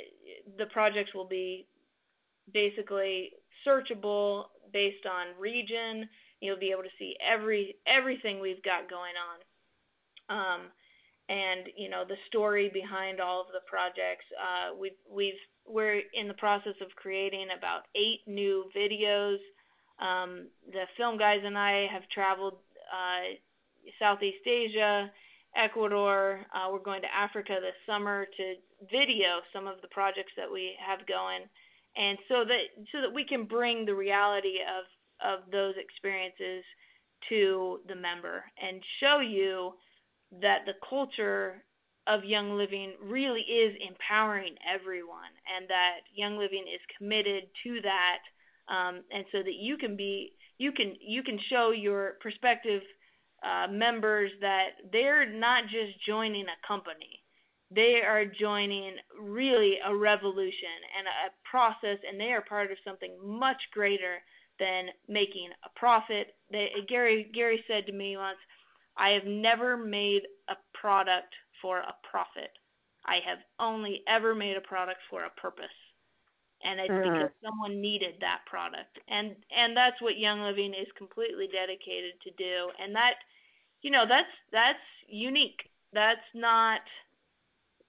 the 0.58 0.66
projects 0.68 1.14
will 1.14 1.28
be 1.28 1.68
basically 2.54 3.32
searchable 3.68 4.46
based 4.72 5.06
on 5.06 5.40
region. 5.40 6.08
You'll 6.42 6.60
be 6.60 6.72
able 6.72 6.84
to 6.84 6.98
see 7.00 7.16
every 7.24 7.76
everything 7.88 8.40
we've 8.40 8.64
got 8.64 8.90
going 8.90 9.16
on, 9.16 9.40
um, 10.34 10.62
and 11.30 11.70
you 11.78 11.90
know 11.90 12.04
the 12.08 12.18
story 12.28 12.70
behind 12.74 13.22
all 13.22 13.42
of 13.42 13.48
the 13.54 13.62
projects. 13.68 14.26
Uh, 14.36 14.76
we've 14.76 15.00
we've 15.10 15.42
we're 15.66 16.02
in 16.14 16.28
the 16.28 16.34
process 16.34 16.76
of 16.82 16.88
creating 16.96 17.48
about 17.58 17.84
eight 17.96 18.22
new 18.28 18.66
videos. 18.76 19.38
Um, 20.00 20.48
the 20.72 20.86
film 20.98 21.18
guys 21.18 21.42
and 21.46 21.58
I 21.58 21.88
have 21.92 22.04
traveled 22.10 22.58
uh, 22.92 23.36
Southeast 24.00 24.46
Asia 24.46 25.10
Ecuador. 25.56 26.46
Uh, 26.54 26.70
we're 26.72 26.80
going 26.80 27.02
to 27.02 27.16
Africa 27.16 27.58
this 27.62 27.78
summer 27.86 28.26
to 28.38 28.56
video 28.92 29.40
some 29.54 29.68
of 29.68 29.82
the 29.82 29.88
projects 29.90 30.34
that 30.36 30.52
we 30.52 30.76
have 30.86 31.08
going, 31.08 31.44
and 31.96 32.18
so 32.28 32.44
that 32.44 32.86
so 32.92 33.02
that 33.02 33.14
we 33.14 33.24
can 33.24 33.46
bring 33.46 33.86
the 33.86 33.96
reality 33.96 34.58
of 34.60 34.84
of 35.24 35.50
those 35.52 35.76
experiences 35.78 36.66
to 37.30 37.80
the 37.88 37.96
member 37.96 38.44
and 38.62 38.82
show 39.00 39.22
you 39.22 39.74
that 40.42 40.66
the 40.66 40.74
culture 40.90 41.64
of 42.08 42.24
Young 42.24 42.58
Living 42.58 42.94
really 43.02 43.42
is 43.42 43.76
empowering 43.88 44.56
everyone, 44.68 45.32
and 45.56 45.68
that 45.70 46.02
Young 46.14 46.38
Living 46.38 46.66
is 46.68 46.82
committed 46.98 47.44
to 47.64 47.80
that, 47.82 48.20
um, 48.68 49.04
and 49.12 49.26
so 49.32 49.40
that 49.40 49.56
you 49.60 49.78
can 49.78 49.96
be 49.96 50.34
you 50.58 50.72
can 50.72 50.96
you 51.00 51.24
can 51.24 51.40
show 51.50 51.72
your 51.72 52.14
perspective 52.22 52.82
uh, 53.44 53.68
members 53.72 54.32
that 54.42 54.70
they're 54.92 55.30
not 55.30 55.64
just 55.64 56.06
joining 56.06 56.46
a 56.46 56.68
company. 56.68 57.24
They 57.72 58.02
are 58.06 58.26
joining 58.26 58.96
really 59.20 59.78
a 59.84 59.96
revolution 59.96 60.78
and 60.98 61.08
a 61.08 61.34
process, 61.50 61.98
and 62.08 62.20
they 62.20 62.32
are 62.32 62.42
part 62.42 62.72
of 62.72 62.78
something 62.86 63.16
much 63.24 63.62
greater 63.74 64.20
than 64.60 64.88
making 65.08 65.50
a 65.66 65.80
profit. 65.80 66.36
They, 66.52 66.70
Gary 66.88 67.32
Gary 67.34 67.64
said 67.68 67.86
to 67.88 67.92
me 67.92 68.16
once, 68.18 68.38
"I 68.98 69.12
have 69.12 69.26
never 69.26 69.78
made 69.78 70.24
a 70.50 70.56
product 70.74 71.34
for 71.62 71.80
a 71.80 71.96
profit. 72.10 72.52
I 73.06 73.20
have 73.26 73.40
only 73.60 74.02
ever 74.08 74.34
made 74.36 74.58
a 74.58 74.62
product 74.62 75.02
for 75.10 75.24
a 75.24 75.30
purpose." 75.30 75.66
and 76.66 76.80
it's 76.80 76.90
mm. 76.90 77.04
because 77.04 77.30
someone 77.44 77.82
needed 77.82 78.16
that 78.22 78.40
product 78.46 78.98
and 79.10 79.36
and 79.54 79.76
that's 79.76 80.02
what 80.02 80.18
young 80.18 80.40
living 80.40 80.74
is 80.74 80.88
completely 80.98 81.46
dedicated 81.52 82.14
to 82.24 82.32
do 82.38 82.72
and 82.80 82.96
that 82.96 83.16
you 83.84 83.92
know 83.92 84.06
that's 84.08 84.32
that's 84.52 84.80
unique. 85.08 85.70
That's 85.92 86.26
not 86.34 86.82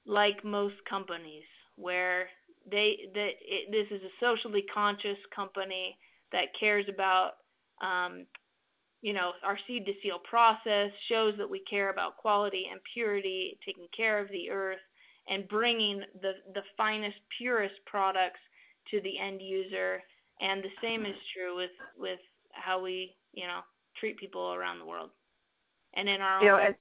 like 0.05 0.45
most 0.45 0.75
companies 0.89 1.45
where 1.77 2.29
they 2.71 3.09
that 3.15 3.31
this 3.71 3.87
is 3.91 4.03
a 4.03 4.13
socially 4.21 4.65
conscious 4.73 5.19
company 5.35 5.97
that 6.33 6.49
cares 6.59 6.87
about 6.89 7.33
um, 7.81 8.27
you 9.05 9.13
know 9.13 9.33
our 9.45 9.59
seed 9.67 9.85
to 9.85 9.93
seal 10.03 10.19
process 10.19 10.91
shows 11.11 11.35
that 11.37 11.49
we 11.49 11.61
care 11.69 11.91
about 11.91 12.17
quality 12.17 12.65
and 12.73 12.81
purity, 12.95 13.59
taking 13.65 13.87
care 13.95 14.19
of 14.19 14.31
the 14.31 14.49
earth, 14.49 14.83
and 15.29 15.47
bringing 15.49 16.01
the 16.23 16.33
the 16.55 16.63
finest, 16.75 17.19
purest 17.37 17.75
products 17.85 18.41
to 18.91 19.03
the 19.03 19.19
end 19.19 19.43
user. 19.43 20.03
And 20.41 20.65
the 20.65 20.71
same 20.83 21.05
is 21.05 21.15
true 21.37 21.55
with 21.55 21.77
with 21.99 22.19
how 22.53 22.83
we 22.83 23.15
you 23.35 23.47
know 23.47 23.61
treat 24.01 24.19
people 24.19 24.55
around 24.55 24.79
the 24.79 24.87
world 24.87 25.11
and 25.97 26.09
in 26.09 26.23
our 26.23 26.43
you 26.43 26.51
own. 26.51 26.59
Know, 26.59 26.75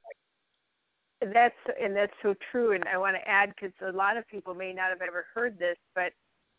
that's 1.33 1.55
and 1.81 1.93
that's 1.93 2.13
so 2.21 2.35
true. 2.51 2.71
And 2.71 2.85
I 2.85 2.97
want 2.97 3.17
to 3.17 3.27
add 3.27 3.53
because 3.55 3.73
a 3.81 3.91
lot 3.91 4.15
of 4.15 4.27
people 4.29 4.55
may 4.55 4.71
not 4.71 4.89
have 4.89 5.01
ever 5.01 5.25
heard 5.35 5.59
this, 5.59 5.77
but 5.93 6.13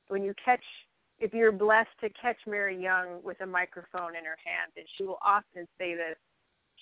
when 0.08 0.22
you 0.22 0.34
catch, 0.44 0.64
if 1.18 1.32
you're 1.32 1.52
blessed 1.52 1.90
to 2.00 2.10
catch 2.10 2.36
Mary 2.46 2.80
Young 2.80 3.20
with 3.22 3.40
a 3.40 3.46
microphone 3.46 4.16
in 4.16 4.24
her 4.24 4.38
hand, 4.44 4.72
and 4.76 4.86
she 4.96 5.04
will 5.04 5.18
often 5.24 5.66
say 5.78 5.94
this, 5.94 6.16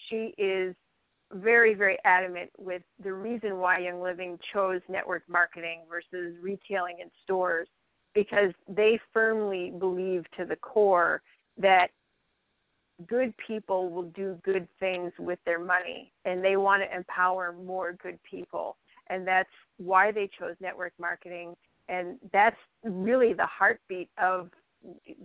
she 0.08 0.34
is 0.38 0.74
very, 1.32 1.74
very 1.74 1.98
adamant 2.04 2.50
with 2.58 2.82
the 3.02 3.12
reason 3.12 3.58
why 3.58 3.78
Young 3.78 4.00
Living 4.00 4.38
chose 4.52 4.80
network 4.88 5.22
marketing 5.28 5.80
versus 5.88 6.36
retailing 6.42 6.98
in 7.00 7.10
stores 7.24 7.68
because 8.14 8.52
they 8.68 9.00
firmly 9.12 9.72
believe 9.78 10.24
to 10.36 10.44
the 10.44 10.56
core 10.56 11.22
that 11.56 11.90
good 13.06 13.34
people 13.46 13.88
will 13.88 14.10
do 14.10 14.38
good 14.44 14.68
things 14.78 15.12
with 15.18 15.38
their 15.44 15.58
money 15.58 16.12
and 16.24 16.44
they 16.44 16.56
want 16.56 16.82
to 16.82 16.96
empower 16.96 17.52
more 17.52 17.94
good 18.02 18.18
people. 18.22 18.76
And 19.08 19.26
that's 19.26 19.48
why 19.78 20.12
they 20.12 20.28
chose 20.38 20.54
network 20.60 20.92
marketing 20.98 21.54
and 21.93 22.16
that's 22.32 22.57
really 22.82 23.32
the 23.32 23.47
heartbeat 23.47 24.09
of 24.20 24.51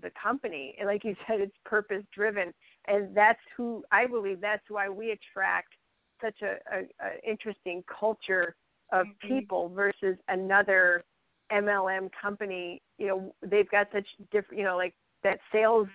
the 0.01 0.11
company 0.22 0.76
and 0.78 0.88
like 0.88 1.03
you 1.03 1.15
said 1.28 1.39
it's 1.39 1.55
purpose 1.65 2.03
driven 2.13 2.53
and 2.88 3.15
that's 3.15 3.39
who 3.55 3.84
i 3.91 4.05
believe 4.05 4.39
that's 4.39 4.70
why 4.70 4.88
we 4.88 5.11
attract 5.11 5.74
such 6.22 6.41
a, 6.43 6.57
a, 6.76 6.82
a 7.05 7.30
interesting 7.30 7.84
culture 7.88 8.55
of 8.91 9.05
mm-hmm. 9.07 9.39
people 9.39 9.70
versus 9.70 10.15
another 10.28 11.03
mlm 11.51 12.09
company 12.22 12.82
you 12.99 13.07
know 13.07 13.34
they've 13.41 13.70
got 13.72 13.88
such 13.91 14.05
different 14.32 14.59
you 14.59 14.65
know 14.65 14.78
like 14.78 14.93
that 15.24 15.39
sales 15.51 15.88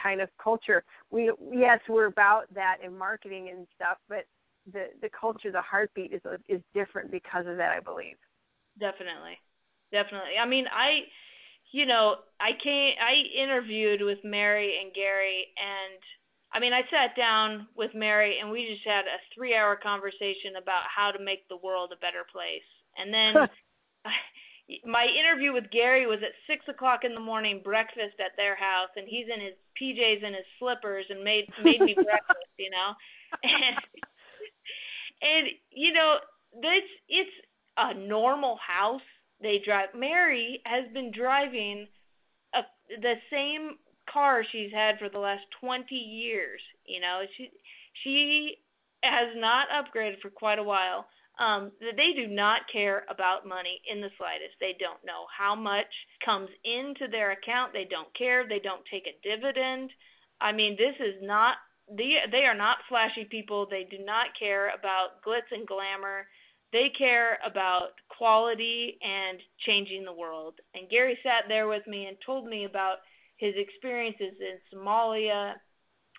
kind 0.00 0.20
of 0.20 0.28
culture. 0.42 0.84
We 1.10 1.30
yes, 1.52 1.80
we're 1.88 2.06
about 2.06 2.52
that 2.54 2.78
in 2.84 2.96
marketing 2.96 3.48
and 3.50 3.66
stuff, 3.74 3.98
but 4.08 4.24
the 4.72 4.88
the 5.00 5.08
culture, 5.18 5.50
the 5.50 5.62
heartbeat 5.62 6.12
is 6.12 6.20
is 6.48 6.60
different 6.74 7.10
because 7.10 7.46
of 7.46 7.56
that, 7.56 7.72
I 7.72 7.80
believe. 7.80 8.16
Definitely, 8.78 9.38
definitely. 9.94 10.36
I 10.40 10.46
mean, 10.46 10.66
I, 10.70 11.02
you 11.72 11.86
know, 11.86 12.16
I 12.40 12.50
came, 12.62 12.94
I 13.00 13.14
interviewed 13.36 14.02
with 14.02 14.18
Mary 14.24 14.78
and 14.82 14.92
Gary, 14.92 15.46
and 15.56 16.00
I 16.52 16.60
mean, 16.60 16.72
I 16.72 16.82
sat 16.90 17.16
down 17.16 17.68
with 17.76 17.94
Mary, 17.94 18.38
and 18.40 18.50
we 18.50 18.66
just 18.66 18.86
had 18.86 19.06
a 19.06 19.18
three-hour 19.34 19.76
conversation 19.76 20.56
about 20.60 20.82
how 20.94 21.10
to 21.10 21.22
make 21.22 21.48
the 21.48 21.56
world 21.56 21.92
a 21.92 22.00
better 22.00 22.24
place, 22.30 22.68
and 22.98 23.14
then. 23.14 23.48
my 24.84 25.06
interview 25.06 25.52
with 25.52 25.70
Gary 25.70 26.06
was 26.06 26.20
at 26.22 26.32
six 26.46 26.66
o'clock 26.68 27.04
in 27.04 27.14
the 27.14 27.20
morning, 27.20 27.60
breakfast 27.62 28.16
at 28.18 28.36
their 28.36 28.56
house, 28.56 28.88
and 28.96 29.06
he's 29.08 29.26
in 29.32 29.40
his 29.40 29.54
PJs 29.80 30.24
and 30.24 30.34
his 30.34 30.44
slippers 30.58 31.06
and 31.10 31.22
made 31.22 31.46
made 31.62 31.80
me 31.80 31.94
breakfast, 31.94 32.52
you 32.58 32.70
know, 32.70 32.94
and 33.42 33.76
and 35.22 35.46
you 35.70 35.92
know 35.92 36.18
this 36.62 36.84
it's 37.08 37.30
a 37.76 37.94
normal 37.94 38.58
house 38.66 39.02
they 39.44 39.58
drive. 39.64 39.90
Mary 39.94 40.60
has 40.64 40.84
been 40.92 41.10
driving 41.10 41.86
a, 42.54 42.62
the 43.00 43.14
same 43.30 43.76
car 44.12 44.44
she's 44.50 44.72
had 44.72 44.98
for 44.98 45.08
the 45.08 45.18
last 45.18 45.42
20 45.60 45.94
years. 45.94 46.60
You 46.86 47.00
know, 47.00 47.22
she 47.36 47.50
she 48.02 48.56
has 49.02 49.28
not 49.36 49.68
upgraded 49.68 50.20
for 50.20 50.30
quite 50.30 50.58
a 50.58 50.62
while. 50.62 51.06
Um, 51.38 51.72
they 51.80 52.12
do 52.12 52.28
not 52.28 52.60
care 52.72 53.04
about 53.08 53.46
money 53.46 53.80
in 53.90 54.00
the 54.00 54.10
slightest. 54.16 54.54
They 54.60 54.76
don't 54.78 55.04
know 55.04 55.26
how 55.36 55.56
much 55.56 55.92
comes 56.24 56.48
into 56.62 57.08
their 57.08 57.32
account. 57.32 57.72
They 57.72 57.84
don't 57.84 58.12
care. 58.14 58.46
They 58.48 58.60
don't 58.60 58.84
take 58.90 59.06
a 59.06 59.28
dividend. 59.28 59.90
I 60.40 60.52
mean, 60.52 60.76
this 60.76 60.94
is 61.00 61.16
not 61.22 61.56
they 61.88 62.18
they 62.30 62.44
are 62.44 62.54
not 62.54 62.78
flashy 62.88 63.24
people. 63.24 63.66
They 63.66 63.84
do 63.84 63.98
not 63.98 64.38
care 64.38 64.68
about 64.68 65.22
glitz 65.26 65.50
and 65.52 65.66
glamour. 65.66 66.26
They 66.74 66.88
care 66.88 67.38
about 67.46 67.90
quality 68.08 68.98
and 69.00 69.38
changing 69.64 70.04
the 70.04 70.12
world. 70.12 70.54
And 70.74 70.90
Gary 70.90 71.16
sat 71.22 71.44
there 71.46 71.68
with 71.68 71.86
me 71.86 72.06
and 72.06 72.16
told 72.26 72.48
me 72.48 72.64
about 72.64 72.96
his 73.36 73.54
experiences 73.56 74.34
in 74.40 74.58
Somalia 74.76 75.54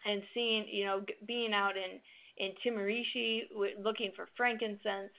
and 0.06 0.22
seeing, 0.34 0.66
you 0.72 0.86
know, 0.86 1.04
being 1.28 1.54
out 1.54 1.74
in 1.76 2.00
in 2.38 2.54
Timirishi 2.66 3.44
looking 3.82 4.12
for 4.16 4.30
frankincense 4.38 5.12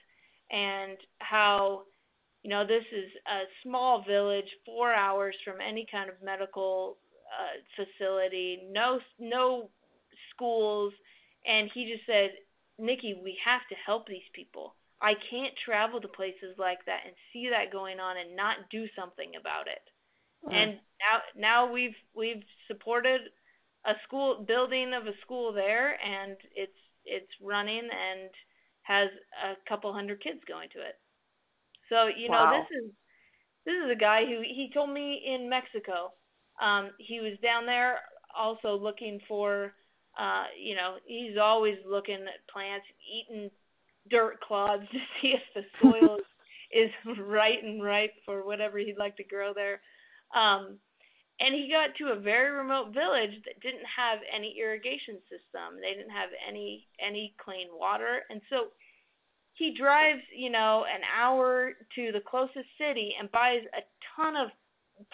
and 0.49 0.97
how 1.19 1.83
you 2.41 2.49
know 2.49 2.65
this 2.65 2.85
is 2.91 3.11
a 3.27 3.41
small 3.63 4.03
village 4.07 4.49
4 4.65 4.93
hours 4.93 5.35
from 5.43 5.61
any 5.61 5.85
kind 5.91 6.09
of 6.09 6.15
medical 6.23 6.97
uh, 7.33 7.57
facility 7.75 8.67
no 8.71 8.99
no 9.19 9.69
schools 10.29 10.93
and 11.47 11.71
he 11.73 11.91
just 11.91 12.05
said 12.05 12.33
Nikki 12.77 13.19
we 13.23 13.35
have 13.43 13.61
to 13.69 13.75
help 13.83 14.07
these 14.07 14.29
people 14.33 14.75
I 15.01 15.13
can't 15.29 15.53
travel 15.63 16.01
to 16.01 16.07
places 16.07 16.57
like 16.57 16.79
that 16.85 17.01
and 17.05 17.13
see 17.31 17.49
that 17.49 17.71
going 17.71 17.99
on 17.99 18.17
and 18.17 18.35
not 18.35 18.69
do 18.71 18.87
something 18.97 19.31
about 19.39 19.67
it. 19.67 19.83
Mm. 20.45 20.53
And 20.53 20.71
now 20.99 21.21
now 21.35 21.71
we've 21.71 21.95
we've 22.15 22.43
supported 22.67 23.21
a 23.85 23.93
school 24.03 24.43
building 24.47 24.93
of 24.93 25.07
a 25.07 25.17
school 25.21 25.53
there 25.53 25.97
and 26.03 26.35
it's 26.55 26.77
it's 27.05 27.31
running 27.41 27.83
and 27.83 28.29
has 28.83 29.09
a 29.43 29.69
couple 29.69 29.93
hundred 29.93 30.21
kids 30.23 30.39
going 30.47 30.69
to 30.69 30.79
it. 30.79 30.95
So, 31.89 32.07
you 32.07 32.29
know, 32.29 32.43
wow. 32.43 32.63
this 32.63 32.83
is 32.83 32.91
this 33.65 33.75
is 33.85 33.91
a 33.91 33.99
guy 33.99 34.25
who 34.25 34.41
he 34.41 34.71
told 34.73 34.89
me 34.89 35.21
in 35.25 35.49
Mexico. 35.49 36.11
Um, 36.61 36.91
he 36.97 37.19
was 37.19 37.37
down 37.43 37.65
there 37.65 37.99
also 38.35 38.77
looking 38.77 39.19
for 39.27 39.73
uh, 40.17 40.45
you 40.59 40.75
know, 40.75 40.95
he's 41.05 41.37
always 41.37 41.77
looking 41.87 42.15
at 42.25 42.47
plants, 42.51 42.87
eating 43.05 43.51
dirt 44.09 44.39
clods 44.41 44.83
to 44.91 44.97
see 45.21 45.33
if 45.35 45.41
the 45.55 45.63
soil 45.81 46.17
is 46.71 46.91
right 47.19 47.63
and 47.63 47.83
ripe 47.83 48.13
for 48.25 48.45
whatever 48.45 48.77
he'd 48.77 48.97
like 48.97 49.15
to 49.17 49.23
grow 49.23 49.53
there. 49.53 49.79
Um, 50.35 50.79
and 51.39 51.53
he 51.53 51.69
got 51.71 51.95
to 51.97 52.13
a 52.13 52.19
very 52.19 52.51
remote 52.51 52.93
village 52.93 53.31
that 53.45 53.61
didn't 53.61 53.85
have 53.95 54.19
any 54.33 54.57
irrigation 54.59 55.19
system. 55.29 55.79
They 55.79 55.93
didn't 55.93 56.11
have 56.11 56.29
any 56.47 56.87
any 56.99 57.35
clean 57.37 57.67
water, 57.71 58.21
and 58.29 58.41
so 58.49 58.67
he 59.53 59.75
drives, 59.77 60.21
you 60.35 60.49
know, 60.49 60.85
an 60.85 61.01
hour 61.15 61.73
to 61.95 62.11
the 62.11 62.21
closest 62.21 62.67
city 62.77 63.13
and 63.19 63.31
buys 63.31 63.61
a 63.73 63.81
ton 64.15 64.35
of 64.35 64.49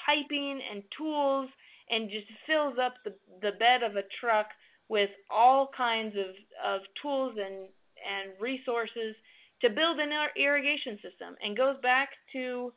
piping 0.06 0.62
and 0.72 0.84
tools 0.98 1.50
and 1.90 2.10
just 2.10 2.28
fills 2.48 2.76
up 2.82 2.96
the 3.04 3.14
the 3.42 3.52
bed 3.60 3.84
of 3.84 3.96
a 3.98 4.04
truck 4.20 4.48
with 4.88 5.10
all 5.30 5.70
kinds 5.76 6.16
of 6.16 6.36
of 6.64 6.82
tools 7.02 7.36
and 7.38 7.68
and 8.04 8.32
resources 8.40 9.16
to 9.62 9.70
build 9.70 10.00
an 10.00 10.12
irrigation 10.38 10.96
system 10.96 11.36
and 11.42 11.58
goes 11.58 11.78
back 11.82 12.10
to 12.34 12.74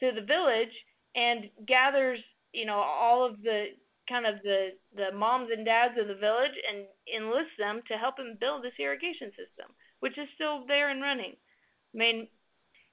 to 0.00 0.10
the 0.12 0.26
village 0.26 0.72
and 1.14 1.50
gathers 1.66 2.18
you 2.52 2.64
know 2.66 2.78
all 2.78 3.24
of 3.24 3.42
the 3.42 3.66
kind 4.08 4.26
of 4.26 4.42
the 4.42 4.70
the 4.96 5.12
moms 5.16 5.48
and 5.54 5.64
dads 5.64 5.94
of 6.00 6.08
the 6.08 6.14
village 6.14 6.56
and 6.68 6.86
enlists 7.14 7.52
them 7.58 7.80
to 7.86 7.94
help 7.94 8.18
him 8.18 8.36
build 8.40 8.64
this 8.64 8.72
irrigation 8.78 9.30
system 9.30 9.70
which 10.00 10.18
is 10.18 10.26
still 10.34 10.66
there 10.66 10.90
and 10.90 11.00
running. 11.00 11.34
I 11.94 11.98
mean 11.98 12.28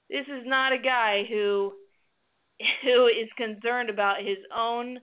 this 0.09 0.27
is 0.27 0.43
not 0.45 0.73
a 0.73 0.77
guy 0.77 1.25
who 1.30 1.73
who 2.84 3.07
is 3.07 3.30
concerned 3.38 3.89
about 3.89 4.19
his 4.19 4.38
own 4.55 4.99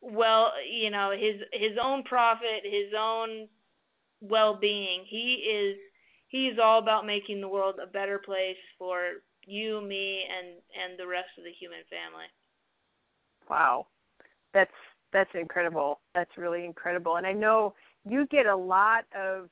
well 0.00 0.52
you 0.70 0.90
know 0.90 1.10
his 1.10 1.40
his 1.52 1.76
own 1.82 2.04
profit 2.04 2.62
his 2.64 2.92
own 2.98 3.48
well-being. 4.20 5.04
He 5.06 5.34
is 5.34 5.76
he's 6.28 6.58
all 6.62 6.78
about 6.78 7.06
making 7.06 7.40
the 7.40 7.48
world 7.48 7.76
a 7.82 7.86
better 7.86 8.18
place 8.18 8.56
for 8.78 9.00
you, 9.46 9.80
me, 9.80 10.22
and 10.28 10.56
and 10.82 10.98
the 10.98 11.06
rest 11.06 11.28
of 11.38 11.44
the 11.44 11.52
human 11.58 11.80
family. 11.90 12.26
Wow, 13.48 13.86
that's 14.54 14.70
that's 15.12 15.30
incredible. 15.34 16.00
That's 16.14 16.36
really 16.36 16.64
incredible. 16.64 17.16
And 17.16 17.26
I 17.26 17.32
know 17.32 17.74
you 18.08 18.26
get 18.26 18.46
a 18.46 18.56
lot 18.56 19.04
of 19.18 19.48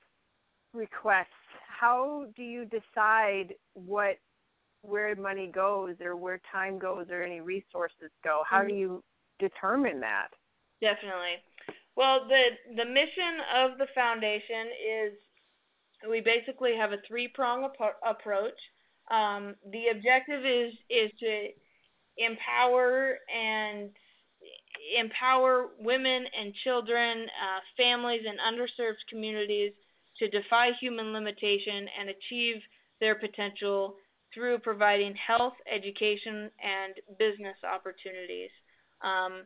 requests. 0.72 1.26
How 1.66 2.26
do 2.36 2.42
you 2.42 2.66
decide 2.66 3.54
what 3.74 4.18
where 4.82 5.14
money 5.16 5.50
goes 5.52 5.96
or 6.00 6.16
where 6.16 6.40
time 6.52 6.78
goes 6.78 7.06
or 7.10 7.22
any 7.22 7.40
resources 7.40 8.10
go? 8.22 8.42
How 8.48 8.62
do 8.62 8.68
mm-hmm. 8.68 8.78
you 8.78 9.04
determine 9.38 10.00
that? 10.00 10.28
Definitely. 10.80 11.42
Well, 11.96 12.28
the 12.28 12.74
the 12.76 12.84
mission 12.84 13.40
of 13.56 13.78
the 13.78 13.86
foundation 13.94 14.68
is 14.84 15.12
we 16.08 16.20
basically 16.20 16.76
have 16.76 16.92
a 16.92 16.98
three 17.06 17.28
prong 17.28 17.68
approach. 18.08 18.58
Um, 19.10 19.54
the 19.70 19.88
objective 19.88 20.44
is 20.44 20.72
is 20.90 21.10
to 21.20 21.48
empower 22.18 23.18
and 23.34 23.90
empower 24.98 25.68
women 25.78 26.24
and 26.38 26.54
children, 26.64 27.26
uh, 27.26 27.60
families, 27.76 28.22
and 28.26 28.38
underserved 28.38 29.02
communities 29.08 29.72
to 30.18 30.28
defy 30.28 30.70
human 30.80 31.12
limitation 31.12 31.88
and 31.98 32.10
achieve 32.10 32.56
their 33.00 33.14
potential 33.14 33.96
through 34.32 34.58
providing 34.58 35.14
health, 35.14 35.54
education, 35.72 36.50
and 36.62 36.94
business 37.18 37.56
opportunities. 37.64 38.50
Um, 39.02 39.42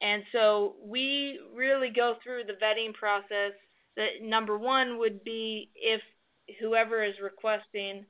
and 0.00 0.22
so 0.32 0.74
we 0.84 1.38
really 1.54 1.90
go 1.90 2.16
through 2.22 2.44
the 2.44 2.54
vetting 2.54 2.92
process 2.92 3.52
the 3.96 4.06
number 4.22 4.58
one 4.58 4.98
would 4.98 5.22
be 5.24 5.70
if 5.74 6.00
whoever 6.60 7.04
is 7.04 7.14
requesting 7.22 8.04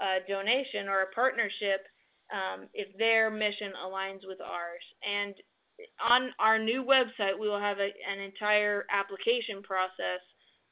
a 0.00 0.18
donation 0.28 0.88
or 0.88 1.02
a 1.02 1.14
partnership, 1.14 1.86
um, 2.32 2.66
if 2.74 2.96
their 2.98 3.30
mission 3.30 3.72
aligns 3.84 4.26
with 4.26 4.40
ours. 4.40 4.82
And 5.06 5.34
on 6.00 6.30
our 6.38 6.58
new 6.58 6.84
website, 6.84 7.38
we 7.38 7.48
will 7.48 7.60
have 7.60 7.78
a, 7.78 7.90
an 8.10 8.20
entire 8.20 8.84
application 8.90 9.62
process 9.62 10.20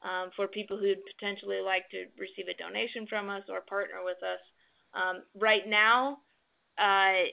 um, 0.03 0.31
for 0.37 0.49
people 0.49 0.77
who'd 0.77 0.99
potentially 1.17 1.61
like 1.65 1.89
to 1.91 2.05
receive 2.19 2.49
a 2.49 2.63
donation 2.63 3.07
from 3.07 3.31
us 3.31 3.43
or 3.49 3.61
partner 3.63 4.05
with 4.05 4.19
us. 4.23 4.41
Um, 4.95 5.23
right 5.41 5.67
now, 5.67 6.19
uh, 6.79 7.25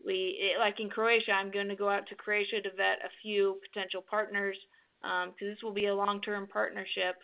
we 0.04 0.56
like 0.58 0.80
in 0.80 0.90
Croatia. 0.90 1.32
I'm 1.32 1.52
going 1.52 1.68
to 1.68 1.76
go 1.76 1.88
out 1.88 2.08
to 2.08 2.16
Croatia 2.16 2.60
to 2.62 2.70
vet 2.70 3.04
a 3.04 3.12
few 3.22 3.60
potential 3.70 4.02
partners 4.08 4.56
because 5.02 5.28
um, 5.28 5.48
this 5.48 5.62
will 5.62 5.72
be 5.72 5.86
a 5.86 5.94
long-term 5.94 6.48
partnership 6.48 7.16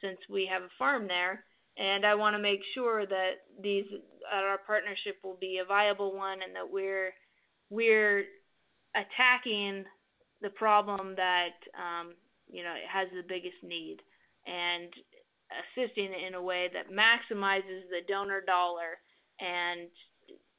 since 0.00 0.18
we 0.28 0.48
have 0.50 0.62
a 0.62 0.76
farm 0.78 1.06
there 1.08 1.44
and 1.78 2.06
I 2.06 2.14
want 2.14 2.34
to 2.34 2.42
make 2.42 2.60
sure 2.74 3.06
that 3.06 3.32
these 3.62 3.84
uh, 4.32 4.36
our 4.36 4.58
partnership 4.66 5.16
will 5.22 5.36
be 5.40 5.60
a 5.62 5.66
viable 5.66 6.14
one, 6.16 6.38
and 6.42 6.54
that 6.54 6.70
we're 6.70 7.12
we're 7.70 8.24
attacking 8.94 9.84
the 10.42 10.50
problem 10.50 11.14
that 11.16 11.56
um, 11.76 12.14
you 12.48 12.62
know 12.62 12.74
has 12.90 13.08
the 13.14 13.22
biggest 13.28 13.62
need, 13.62 13.98
and 14.46 14.92
assisting 15.52 16.10
in 16.26 16.34
a 16.34 16.42
way 16.42 16.68
that 16.72 16.90
maximizes 16.90 17.88
the 17.90 18.00
donor 18.08 18.40
dollar 18.46 18.98
and 19.40 19.88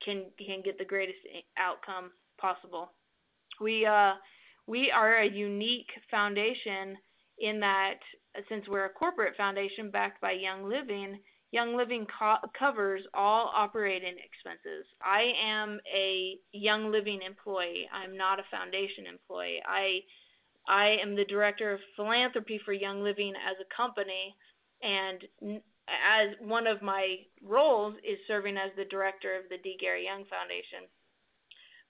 can 0.04 0.26
can 0.46 0.62
get 0.64 0.78
the 0.78 0.86
greatest 0.86 1.20
outcome 1.58 2.12
possible. 2.40 2.92
We 3.60 3.86
uh, 3.86 4.14
we 4.68 4.92
are 4.92 5.22
a 5.22 5.30
unique 5.30 5.90
foundation 6.12 6.98
in 7.40 7.60
that 7.60 8.00
since 8.50 8.66
we're 8.68 8.86
a 8.86 8.90
corporate 8.90 9.36
foundation 9.36 9.90
backed 9.92 10.22
by 10.22 10.32
Young 10.32 10.70
Living, 10.70 11.20
Young 11.52 11.78
Living 11.78 12.06
co- 12.20 12.48
covers 12.58 13.02
all 13.14 13.52
operating 13.56 14.16
expenses. 14.18 14.86
I 15.02 15.34
am 15.42 15.80
a 15.94 16.38
Young 16.52 16.92
Living 16.92 17.22
employee. 17.26 17.88
I'm 17.92 18.18
not 18.18 18.40
a 18.40 18.44
foundation 18.52 19.06
employee. 19.08 19.62
I 19.66 20.02
I 20.68 20.98
am 21.02 21.16
the 21.16 21.24
director 21.24 21.72
of 21.74 21.80
philanthropy 21.96 22.60
for 22.66 22.74
Young 22.74 23.02
Living 23.02 23.34
as 23.36 23.56
a 23.62 23.76
company, 23.76 24.36
and 24.84 25.24
as 25.88 26.36
one 26.42 26.68
of 26.68 26.82
my 26.82 27.20
roles 27.42 27.96
is 28.04 28.20
serving 28.28 28.58
as 28.58 28.72
the 28.76 28.84
director 28.86 29.38
of 29.38 29.48
the 29.50 29.58
D. 29.64 29.78
Gary 29.80 30.04
Young 30.04 30.26
Foundation. 30.26 30.90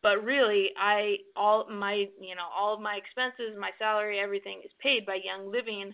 But 0.04 0.24
really, 0.24 0.70
I 0.78 1.18
all 1.36 1.68
my 1.70 2.06
you 2.22 2.36
know 2.36 2.48
all 2.56 2.76
of 2.76 2.82
my 2.82 2.96
expenses, 2.96 3.58
my 3.60 3.72
salary, 3.80 4.20
everything 4.20 4.62
is 4.64 4.72
paid 4.80 5.06
by 5.08 5.16
Young 5.16 5.52
Living, 5.52 5.94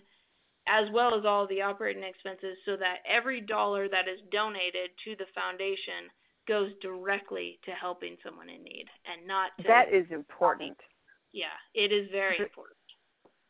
as 0.66 0.86
well 0.92 1.16
as 1.18 1.24
all 1.24 1.46
the 1.46 1.62
operating 1.62 2.04
expenses, 2.04 2.56
so 2.64 2.76
that 2.76 2.98
every 3.08 3.40
dollar 3.40 3.88
that 3.88 4.08
is 4.08 4.20
donated 4.32 4.90
to 5.04 5.14
the 5.16 5.26
foundation 5.34 6.08
goes 6.46 6.70
directly 6.82 7.58
to 7.64 7.70
helping 7.72 8.16
someone 8.24 8.48
in 8.48 8.62
need, 8.62 8.86
and 9.06 9.26
not 9.26 9.50
that 9.66 9.92
is 9.92 10.06
important. 10.10 10.76
Yeah, 11.32 11.56
it 11.74 11.92
is 11.92 12.08
very 12.12 12.38
important. 12.38 12.76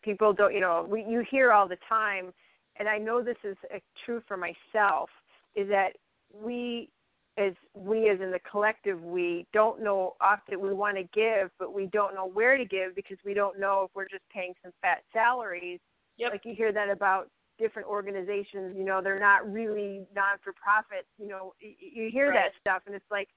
People 0.02 0.32
don't, 0.32 0.54
you 0.54 0.60
know, 0.60 0.86
we, 0.88 1.04
you 1.04 1.24
hear 1.30 1.52
all 1.52 1.68
the 1.68 1.78
time 1.88 2.32
and 2.76 2.88
I 2.88 2.98
know 2.98 3.22
this 3.22 3.36
is 3.44 3.56
uh, 3.72 3.78
true 4.04 4.22
for 4.26 4.36
myself, 4.36 5.08
is 5.54 5.68
that 5.68 5.92
we 6.32 6.90
as 7.36 7.52
we 7.74 8.08
as 8.08 8.20
in 8.20 8.30
the 8.30 8.38
collective 8.48 9.02
we 9.02 9.44
don't 9.52 9.82
know 9.82 10.14
often 10.20 10.60
we 10.60 10.72
want 10.72 10.96
to 10.96 11.02
give 11.12 11.50
but 11.58 11.74
we 11.74 11.86
don't 11.86 12.14
know 12.14 12.28
where 12.28 12.56
to 12.56 12.64
give 12.64 12.94
because 12.94 13.18
we 13.24 13.34
don't 13.34 13.58
know 13.58 13.82
if 13.84 13.90
we're 13.92 14.08
just 14.08 14.22
paying 14.32 14.52
some 14.62 14.70
fat 14.80 15.02
salaries 15.12 15.80
yep. 16.16 16.32
like 16.32 16.44
you 16.44 16.54
hear 16.54 16.72
that 16.72 16.90
about 16.90 17.28
different 17.58 17.88
organizations 17.88 18.74
you 18.76 18.84
know 18.84 19.00
they're 19.00 19.20
not 19.20 19.50
really 19.50 20.02
non 20.14 20.36
for 20.42 20.52
profit 20.52 21.06
you 21.18 21.28
know 21.28 21.54
you 21.60 22.10
hear 22.10 22.30
right. 22.30 22.34
that 22.34 22.52
stuff 22.60 22.82
and 22.86 22.94
it's 22.94 23.10
like 23.10 23.28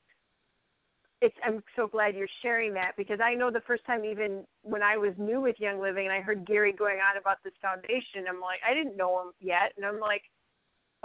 it's 1.22 1.36
I'm 1.44 1.64
so 1.76 1.88
glad 1.88 2.16
you're 2.16 2.28
sharing 2.42 2.74
that 2.76 2.92
because 2.96 3.20
I 3.24 3.34
know 3.34 3.50
the 3.50 3.62
first 3.66 3.86
time 3.86 4.06
even 4.06 4.44
when 4.62 4.84
I 4.84 4.98
was 4.98 5.14
new 5.18 5.42
with 5.42 5.56
Young 5.60 5.80
Living 5.80 6.06
and 6.06 6.14
I 6.14 6.22
heard 6.22 6.46
Gary 6.46 6.74
going 6.74 6.98
on 6.98 7.18
about 7.18 7.38
this 7.44 7.54
foundation, 7.62 8.30
I'm 8.30 8.40
like 8.40 8.60
I 8.68 8.74
didn't 8.74 8.98
know 8.98 9.22
him 9.22 9.32
yet, 9.40 9.74
and 9.78 9.86
I'm 9.86 10.00
like, 10.00 10.22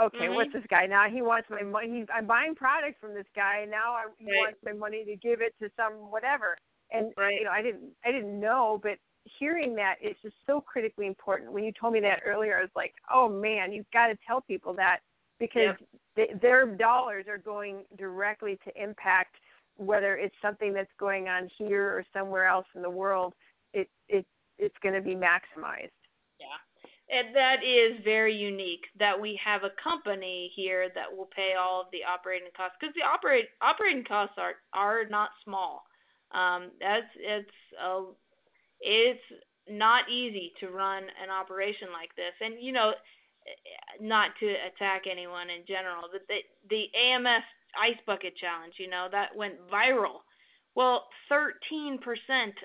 okay, 0.00 0.18
mm-hmm. 0.18 0.34
what's 0.34 0.52
this 0.52 0.64
guy 0.68 0.86
now? 0.86 1.08
He 1.08 1.22
wants 1.22 1.48
my 1.48 1.62
money. 1.62 2.00
He's, 2.00 2.06
I'm 2.14 2.26
buying 2.26 2.54
products 2.54 2.98
from 3.00 3.14
this 3.14 3.26
guy, 3.34 3.60
and 3.62 3.70
now 3.70 3.92
I, 3.92 4.04
he 4.18 4.26
right. 4.26 4.38
wants 4.38 4.58
my 4.64 4.72
money 4.72 5.04
to 5.04 5.16
give 5.16 5.40
it 5.40 5.54
to 5.62 5.70
some 5.76 6.10
whatever. 6.10 6.56
And 6.90 7.12
right. 7.16 7.32
you 7.38 7.44
know, 7.44 7.50
I 7.50 7.62
didn't 7.62 7.92
I 8.04 8.12
didn't 8.12 8.38
know, 8.38 8.78
but 8.82 8.98
hearing 9.42 9.74
that 9.74 9.96
is 10.00 10.14
just 10.22 10.36
so 10.46 10.60
critically 10.60 11.08
important. 11.08 11.50
When 11.50 11.64
you 11.64 11.72
told 11.72 11.94
me 11.94 12.00
that 12.00 12.20
earlier, 12.24 12.56
I 12.58 12.60
was 12.60 12.70
like, 12.76 12.94
oh 13.12 13.28
man, 13.28 13.72
you've 13.72 13.90
got 13.92 14.06
to 14.06 14.16
tell 14.24 14.40
people 14.40 14.72
that 14.74 15.00
because 15.40 15.74
yep. 15.80 15.80
they, 16.14 16.28
their 16.40 16.64
dollars 16.64 17.24
are 17.28 17.38
going 17.38 17.82
directly 17.98 18.56
to 18.64 18.82
impact 18.82 19.34
whether 19.78 20.16
it's 20.16 20.34
something 20.40 20.72
that's 20.72 20.92
going 20.96 21.26
on 21.26 21.50
here 21.58 21.88
or 21.88 22.04
somewhere 22.12 22.46
else 22.46 22.66
in 22.76 22.82
the 22.82 22.90
world, 22.90 23.34
it 23.74 23.88
it 24.08 24.24
it's 24.58 24.76
going 24.80 24.94
to 24.94 25.00
be 25.00 25.16
maximized. 25.16 25.90
Yeah. 26.38 26.58
And 27.10 27.34
that 27.34 27.56
is 27.66 28.00
very 28.04 28.34
unique 28.34 28.84
that 28.96 29.20
we 29.20 29.38
have 29.44 29.64
a 29.64 29.70
company 29.82 30.52
here 30.54 30.88
that 30.94 31.14
will 31.14 31.28
pay 31.34 31.54
all 31.60 31.80
of 31.80 31.88
the 31.90 32.04
operating 32.04 32.48
costs 32.56 32.76
because 32.78 32.94
the 32.94 33.02
operate 33.02 33.46
operating 33.60 34.04
costs 34.04 34.36
are 34.38 34.54
are 34.72 35.04
not 35.10 35.30
small. 35.44 35.82
Um, 36.30 36.70
that's 36.78 37.10
it's 37.16 37.50
a 37.82 38.04
it's 38.82 39.22
not 39.68 40.10
easy 40.10 40.52
to 40.60 40.68
run 40.68 41.04
an 41.22 41.30
operation 41.30 41.88
like 41.92 42.14
this, 42.16 42.34
and 42.40 42.54
you 42.60 42.72
know, 42.72 42.92
not 44.00 44.30
to 44.40 44.54
attack 44.66 45.02
anyone 45.10 45.50
in 45.50 45.62
general, 45.66 46.02
but 46.12 46.22
the 46.28 46.40
the 46.68 46.88
ALS 46.98 47.42
ice 47.80 47.98
bucket 48.06 48.36
challenge, 48.36 48.74
you 48.78 48.88
know, 48.88 49.08
that 49.10 49.34
went 49.34 49.54
viral. 49.70 50.20
Well, 50.74 51.08
13% 51.30 51.98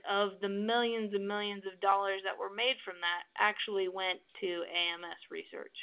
of 0.09 0.32
the 0.41 0.47
millions 0.47 1.13
and 1.13 1.28
millions 1.28 1.63
of 1.72 1.80
dollars 1.82 2.22
that 2.24 2.38
were 2.38 2.53
made 2.55 2.76
from 2.86 2.95
that 3.01 3.24
actually 3.38 3.89
went 3.89 4.20
to 4.39 4.47
ALS 4.47 5.20
research. 5.30 5.76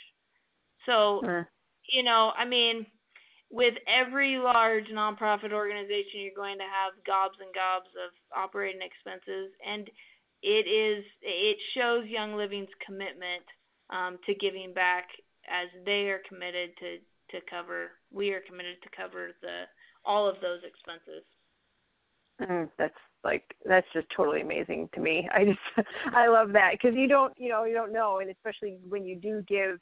So, 0.86 1.20
sure. 1.22 1.50
you 1.92 2.02
know, 2.02 2.32
I 2.36 2.46
mean, 2.46 2.86
with 3.50 3.74
every 3.86 4.38
large 4.38 4.86
nonprofit 4.86 5.52
organization, 5.52 6.20
you're 6.20 6.34
going 6.34 6.58
to 6.58 6.64
have 6.64 6.92
gobs 7.06 7.36
and 7.40 7.54
gobs 7.54 7.88
of 8.02 8.10
operating 8.36 8.80
expenses, 8.80 9.52
and 9.66 9.90
it 10.44 10.68
is 10.68 11.04
it 11.22 11.56
shows 11.74 12.06
Young 12.06 12.36
Living's 12.36 12.68
commitment 12.84 13.44
um, 13.88 14.18
to 14.26 14.34
giving 14.34 14.74
back 14.74 15.08
as 15.48 15.68
they 15.86 16.10
are 16.10 16.20
committed 16.28 16.70
to 16.80 16.98
to 17.30 17.44
cover. 17.48 17.92
We 18.12 18.32
are 18.32 18.42
committed 18.46 18.76
to 18.82 18.90
cover 18.94 19.30
the 19.40 19.64
all 20.04 20.28
of 20.28 20.36
those 20.42 20.60
expenses. 20.62 21.24
Mm, 22.42 22.68
that's 22.78 22.94
like 23.24 23.54
that's 23.64 23.86
just 23.94 24.06
totally 24.14 24.42
amazing 24.42 24.90
to 24.94 25.00
me. 25.00 25.26
I 25.32 25.46
just 25.46 25.86
I 26.14 26.28
love 26.28 26.52
that 26.52 26.72
because 26.72 26.94
you 26.94 27.08
don't 27.08 27.32
you 27.38 27.48
know 27.48 27.64
you 27.64 27.74
don't 27.74 27.92
know, 27.92 28.18
and 28.18 28.30
especially 28.30 28.76
when 28.86 29.06
you 29.06 29.16
do 29.16 29.42
give, 29.48 29.78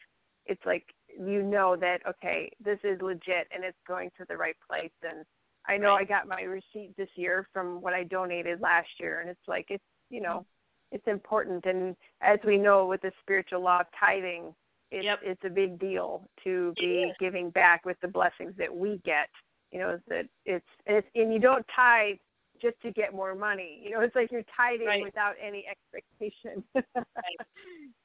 it's 0.46 0.64
like 0.64 0.84
you 1.08 1.42
know 1.42 1.74
that 1.74 2.06
okay 2.08 2.52
this 2.64 2.78
is 2.84 3.02
legit 3.02 3.48
and 3.52 3.64
it's 3.64 3.78
going 3.88 4.10
to 4.16 4.24
the 4.28 4.36
right 4.36 4.56
place. 4.68 4.92
And 5.02 5.24
I 5.66 5.76
know 5.76 5.94
right. 5.94 6.02
I 6.02 6.04
got 6.04 6.28
my 6.28 6.42
receipt 6.42 6.94
this 6.96 7.10
year 7.16 7.48
from 7.52 7.80
what 7.82 7.94
I 7.94 8.04
donated 8.04 8.60
last 8.60 8.88
year, 9.00 9.20
and 9.20 9.28
it's 9.28 9.48
like 9.48 9.66
it's 9.68 9.82
you 10.08 10.20
know 10.20 10.46
it's 10.92 11.06
important. 11.06 11.64
And 11.66 11.96
as 12.20 12.38
we 12.44 12.58
know 12.58 12.86
with 12.86 13.02
the 13.02 13.12
spiritual 13.22 13.62
law 13.62 13.80
of 13.80 13.86
tithing, 13.98 14.54
it's 14.90 15.04
yep. 15.04 15.20
it's 15.22 15.40
a 15.44 15.48
big 15.48 15.78
deal 15.78 16.28
to 16.44 16.74
be 16.78 17.12
giving 17.18 17.48
back 17.50 17.86
with 17.86 17.96
the 18.02 18.08
blessings 18.08 18.52
that 18.58 18.74
we 18.74 19.00
get. 19.04 19.30
You 19.72 19.78
know 19.80 19.98
that 20.08 20.26
it's 20.44 20.66
it's 20.86 21.08
and 21.14 21.32
you 21.32 21.38
don't 21.38 21.64
tithe 21.74 22.16
just 22.60 22.80
to 22.82 22.92
get 22.92 23.14
more 23.14 23.34
money. 23.34 23.80
You 23.82 23.90
know, 23.90 24.00
it's 24.00 24.14
like 24.14 24.30
you're 24.30 24.44
tithing 24.54 24.86
right. 24.86 25.02
without 25.02 25.34
any 25.42 25.64
expectation. 25.66 26.62
right. 26.74 27.46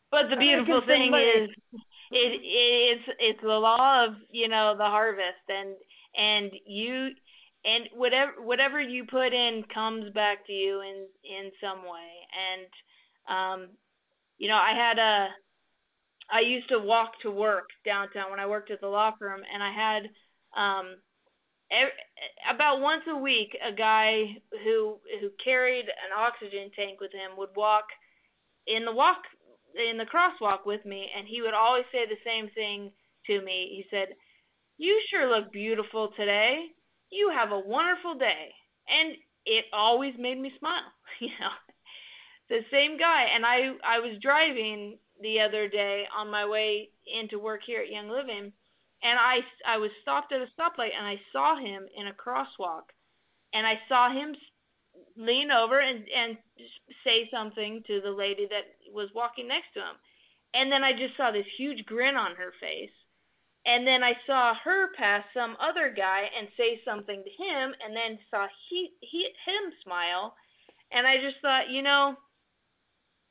But 0.09 0.29
the 0.29 0.37
beautiful 0.37 0.81
thing 0.81 1.13
is, 1.13 1.49
it 2.11 2.41
it's 2.41 3.03
it's 3.19 3.41
the 3.41 3.49
law 3.49 4.05
of 4.05 4.15
you 4.31 4.47
know 4.47 4.73
the 4.77 4.85
harvest, 4.85 5.43
and 5.49 5.75
and 6.17 6.51
you 6.65 7.09
and 7.67 7.89
whatever 7.93 8.31
whatever 8.41 8.79
you 8.81 9.05
put 9.05 9.33
in 9.33 9.63
comes 9.73 10.09
back 10.13 10.47
to 10.47 10.53
you 10.53 10.81
in 10.81 11.05
in 11.23 11.51
some 11.61 11.83
way. 11.83 12.13
And 12.47 12.67
um, 13.29 13.69
you 14.37 14.47
know, 14.47 14.57
I 14.57 14.71
had 14.71 14.97
a 14.97 15.27
I 16.31 16.41
used 16.41 16.69
to 16.69 16.79
walk 16.79 17.19
to 17.21 17.31
work 17.31 17.69
downtown 17.85 18.31
when 18.31 18.39
I 18.39 18.47
worked 18.47 18.71
at 18.71 18.81
the 18.81 18.87
law 18.87 19.11
firm, 19.19 19.41
and 19.53 19.61
I 19.61 19.71
had 19.71 20.03
um, 20.55 20.95
every, 21.69 21.91
about 22.49 22.81
once 22.81 23.03
a 23.09 23.17
week 23.17 23.57
a 23.65 23.73
guy 23.73 24.37
who 24.63 24.99
who 25.19 25.29
carried 25.43 25.85
an 25.85 26.11
oxygen 26.17 26.71
tank 26.75 27.01
with 27.01 27.11
him 27.11 27.37
would 27.37 27.55
walk 27.55 27.85
in 28.65 28.85
the 28.85 28.93
walk 28.93 29.17
in 29.75 29.97
the 29.97 30.05
crosswalk 30.05 30.65
with 30.65 30.85
me, 30.85 31.09
and 31.17 31.27
he 31.27 31.41
would 31.41 31.53
always 31.53 31.85
say 31.91 32.05
the 32.05 32.15
same 32.25 32.49
thing 32.55 32.91
to 33.25 33.41
me. 33.41 33.67
He 33.75 33.85
said, 33.91 34.09
"You 34.77 35.01
sure 35.09 35.29
look 35.29 35.51
beautiful 35.51 36.11
today. 36.15 36.67
You 37.09 37.29
have 37.29 37.51
a 37.51 37.59
wonderful 37.59 38.15
day," 38.15 38.53
and 38.87 39.15
it 39.45 39.65
always 39.73 40.13
made 40.17 40.37
me 40.39 40.53
smile. 40.59 40.91
You 41.19 41.29
know, 41.39 41.49
the 42.49 42.63
same 42.69 42.97
guy, 42.97 43.23
and 43.33 43.45
I 43.45 43.71
I 43.83 43.99
was 43.99 44.19
driving 44.21 44.99
the 45.21 45.39
other 45.41 45.67
day 45.67 46.07
on 46.15 46.29
my 46.29 46.45
way 46.45 46.89
into 47.05 47.39
work 47.39 47.61
here 47.65 47.81
at 47.81 47.89
Young 47.89 48.09
Living, 48.09 48.53
and 49.01 49.19
I 49.19 49.43
I 49.65 49.77
was 49.77 49.91
stopped 50.01 50.31
at 50.31 50.41
a 50.41 50.47
stoplight 50.57 50.95
and 50.95 51.05
I 51.05 51.19
saw 51.31 51.57
him 51.57 51.87
in 51.95 52.07
a 52.07 52.13
crosswalk, 52.13 52.91
and 53.53 53.65
I 53.65 53.81
saw 53.89 54.11
him 54.11 54.35
lean 55.15 55.51
over 55.51 55.79
and 55.79 56.07
and 56.09 56.37
say 57.03 57.29
something 57.31 57.83
to 57.87 58.01
the 58.01 58.11
lady 58.11 58.47
that 58.49 58.65
was 58.93 59.09
walking 59.13 59.47
next 59.47 59.73
to 59.73 59.79
him, 59.79 59.95
and 60.53 60.71
then 60.71 60.83
I 60.83 60.93
just 60.93 61.17
saw 61.17 61.31
this 61.31 61.47
huge 61.57 61.85
grin 61.85 62.15
on 62.15 62.35
her 62.35 62.53
face. 62.59 62.96
And 63.67 63.85
then 63.85 64.01
I 64.01 64.13
saw 64.25 64.55
her 64.63 64.93
pass 64.93 65.25
some 65.33 65.57
other 65.59 65.93
guy 65.95 66.29
and 66.37 66.47
say 66.55 66.81
something 66.85 67.21
to 67.21 67.43
him, 67.43 67.75
and 67.85 67.93
then 67.93 68.17
saw 68.31 68.47
he, 68.69 68.91
he 69.01 69.23
him 69.45 69.73
smile, 69.83 70.33
and 70.91 71.05
I 71.05 71.17
just 71.17 71.41
thought, 71.41 71.69
you 71.69 71.81
know, 71.81 72.15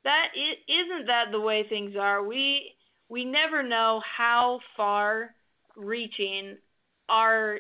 that 0.05 0.29
is, 0.37 0.57
isn't 0.69 1.07
that 1.07 1.33
the 1.33 1.41
way 1.41 1.65
things 1.69 1.97
are? 1.97 2.23
We 2.23 2.75
we 3.09 3.25
never 3.25 3.63
know 3.63 4.03
how 4.17 4.61
far 4.77 5.35
reaching 5.75 6.57
our 7.09 7.59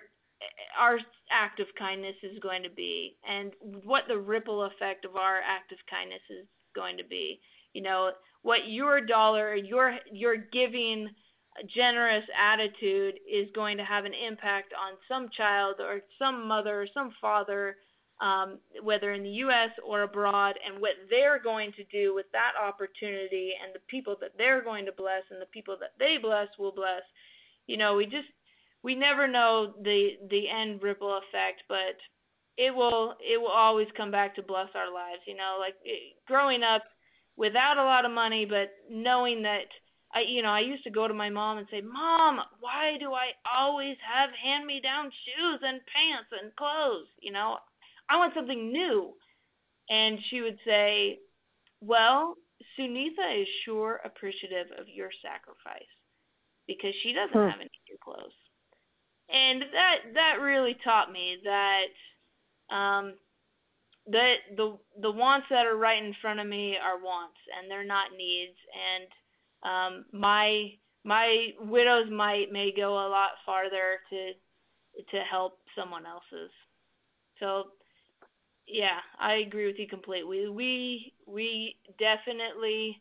our 0.78 0.98
act 1.30 1.60
of 1.60 1.66
kindness 1.78 2.16
is 2.22 2.38
going 2.40 2.62
to 2.62 2.70
be 2.70 3.16
and 3.28 3.52
what 3.84 4.04
the 4.06 4.18
ripple 4.18 4.64
effect 4.64 5.04
of 5.04 5.16
our 5.16 5.38
act 5.38 5.72
of 5.72 5.78
kindness 5.90 6.20
is 6.30 6.46
going 6.74 6.96
to 6.96 7.04
be 7.04 7.40
you 7.72 7.82
know 7.82 8.10
what 8.42 8.68
your 8.68 9.00
dollar 9.00 9.54
your 9.54 9.96
your 10.12 10.36
giving 10.36 11.08
generous 11.74 12.24
attitude 12.38 13.14
is 13.30 13.48
going 13.54 13.76
to 13.76 13.84
have 13.84 14.04
an 14.04 14.14
impact 14.14 14.72
on 14.72 14.96
some 15.08 15.28
child 15.36 15.76
or 15.80 16.00
some 16.18 16.46
mother 16.46 16.82
or 16.82 16.86
some 16.92 17.12
father 17.20 17.76
um, 18.18 18.58
whether 18.82 19.12
in 19.12 19.22
the 19.22 19.44
US 19.44 19.70
or 19.86 20.02
abroad 20.02 20.54
and 20.66 20.80
what 20.80 20.92
they're 21.10 21.38
going 21.38 21.72
to 21.72 21.84
do 21.84 22.14
with 22.14 22.24
that 22.32 22.52
opportunity 22.60 23.52
and 23.62 23.74
the 23.74 23.80
people 23.88 24.16
that 24.22 24.32
they're 24.38 24.62
going 24.62 24.86
to 24.86 24.92
bless 24.92 25.22
and 25.30 25.40
the 25.40 25.46
people 25.46 25.76
that 25.80 25.92
they 25.98 26.16
bless 26.16 26.48
will 26.58 26.72
bless 26.72 27.02
you 27.66 27.76
know 27.76 27.94
we 27.94 28.06
just 28.06 28.28
we 28.86 28.94
never 28.94 29.26
know 29.26 29.74
the 29.82 30.10
the 30.30 30.48
end 30.48 30.80
ripple 30.80 31.18
effect, 31.18 31.64
but 31.68 31.98
it 32.56 32.72
will 32.72 33.14
it 33.20 33.40
will 33.40 33.48
always 33.48 33.88
come 33.96 34.12
back 34.12 34.36
to 34.36 34.42
bless 34.42 34.68
our 34.76 34.94
lives. 34.94 35.22
You 35.26 35.36
know, 35.36 35.56
like 35.58 35.74
it, 35.84 36.14
growing 36.28 36.62
up 36.62 36.84
without 37.36 37.78
a 37.78 37.82
lot 37.82 38.04
of 38.04 38.12
money, 38.12 38.46
but 38.46 38.70
knowing 38.88 39.42
that 39.42 39.66
I 40.16 40.20
you 40.28 40.42
know 40.42 40.50
I 40.50 40.60
used 40.60 40.84
to 40.84 40.90
go 40.90 41.06
to 41.06 41.14
my 41.14 41.30
mom 41.30 41.58
and 41.58 41.66
say, 41.70 41.80
Mom, 41.80 42.40
why 42.60 42.96
do 42.98 43.12
I 43.12 43.32
always 43.56 43.96
have 44.12 44.30
hand 44.42 44.66
me 44.66 44.80
down 44.82 45.10
shoes 45.24 45.60
and 45.62 45.80
pants 45.94 46.30
and 46.40 46.54
clothes? 46.56 47.08
You 47.20 47.32
know, 47.32 47.58
I 48.08 48.16
want 48.16 48.34
something 48.34 48.72
new. 48.72 49.14
And 49.88 50.18
she 50.30 50.40
would 50.40 50.58
say, 50.64 51.18
Well, 51.80 52.36
Sunitha 52.78 53.42
is 53.42 53.48
sure 53.64 54.00
appreciative 54.04 54.66
of 54.78 54.86
your 54.88 55.10
sacrifice 55.22 55.94
because 56.66 56.94
she 57.02 57.12
doesn't 57.12 57.32
hmm. 57.32 57.48
have 57.48 57.60
any 57.60 57.70
new 57.88 57.98
clothes 58.02 58.32
and 59.28 59.62
that 59.72 59.96
that 60.14 60.40
really 60.40 60.76
taught 60.84 61.10
me 61.10 61.38
that 61.44 62.74
um, 62.74 63.14
that 64.06 64.36
the 64.56 64.78
the 65.00 65.10
wants 65.10 65.46
that 65.50 65.66
are 65.66 65.76
right 65.76 66.02
in 66.02 66.14
front 66.20 66.40
of 66.40 66.46
me 66.46 66.76
are 66.76 66.98
wants 66.98 67.38
and 67.58 67.70
they're 67.70 67.84
not 67.84 68.12
needs 68.16 68.56
and 68.72 69.06
um, 69.62 70.04
my 70.12 70.72
my 71.04 71.48
widow's 71.60 72.10
mite 72.10 72.52
may 72.52 72.72
go 72.74 72.94
a 72.94 73.08
lot 73.08 73.30
farther 73.44 74.00
to 74.10 74.32
to 75.10 75.18
help 75.30 75.58
someone 75.78 76.06
else's 76.06 76.50
so 77.38 77.64
yeah 78.66 78.98
i 79.18 79.34
agree 79.34 79.66
with 79.66 79.78
you 79.78 79.86
completely 79.86 80.48
we 80.48 81.12
we 81.26 81.76
definitely 81.98 83.00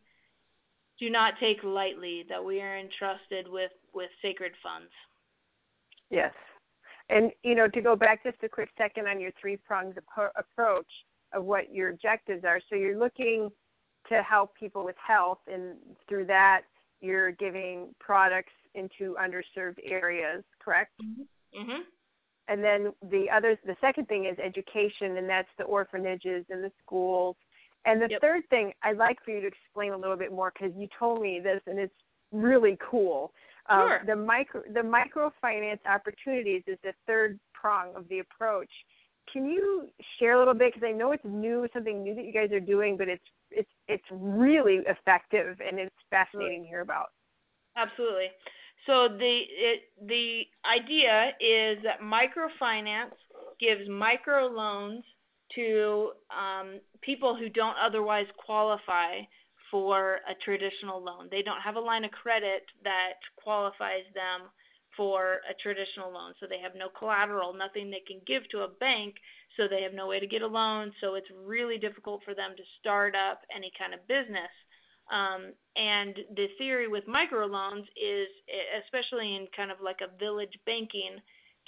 do 1.00 1.10
not 1.10 1.34
take 1.40 1.64
lightly 1.64 2.26
that 2.30 2.44
we 2.44 2.62
are 2.62 2.78
entrusted 2.78 3.48
with 3.48 3.72
with 3.94 4.10
sacred 4.22 4.52
funds 4.62 4.92
Yes. 6.10 6.34
And, 7.10 7.32
you 7.44 7.56
know, 7.56 7.68
to 7.68 7.82
go 7.82 7.96
back 7.96 8.24
just 8.24 8.38
a 8.44 8.50
quick 8.50 8.70
second 8.78 9.08
on 9.08 9.20
your 9.20 9.32
three 9.40 9.58
pronged 9.58 9.98
approach 10.38 10.88
of 11.34 11.44
what 11.44 11.74
your 11.74 11.90
objectives 11.90 12.44
are. 12.44 12.60
So 12.70 12.76
you're 12.76 12.98
looking 12.98 13.50
to 14.10 14.22
help 14.24 14.56
people 14.56 14.84
with 14.84 14.96
health, 15.06 15.40
and 15.52 15.76
through 16.08 16.26
that, 16.26 16.62
you're 17.02 17.32
giving 17.32 17.94
products 18.00 18.54
into 18.74 19.16
underserved 19.16 19.80
areas, 19.84 20.44
correct? 20.60 20.92
Mm-hmm. 21.04 21.62
mm-hmm. 21.62 21.82
And 22.48 22.64
then 22.64 22.94
the 23.10 23.26
other, 23.34 23.58
the 23.66 23.76
second 23.82 24.08
thing 24.08 24.26
is 24.26 24.38
education, 24.38 25.18
and 25.18 25.28
that's 25.28 25.50
the 25.58 25.64
orphanages 25.64 26.46
and 26.52 26.64
the 26.64 26.72
schools. 26.84 27.36
And 27.86 28.00
the 28.00 28.08
yep. 28.10 28.22
third 28.22 28.44
thing 28.52 28.72
I'd 28.84 28.98
like 28.98 29.18
for 29.26 29.32
you 29.32 29.42
to 29.42 29.48
explain 29.48 29.94
a 29.94 29.98
little 29.98 30.16
bit 30.16 30.32
more 30.32 30.52
because 30.54 30.72
you 30.78 30.88
told 30.98 31.22
me 31.22 31.40
this, 31.40 31.62
and 31.66 31.80
it's 31.80 31.94
really 32.32 32.78
cool. 32.80 33.32
Um, 33.68 33.88
sure. 33.88 34.02
The 34.06 34.16
micro 34.16 34.62
the 34.74 34.82
microfinance 34.82 35.80
opportunities 35.88 36.64
is 36.68 36.78
the 36.84 36.94
third 37.08 37.40
prong 37.54 37.96
of 37.96 38.08
the 38.10 38.20
approach. 38.20 38.70
Can 39.32 39.46
you 39.46 39.88
share 40.20 40.34
a 40.34 40.40
little 40.40 40.54
bit 40.54 40.74
because 40.74 40.88
I 40.88 40.92
know 40.92 41.12
it's 41.12 41.26
new, 41.26 41.68
something 41.74 42.04
new 42.04 42.14
that 42.14 42.26
you 42.26 42.34
guys 42.34 42.52
are 42.52 42.60
doing, 42.60 42.96
but 42.96 43.08
it's 43.08 43.24
it's 43.56 43.70
it's 43.88 44.06
really 44.12 44.82
effective 44.88 45.58
and 45.66 45.80
it's 45.80 45.96
fascinating 46.10 46.64
to 46.64 46.68
hear 46.68 46.82
about. 46.82 47.08
Absolutely. 47.78 48.28
So 48.86 49.08
the 49.08 49.42
it, 49.50 49.82
the 50.08 50.44
idea 50.70 51.32
is 51.40 51.84
that 51.84 52.02
microfinance 52.02 53.16
gives 53.60 53.90
micro 53.90 54.48
loans 54.48 55.04
to 55.56 56.12
um, 56.30 56.80
people 57.02 57.36
who 57.36 57.50
don't 57.50 57.76
otherwise 57.84 58.26
qualify 58.46 59.22
for 59.72 60.20
a 60.30 60.36
traditional 60.44 61.04
loan. 61.04 61.28
They 61.32 61.42
don't 61.42 61.62
have 61.62 61.76
a 61.76 61.80
line 61.80 62.06
of 62.06 62.12
credit 62.12 62.64
that 62.84 63.18
qualifies 63.36 64.06
them 64.14 64.50
for 64.96 65.42
a 65.50 65.54
traditional 65.62 66.12
loan. 66.12 66.34
So 66.40 66.48
they 66.48 66.60
have 66.60 66.74
no 66.76 66.88
collateral, 66.98 67.54
nothing 67.54 67.90
they 67.90 68.04
can 68.08 68.22
give 68.26 68.48
to 68.50 68.62
a 68.62 68.68
bank, 68.80 69.16
so 69.58 69.68
they 69.68 69.82
have 69.84 69.94
no 69.94 70.08
way 70.08 70.20
to 70.20 70.28
get 70.28 70.42
a 70.42 70.48
loan. 70.48 70.92
So 71.02 71.16
it's 71.16 71.28
really 71.46 71.78
difficult 71.78 72.22
for 72.24 72.34
them 72.34 72.52
to 72.56 72.64
start 72.80 73.16
up 73.16 73.42
any 73.56 73.72
kind 73.78 73.94
of 73.94 74.08
business. 74.08 74.52
Um, 75.12 75.54
and 75.76 76.16
the 76.36 76.48
theory 76.58 76.88
with 76.88 77.04
microloans 77.06 77.86
is, 77.96 78.28
especially 78.84 79.36
in 79.36 79.48
kind 79.56 79.72
of 79.72 79.78
like 79.84 80.00
a 80.02 80.18
village 80.18 80.58
banking 80.66 81.18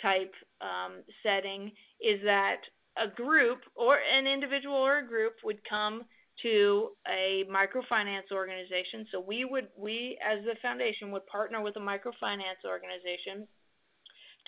type 0.02 0.34
um, 0.62 1.04
setting, 1.24 1.72
is 2.02 2.20
that 2.26 2.62
a 2.98 3.08
group 3.08 3.60
or 3.76 3.98
an 3.98 4.26
individual 4.26 4.76
or 4.76 5.00
a 5.00 5.08
group 5.08 5.34
would 5.44 5.60
come 5.70 6.04
to 6.42 6.90
a 7.08 7.44
microfinance 7.50 8.32
organization. 8.32 9.06
So 9.12 9.20
we 9.20 9.46
would 9.46 9.68
we 9.78 10.18
as 10.24 10.44
the 10.46 10.56
foundation 10.62 11.12
would 11.12 11.26
partner 11.28 11.62
with 11.62 11.76
a 11.78 11.80
microfinance 11.80 12.62
organization 12.66 13.48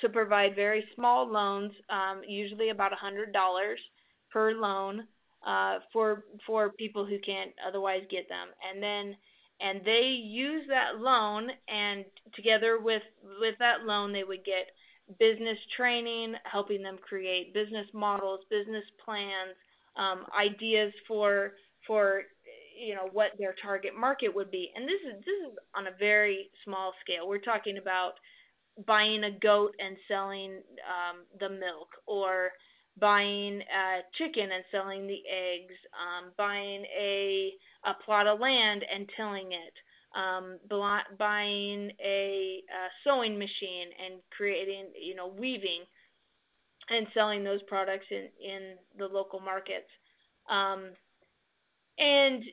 to 0.02 0.10
provide 0.10 0.56
very 0.56 0.86
small 0.96 1.30
loans, 1.30 1.72
um, 1.90 2.22
usually 2.28 2.70
about 2.70 2.92
$100 2.92 3.76
per 4.32 4.54
loan 4.54 5.08
uh, 5.46 5.80
for 5.94 6.26
for 6.46 6.72
people 6.72 7.06
who 7.06 7.18
can't 7.20 7.52
otherwise 7.66 8.04
get 8.10 8.28
them, 8.28 8.50
and 8.70 8.84
then 8.84 9.16
and 9.62 9.82
they 9.86 10.04
use 10.04 10.64
that 10.68 11.00
loan, 11.00 11.50
and 11.68 12.06
together 12.36 12.80
with 12.80 13.04
with 13.40 13.56
that 13.60 13.84
loan, 13.86 14.12
they 14.12 14.24
would 14.24 14.44
get 14.46 14.68
business 15.18 15.58
training, 15.76 16.36
helping 16.44 16.84
them 16.84 16.98
create 17.02 17.54
business 17.54 17.88
models, 17.94 18.42
business 18.50 18.84
plans, 19.04 19.56
um, 19.98 20.26
ideas 20.38 20.94
for 21.08 21.54
for 21.88 22.24
you 22.80 22.96
know 22.96 23.10
what 23.12 23.32
their 23.38 23.56
target 23.62 23.94
market 23.98 24.34
would 24.34 24.52
be. 24.52 24.72
And 24.76 24.88
this 24.88 25.02
is 25.08 25.20
this 25.26 25.52
is 25.52 25.58
on 25.76 25.88
a 25.88 25.98
very 25.98 26.50
small 26.64 26.94
scale. 27.02 27.28
We're 27.28 27.40
talking 27.40 27.78
about 27.78 28.14
buying 28.86 29.24
a 29.24 29.32
goat 29.32 29.76
and 29.80 29.98
selling 30.08 30.62
um, 30.88 31.26
the 31.40 31.50
milk 31.50 31.90
or 32.06 32.52
buying 33.00 33.62
a 33.62 34.02
chicken 34.18 34.50
and 34.52 34.64
selling 34.72 35.08
the 35.08 35.22
eggs 35.30 35.76
um, 35.94 36.32
buying 36.38 36.86
a 36.98 37.52
a 37.86 37.94
plot 38.06 38.28
of 38.28 38.40
land 38.40 38.84
and 38.94 39.10
tilling 39.16 39.52
it 39.52 39.74
um, 40.16 40.58
buying 41.18 41.92
a, 42.04 42.64
a 42.68 42.88
sewing 43.04 43.38
machine 43.38 43.90
and 44.04 44.20
creating 44.36 44.88
you 45.00 45.16
know 45.16 45.28
weaving 45.28 45.84
and 46.90 47.08
selling 47.14 47.44
those 47.44 47.62
products 47.68 48.06
in 48.10 48.28
in 48.44 48.76
the 48.98 49.06
local 49.06 49.40
markets. 49.40 49.90
Um, 50.50 50.90
and 52.00 52.44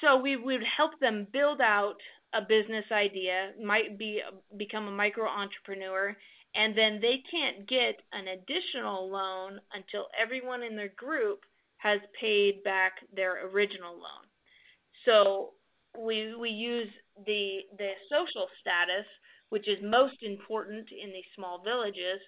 so 0.00 0.16
we 0.16 0.36
would 0.36 0.62
help 0.76 0.98
them 1.00 1.26
build 1.32 1.60
out 1.60 1.96
a 2.34 2.40
business 2.42 2.84
idea, 2.92 3.52
might 3.62 3.98
be 3.98 4.20
become 4.56 4.88
a 4.88 4.90
micro 4.90 5.26
entrepreneur, 5.28 6.16
and 6.54 6.76
then 6.76 7.00
they 7.00 7.22
can't 7.30 7.68
get 7.68 7.96
an 8.12 8.28
additional 8.28 9.10
loan 9.10 9.60
until 9.72 10.06
everyone 10.20 10.62
in 10.62 10.76
their 10.76 10.92
group 10.96 11.40
has 11.78 12.00
paid 12.20 12.62
back 12.64 12.92
their 13.14 13.46
original 13.48 13.92
loan. 13.94 14.24
So 15.04 15.50
we 15.98 16.34
we 16.34 16.50
use 16.50 16.88
the 17.26 17.60
the 17.78 17.90
social 18.10 18.46
status, 18.60 19.06
which 19.50 19.68
is 19.68 19.78
most 19.82 20.22
important 20.22 20.88
in 20.90 21.12
these 21.12 21.30
small 21.36 21.62
villages, 21.62 22.20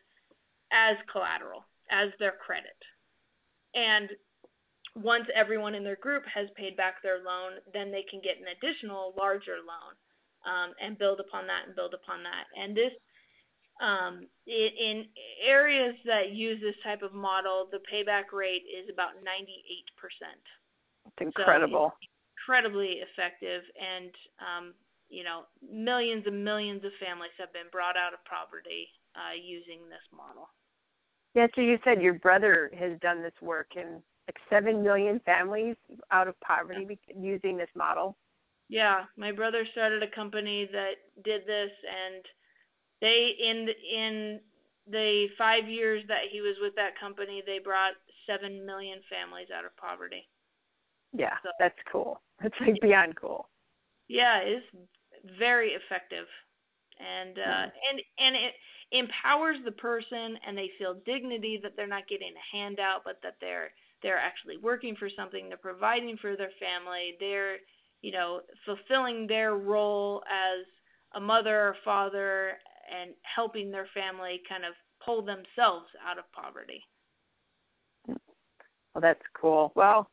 as 0.73 0.97
collateral, 1.11 1.65
as 1.91 2.11
their 2.19 2.35
credit. 2.45 2.77
And 3.75 4.11
once 4.97 5.27
everyone 5.35 5.75
in 5.75 5.85
their 5.85 5.97
group 5.97 6.25
has 6.33 6.49
paid 6.57 6.77
back 6.77 7.03
their 7.03 7.19
loan, 7.19 7.61
then 7.73 7.93
they 7.93 8.05
can 8.09 8.21
get 8.25 8.41
an 8.41 8.49
additional 8.57 9.13
larger 9.17 9.61
loan 9.61 9.93
um, 10.49 10.73
and 10.81 10.99
build 10.99 11.21
upon 11.21 11.47
that 11.47 11.67
and 11.67 11.77
build 11.77 11.93
upon 11.93 12.23
that. 12.25 12.49
And 12.57 12.75
this, 12.75 12.93
um, 13.85 14.27
it, 14.47 14.73
in 14.81 15.05
areas 15.45 15.95
that 16.07 16.33
use 16.33 16.61
this 16.63 16.75
type 16.83 17.03
of 17.03 17.13
model, 17.13 17.69
the 17.71 17.85
payback 17.85 18.33
rate 18.33 18.65
is 18.65 18.89
about 18.89 19.21
98%. 19.21 19.85
It's 21.05 21.21
incredible. 21.21 21.93
So 21.93 21.97
it's 22.01 22.11
incredibly 22.41 23.05
effective, 23.05 23.63
and 23.77 24.11
um, 24.41 24.75
you 25.09 25.23
know, 25.23 25.45
millions 25.63 26.25
and 26.27 26.43
millions 26.43 26.85
of 26.85 26.91
families 26.99 27.37
have 27.39 27.53
been 27.53 27.71
brought 27.71 27.97
out 27.97 28.13
of 28.13 28.19
poverty 28.25 28.89
uh, 29.15 29.37
using 29.37 29.87
this 29.89 30.03
model. 30.11 30.49
Yeah, 31.35 31.47
so 31.55 31.61
you 31.61 31.79
said 31.85 32.01
your 32.01 32.15
brother 32.15 32.71
has 32.79 32.99
done 33.01 33.23
this 33.23 33.37
work, 33.43 33.69
and 33.77 34.03
like 34.29 34.37
seven 34.51 34.83
million 34.83 35.21
families 35.25 35.77
out 36.11 36.29
of 36.29 36.39
poverty 36.41 36.99
using 37.19 37.57
this 37.57 37.69
model. 37.77 38.17
Yeah, 38.69 39.05
my 39.17 39.31
brother 39.31 39.65
started 39.73 40.03
a 40.03 40.09
company 40.09 40.69
that 40.73 40.95
did 41.25 41.47
this, 41.47 41.71
and 41.87 42.25
they 43.01 43.37
in 43.41 43.69
in 43.95 44.41
the 44.91 45.29
five 45.39 45.69
years 45.69 46.05
that 46.09 46.23
he 46.31 46.41
was 46.41 46.57
with 46.61 46.75
that 46.77 46.99
company, 46.99 47.43
they 47.47 47.59
brought 47.59 47.93
seven 48.27 48.67
million 48.67 49.01
families 49.11 49.49
out 49.57 49.65
of 49.65 49.77
poverty. 49.77 50.29
Yeah, 51.13 51.35
so, 51.43 51.51
that's 51.59 51.79
cool. 51.91 52.21
That's 52.43 52.55
like 52.61 52.81
beyond 52.81 53.17
cool. 53.17 53.49
Yeah, 54.09 54.39
it's 54.39 54.67
very 55.39 55.71
effective, 55.71 56.27
and 56.99 57.39
uh, 57.39 57.67
and 57.91 58.03
and 58.19 58.37
it 58.37 58.55
empowers 58.91 59.59
the 59.65 59.73
person, 59.73 60.39
and 60.47 60.59
they 60.59 60.71
feel 60.79 61.01
dignity 61.07 61.61
that 61.63 61.73
they're 61.77 61.87
not 61.87 62.09
getting 62.09 62.33
a 62.33 62.57
handout, 62.57 63.03
but 63.05 63.21
that 63.23 63.37
they're 63.41 63.71
they're 64.03 64.19
actually 64.19 64.57
working 64.59 64.97
for 64.97 65.09
something. 65.17 65.49
They're 65.49 65.59
providing 65.59 66.17
for 66.19 66.37
their 66.37 66.53
family. 66.61 67.15
They're 67.21 67.57
you 68.03 68.13
know 68.13 68.41
fulfilling 68.65 69.27
their 69.27 69.55
role 69.55 70.23
as 70.31 70.67
a 71.15 71.21
mother 71.21 71.69
or 71.69 71.77
father 71.85 72.53
and 72.91 73.13
helping 73.23 73.71
their 73.71 73.89
family 73.95 74.41
kind 74.49 74.65
of 74.65 74.75
pull 75.05 75.23
themselves 75.23 75.87
out 76.07 76.19
of 76.19 76.25
poverty. 76.33 76.83
Well, 78.07 79.03
that's 79.03 79.23
cool. 79.35 79.73
Well, 79.75 80.09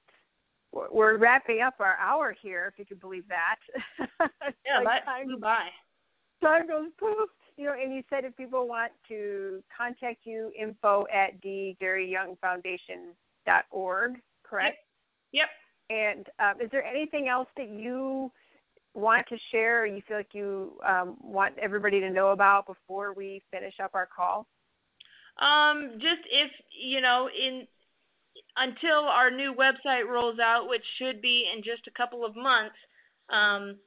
we're 0.91 1.17
wrapping 1.17 1.61
up 1.61 1.75
our 1.79 1.97
hour 1.97 2.35
here, 2.41 2.71
if 2.71 2.79
you 2.79 2.85
can 2.85 2.97
believe 2.97 3.25
that. 3.29 3.57
yeah, 4.65 4.79
like 4.83 5.05
that 5.05 5.23
flew 5.23 5.37
by. 5.37 5.67
Time 6.41 6.67
goes 6.67 6.89
poof. 6.99 7.29
You 7.55 7.67
know, 7.67 7.73
and 7.73 7.93
you 7.93 8.01
said 8.09 8.25
if 8.25 8.35
people 8.35 8.67
want 8.67 8.91
to 9.07 9.63
contact 9.75 10.21
you, 10.25 10.51
info 10.59 11.05
at 11.13 11.39
dgaryyoungfoundation.org, 13.47 14.15
correct? 14.43 14.77
Yep. 15.31 15.49
yep. 15.89 15.89
And 15.89 16.27
um, 16.39 16.61
is 16.61 16.69
there 16.71 16.83
anything 16.83 17.27
else 17.27 17.47
that 17.57 17.69
you 17.69 18.31
want 18.93 19.27
to 19.27 19.37
share 19.51 19.83
or 19.83 19.85
you 19.85 20.01
feel 20.07 20.17
like 20.17 20.33
you 20.33 20.73
um, 20.85 21.17
want 21.21 21.57
everybody 21.59 21.99
to 21.99 22.09
know 22.09 22.29
about 22.29 22.67
before 22.67 23.13
we 23.13 23.41
finish 23.51 23.73
up 23.83 23.91
our 23.93 24.07
call? 24.15 24.47
Um, 25.39 25.93
just 25.93 26.21
if 26.31 26.51
you 26.71 27.01
know, 27.01 27.27
in 27.29 27.67
until 28.57 29.05
our 29.05 29.31
new 29.31 29.53
website 29.53 30.07
rolls 30.07 30.39
out, 30.39 30.69
which 30.69 30.83
should 30.99 31.21
be 31.21 31.47
in 31.53 31.63
just 31.63 31.87
a 31.87 31.91
couple 31.91 32.23
of 32.23 32.35
months, 32.35 32.75
um, 33.29 33.77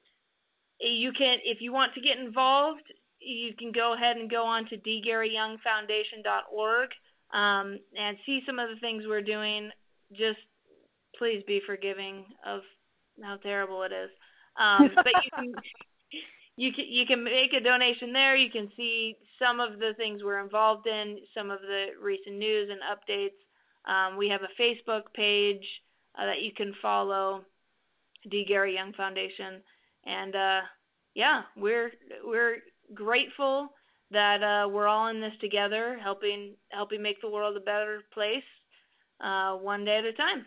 you 0.81 1.13
can, 1.13 1.39
if 1.45 1.61
you 1.61 1.73
want 1.73 1.95
to 1.95 2.01
get 2.01 2.19
involved, 2.19 2.83
you 3.21 3.55
can 3.55 3.71
go 3.73 3.95
ahead 3.95 4.17
and 4.17 4.31
go 4.31 4.45
on 4.45 4.69
to 4.69 4.77
dgaryyoungfoundation.org 4.77 6.91
um, 7.33 7.79
and 7.99 8.17
see 8.25 8.43
some 8.47 8.59
of 8.59 8.69
the 8.69 8.81
things 8.81 9.05
we're 9.07 9.23
doing. 9.23 9.71
Just 10.13 10.39
please 11.19 11.43
be 11.47 11.61
forgiving 11.67 12.25
of 12.47 12.61
how 13.23 13.37
terrible 13.37 13.83
it 13.83 13.93
is. 13.93 14.11
Um, 14.59 14.91
but 14.97 15.13
you 15.25 15.31
can 15.35 15.55
you 16.57 16.73
can 16.73 16.85
you 16.89 17.07
can 17.07 17.25
make 17.25 17.53
a 17.53 17.61
donation 17.61 18.13
there. 18.13 18.37
You 18.37 18.51
can 18.51 18.71
see 18.77 19.17
some 19.39 19.61
of 19.61 19.79
the 19.79 19.93
things 19.97 20.23
we're 20.23 20.41
involved 20.41 20.87
in, 20.87 21.19
some 21.37 21.51
of 21.51 21.61
the 21.61 21.89
recent 22.01 22.37
news 22.37 22.71
and 22.71 22.81
updates. 22.81 23.37
Um, 23.91 24.17
we 24.17 24.29
have 24.29 24.41
a 24.43 24.61
Facebook 24.61 25.03
page 25.15 25.65
uh, 26.19 26.27
that 26.27 26.43
you 26.43 26.53
can 26.53 26.75
follow, 26.83 27.45
D. 28.31 28.45
Gary 28.47 28.75
Young 28.75 28.93
Foundation, 28.95 29.63
and 30.05 30.35
uh, 30.35 30.61
yeah, 31.15 31.43
we're 31.57 31.93
we're 32.25 32.59
grateful 32.95 33.71
that 34.11 34.43
uh, 34.43 34.69
we're 34.69 34.87
all 34.87 35.09
in 35.09 35.21
this 35.21 35.33
together, 35.41 35.99
helping 36.03 36.55
helping 36.71 37.03
make 37.03 37.21
the 37.21 37.31
world 37.31 37.57
a 37.57 37.61
better 37.61 38.03
place, 38.13 38.45
uh, 39.21 39.55
one 39.55 39.85
day 39.85 39.99
at 39.99 40.05
a 40.05 40.13
time. 40.13 40.47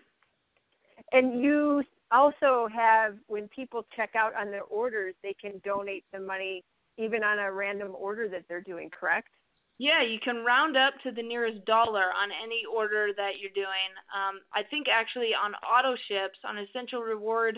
And 1.12 1.41
you 1.41 1.84
also 2.12 2.68
have 2.74 3.16
when 3.28 3.47
people 3.49 3.86
check 3.95 4.16
out 4.16 4.34
on 4.36 4.51
their 4.51 4.64
orders, 4.64 5.16
they 5.24 5.34
can 5.34 5.62
donate 5.64 6.05
the 6.14 6.20
money 6.20 6.64
even 6.97 7.24
on 7.24 7.39
a 7.39 7.51
random 7.51 7.95
order 7.97 8.28
that 8.28 8.43
they're 8.47 8.62
doing, 8.62 8.89
correct? 8.89 9.30
Yeah, 9.78 10.01
you 10.03 10.20
can 10.20 10.43
round 10.43 10.76
up 10.76 10.93
to 11.03 11.12
the 11.12 11.24
nearest 11.24 11.64
dollar 11.64 12.12
on 12.12 12.30
any 12.43 12.64
order 12.72 13.12
that 13.16 13.39
you're 13.39 13.51
doing. 13.55 13.89
Um, 14.14 14.41
I 14.53 14.64
think 14.64 14.88
actually 14.91 15.32
on 15.34 15.53
auto 15.55 15.95
ships, 16.10 16.38
on 16.43 16.57
essential 16.57 17.01
reward 17.01 17.57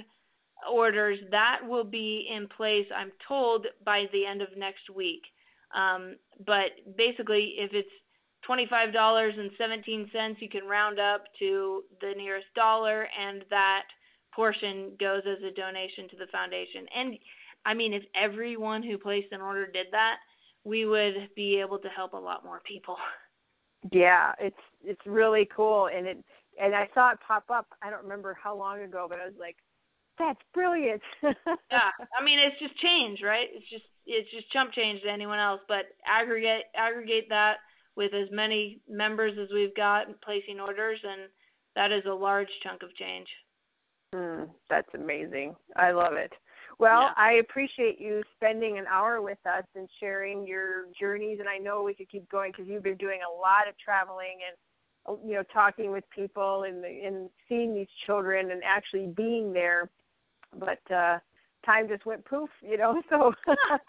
orders, 0.71 1.17
that 1.31 1.61
will 1.67 1.83
be 1.83 2.29
in 2.31 2.47
place, 2.47 2.85
I'm 2.95 3.11
told, 3.27 3.65
by 3.83 4.03
the 4.13 4.27
end 4.27 4.43
of 4.43 4.49
next 4.55 4.91
week. 4.93 5.23
Um, 5.75 6.15
but 6.45 6.71
basically, 6.97 7.55
if 7.57 7.71
it's 7.73 7.89
$25.17, 8.47 10.35
you 10.39 10.49
can 10.49 10.65
round 10.65 10.99
up 10.99 11.23
to 11.39 11.83
the 12.01 12.13
nearest 12.17 12.47
dollar, 12.55 13.07
and 13.19 13.43
that 13.49 13.83
portion 14.33 14.93
goes 14.99 15.21
as 15.25 15.43
a 15.43 15.53
donation 15.53 16.09
to 16.09 16.17
the 16.17 16.27
foundation. 16.31 16.85
And 16.95 17.17
I 17.65 17.73
mean, 17.73 17.93
if 17.93 18.03
everyone 18.15 18.83
who 18.83 18.97
placed 18.97 19.31
an 19.31 19.41
order 19.41 19.67
did 19.67 19.87
that, 19.91 20.17
we 20.63 20.85
would 20.85 21.29
be 21.35 21.59
able 21.59 21.79
to 21.79 21.89
help 21.89 22.13
a 22.13 22.17
lot 22.17 22.43
more 22.43 22.61
people. 22.65 22.97
Yeah, 23.91 24.33
it's 24.39 24.61
it's 24.83 25.01
really 25.07 25.49
cool, 25.55 25.87
and 25.87 26.05
it 26.05 26.23
and 26.61 26.75
I 26.75 26.87
saw 26.93 27.13
it 27.13 27.17
pop 27.27 27.45
up. 27.49 27.65
I 27.81 27.89
don't 27.89 28.03
remember 28.03 28.37
how 28.39 28.55
long 28.55 28.79
ago, 28.83 29.07
but 29.09 29.19
I 29.19 29.25
was 29.25 29.33
like, 29.39 29.55
"That's 30.19 30.39
brilliant." 30.53 31.01
yeah, 31.23 31.89
I 32.15 32.23
mean, 32.23 32.37
it's 32.37 32.59
just 32.59 32.77
change, 32.77 33.23
right? 33.23 33.47
It's 33.51 33.67
just 33.71 33.85
it's 34.05 34.29
just 34.31 34.51
chump 34.51 34.73
change 34.73 35.01
to 35.03 35.09
anyone 35.09 35.39
else, 35.39 35.61
but 35.67 35.85
aggregate 36.05 36.63
aggregate 36.75 37.25
that 37.29 37.57
with 37.95 38.13
as 38.13 38.29
many 38.31 38.79
members 38.89 39.33
as 39.41 39.49
we've 39.53 39.75
got 39.75 40.07
placing 40.21 40.59
orders, 40.59 40.99
and 41.03 41.29
that 41.75 41.91
is 41.91 42.03
a 42.05 42.13
large 42.13 42.49
chunk 42.63 42.83
of 42.83 42.93
change. 42.95 43.27
Mm, 44.13 44.49
that's 44.69 44.89
amazing. 44.93 45.55
I 45.75 45.91
love 45.91 46.13
it. 46.13 46.31
Well, 46.79 47.01
yeah. 47.01 47.13
I 47.15 47.33
appreciate 47.33 47.99
you 47.99 48.23
spending 48.35 48.77
an 48.77 48.85
hour 48.89 49.21
with 49.21 49.37
us 49.45 49.63
and 49.75 49.87
sharing 49.99 50.47
your 50.47 50.85
journeys. 50.99 51.39
And 51.39 51.47
I 51.47 51.57
know 51.57 51.83
we 51.83 51.93
could 51.93 52.09
keep 52.09 52.29
going 52.29 52.51
because 52.51 52.67
you've 52.67 52.83
been 52.83 52.97
doing 52.97 53.19
a 53.21 53.31
lot 53.31 53.67
of 53.69 53.75
traveling 53.77 54.39
and 54.47 54.57
uh, 55.07 55.19
you 55.23 55.35
know 55.35 55.43
talking 55.53 55.91
with 55.91 56.03
people 56.09 56.63
and 56.63 56.83
and 56.83 57.29
seeing 57.47 57.73
these 57.75 57.87
children 58.05 58.51
and 58.51 58.63
actually 58.65 59.07
being 59.15 59.53
there. 59.53 59.89
But 60.57 60.79
uh, 60.91 61.19
time 61.65 61.87
just 61.87 62.05
went 62.05 62.23
poof, 62.25 62.49
you 62.61 62.77
know. 62.77 63.01
So 63.09 63.33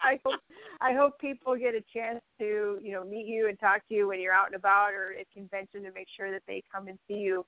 I 0.01 0.19
hope 0.25 0.39
I 0.81 0.93
hope 0.93 1.19
people 1.19 1.55
get 1.55 1.75
a 1.75 1.83
chance 1.93 2.19
to 2.39 2.79
you 2.81 2.91
know 2.91 3.03
meet 3.03 3.25
you 3.25 3.47
and 3.47 3.59
talk 3.59 3.87
to 3.87 3.93
you 3.93 4.07
when 4.07 4.19
you're 4.19 4.33
out 4.33 4.47
and 4.47 4.55
about 4.55 4.93
or 4.93 5.13
at 5.19 5.31
convention 5.31 5.83
to 5.83 5.91
make 5.93 6.07
sure 6.15 6.31
that 6.31 6.43
they 6.47 6.63
come 6.71 6.87
and 6.87 6.97
see 7.07 7.15
you 7.15 7.45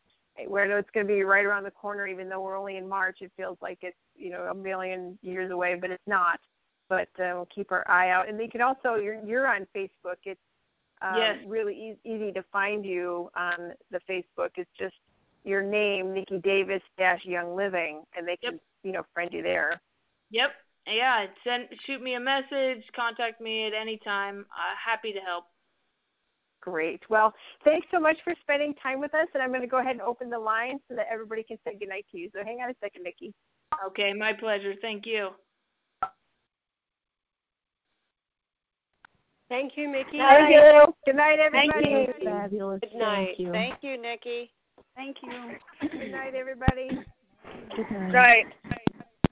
where 0.48 0.78
it's 0.78 0.90
going 0.94 1.08
to 1.08 1.14
be 1.14 1.24
right 1.24 1.46
around 1.46 1.64
the 1.64 1.72
corner, 1.72 2.08
even 2.08 2.28
though 2.28 2.42
we're 2.42 2.58
only 2.58 2.78
in 2.78 2.88
March. 2.88 3.20
It 3.22 3.32
feels 3.38 3.58
like 3.62 3.80
it's 3.82 3.98
you 4.16 4.30
know 4.30 4.44
a 4.52 4.54
million 4.54 5.18
years 5.22 5.52
away, 5.52 5.76
but 5.76 5.92
it's 5.92 6.08
not. 6.08 6.40
But 6.88 7.08
uh, 7.20 7.32
we'll 7.34 7.50
keep 7.54 7.72
our 7.72 7.90
eye 7.90 8.12
out, 8.12 8.30
and 8.30 8.40
they 8.40 8.48
can 8.48 8.62
also 8.62 8.96
you're 8.96 9.24
you're 9.26 9.48
on 9.48 9.66
Facebook. 9.76 10.18
It's 10.26 10.40
um, 11.02 11.18
yes. 11.18 11.38
really 11.48 11.74
e- 11.74 12.10
easy 12.10 12.32
to 12.34 12.44
find 12.52 12.86
you 12.86 13.30
on 13.36 13.74
the 13.92 14.00
Facebook. 14.10 14.52
It's 14.56 14.70
just 14.78 14.96
your 15.44 15.62
name, 15.62 16.14
Nikki 16.14 16.40
Davis 16.40 16.82
dash 16.98 17.24
Young 17.24 17.56
Living, 17.56 18.04
and 18.16 18.28
they 18.28 18.38
can 18.38 18.54
yep. 18.54 18.62
you 18.84 18.92
know 18.92 19.06
friend 19.14 19.32
you 19.32 19.42
there. 19.42 19.82
Yep. 20.32 20.50
Yeah. 20.88 21.26
Send 21.44 21.66
shoot 21.86 22.02
me 22.02 22.16
a 22.16 22.20
message. 22.20 22.84
Contact 22.96 23.42
me 23.42 23.68
at 23.68 23.74
any 23.74 24.00
time. 24.04 24.46
Uh, 24.52 24.76
happy 24.84 25.12
to 25.14 25.20
help. 25.20 25.46
Great. 26.62 27.02
Well, 27.10 27.32
thanks 27.64 27.86
so 27.92 28.00
much 28.00 28.18
for 28.24 28.34
spending 28.42 28.74
time 28.82 29.00
with 29.00 29.14
us, 29.14 29.28
and 29.36 29.44
I'm 29.44 29.50
going 29.50 29.62
to 29.62 29.68
go 29.68 29.80
ahead 29.80 29.92
and 29.92 30.02
open 30.02 30.32
the 30.32 30.40
line 30.40 30.80
so 30.90 30.96
that 30.96 31.06
everybody 31.12 31.44
can 31.44 31.58
say 31.64 31.78
goodnight 31.80 32.08
to 32.12 32.18
you. 32.18 32.30
So 32.34 32.44
hang 32.44 32.60
on 32.62 32.72
a 32.72 32.74
second, 32.82 33.04
Nikki. 33.04 33.34
Okay, 33.88 34.14
my 34.14 34.34
pleasure. 34.34 34.74
Thank 34.82 35.06
you. 35.06 35.30
Thank 39.48 39.74
you, 39.76 39.90
Mickey. 39.90 40.18
Thank 40.18 40.56
you. 40.56 40.94
Good 41.06 41.16
night, 41.18 41.38
everybody. 41.40 41.84
Thank 41.84 42.20
you. 42.20 42.26
Fabulous. 42.26 42.80
Good 42.82 42.98
night. 42.98 43.28
Thank 43.28 43.40
you. 43.40 43.52
Thank 43.52 43.76
you, 43.82 44.02
Nikki. 44.02 44.52
Thank 44.96 45.18
you. 45.22 45.88
Good 45.88 46.12
night, 46.12 46.34
everybody. 46.34 46.90
Good 47.76 47.92
night. 47.92 48.12
Right. 48.12 48.46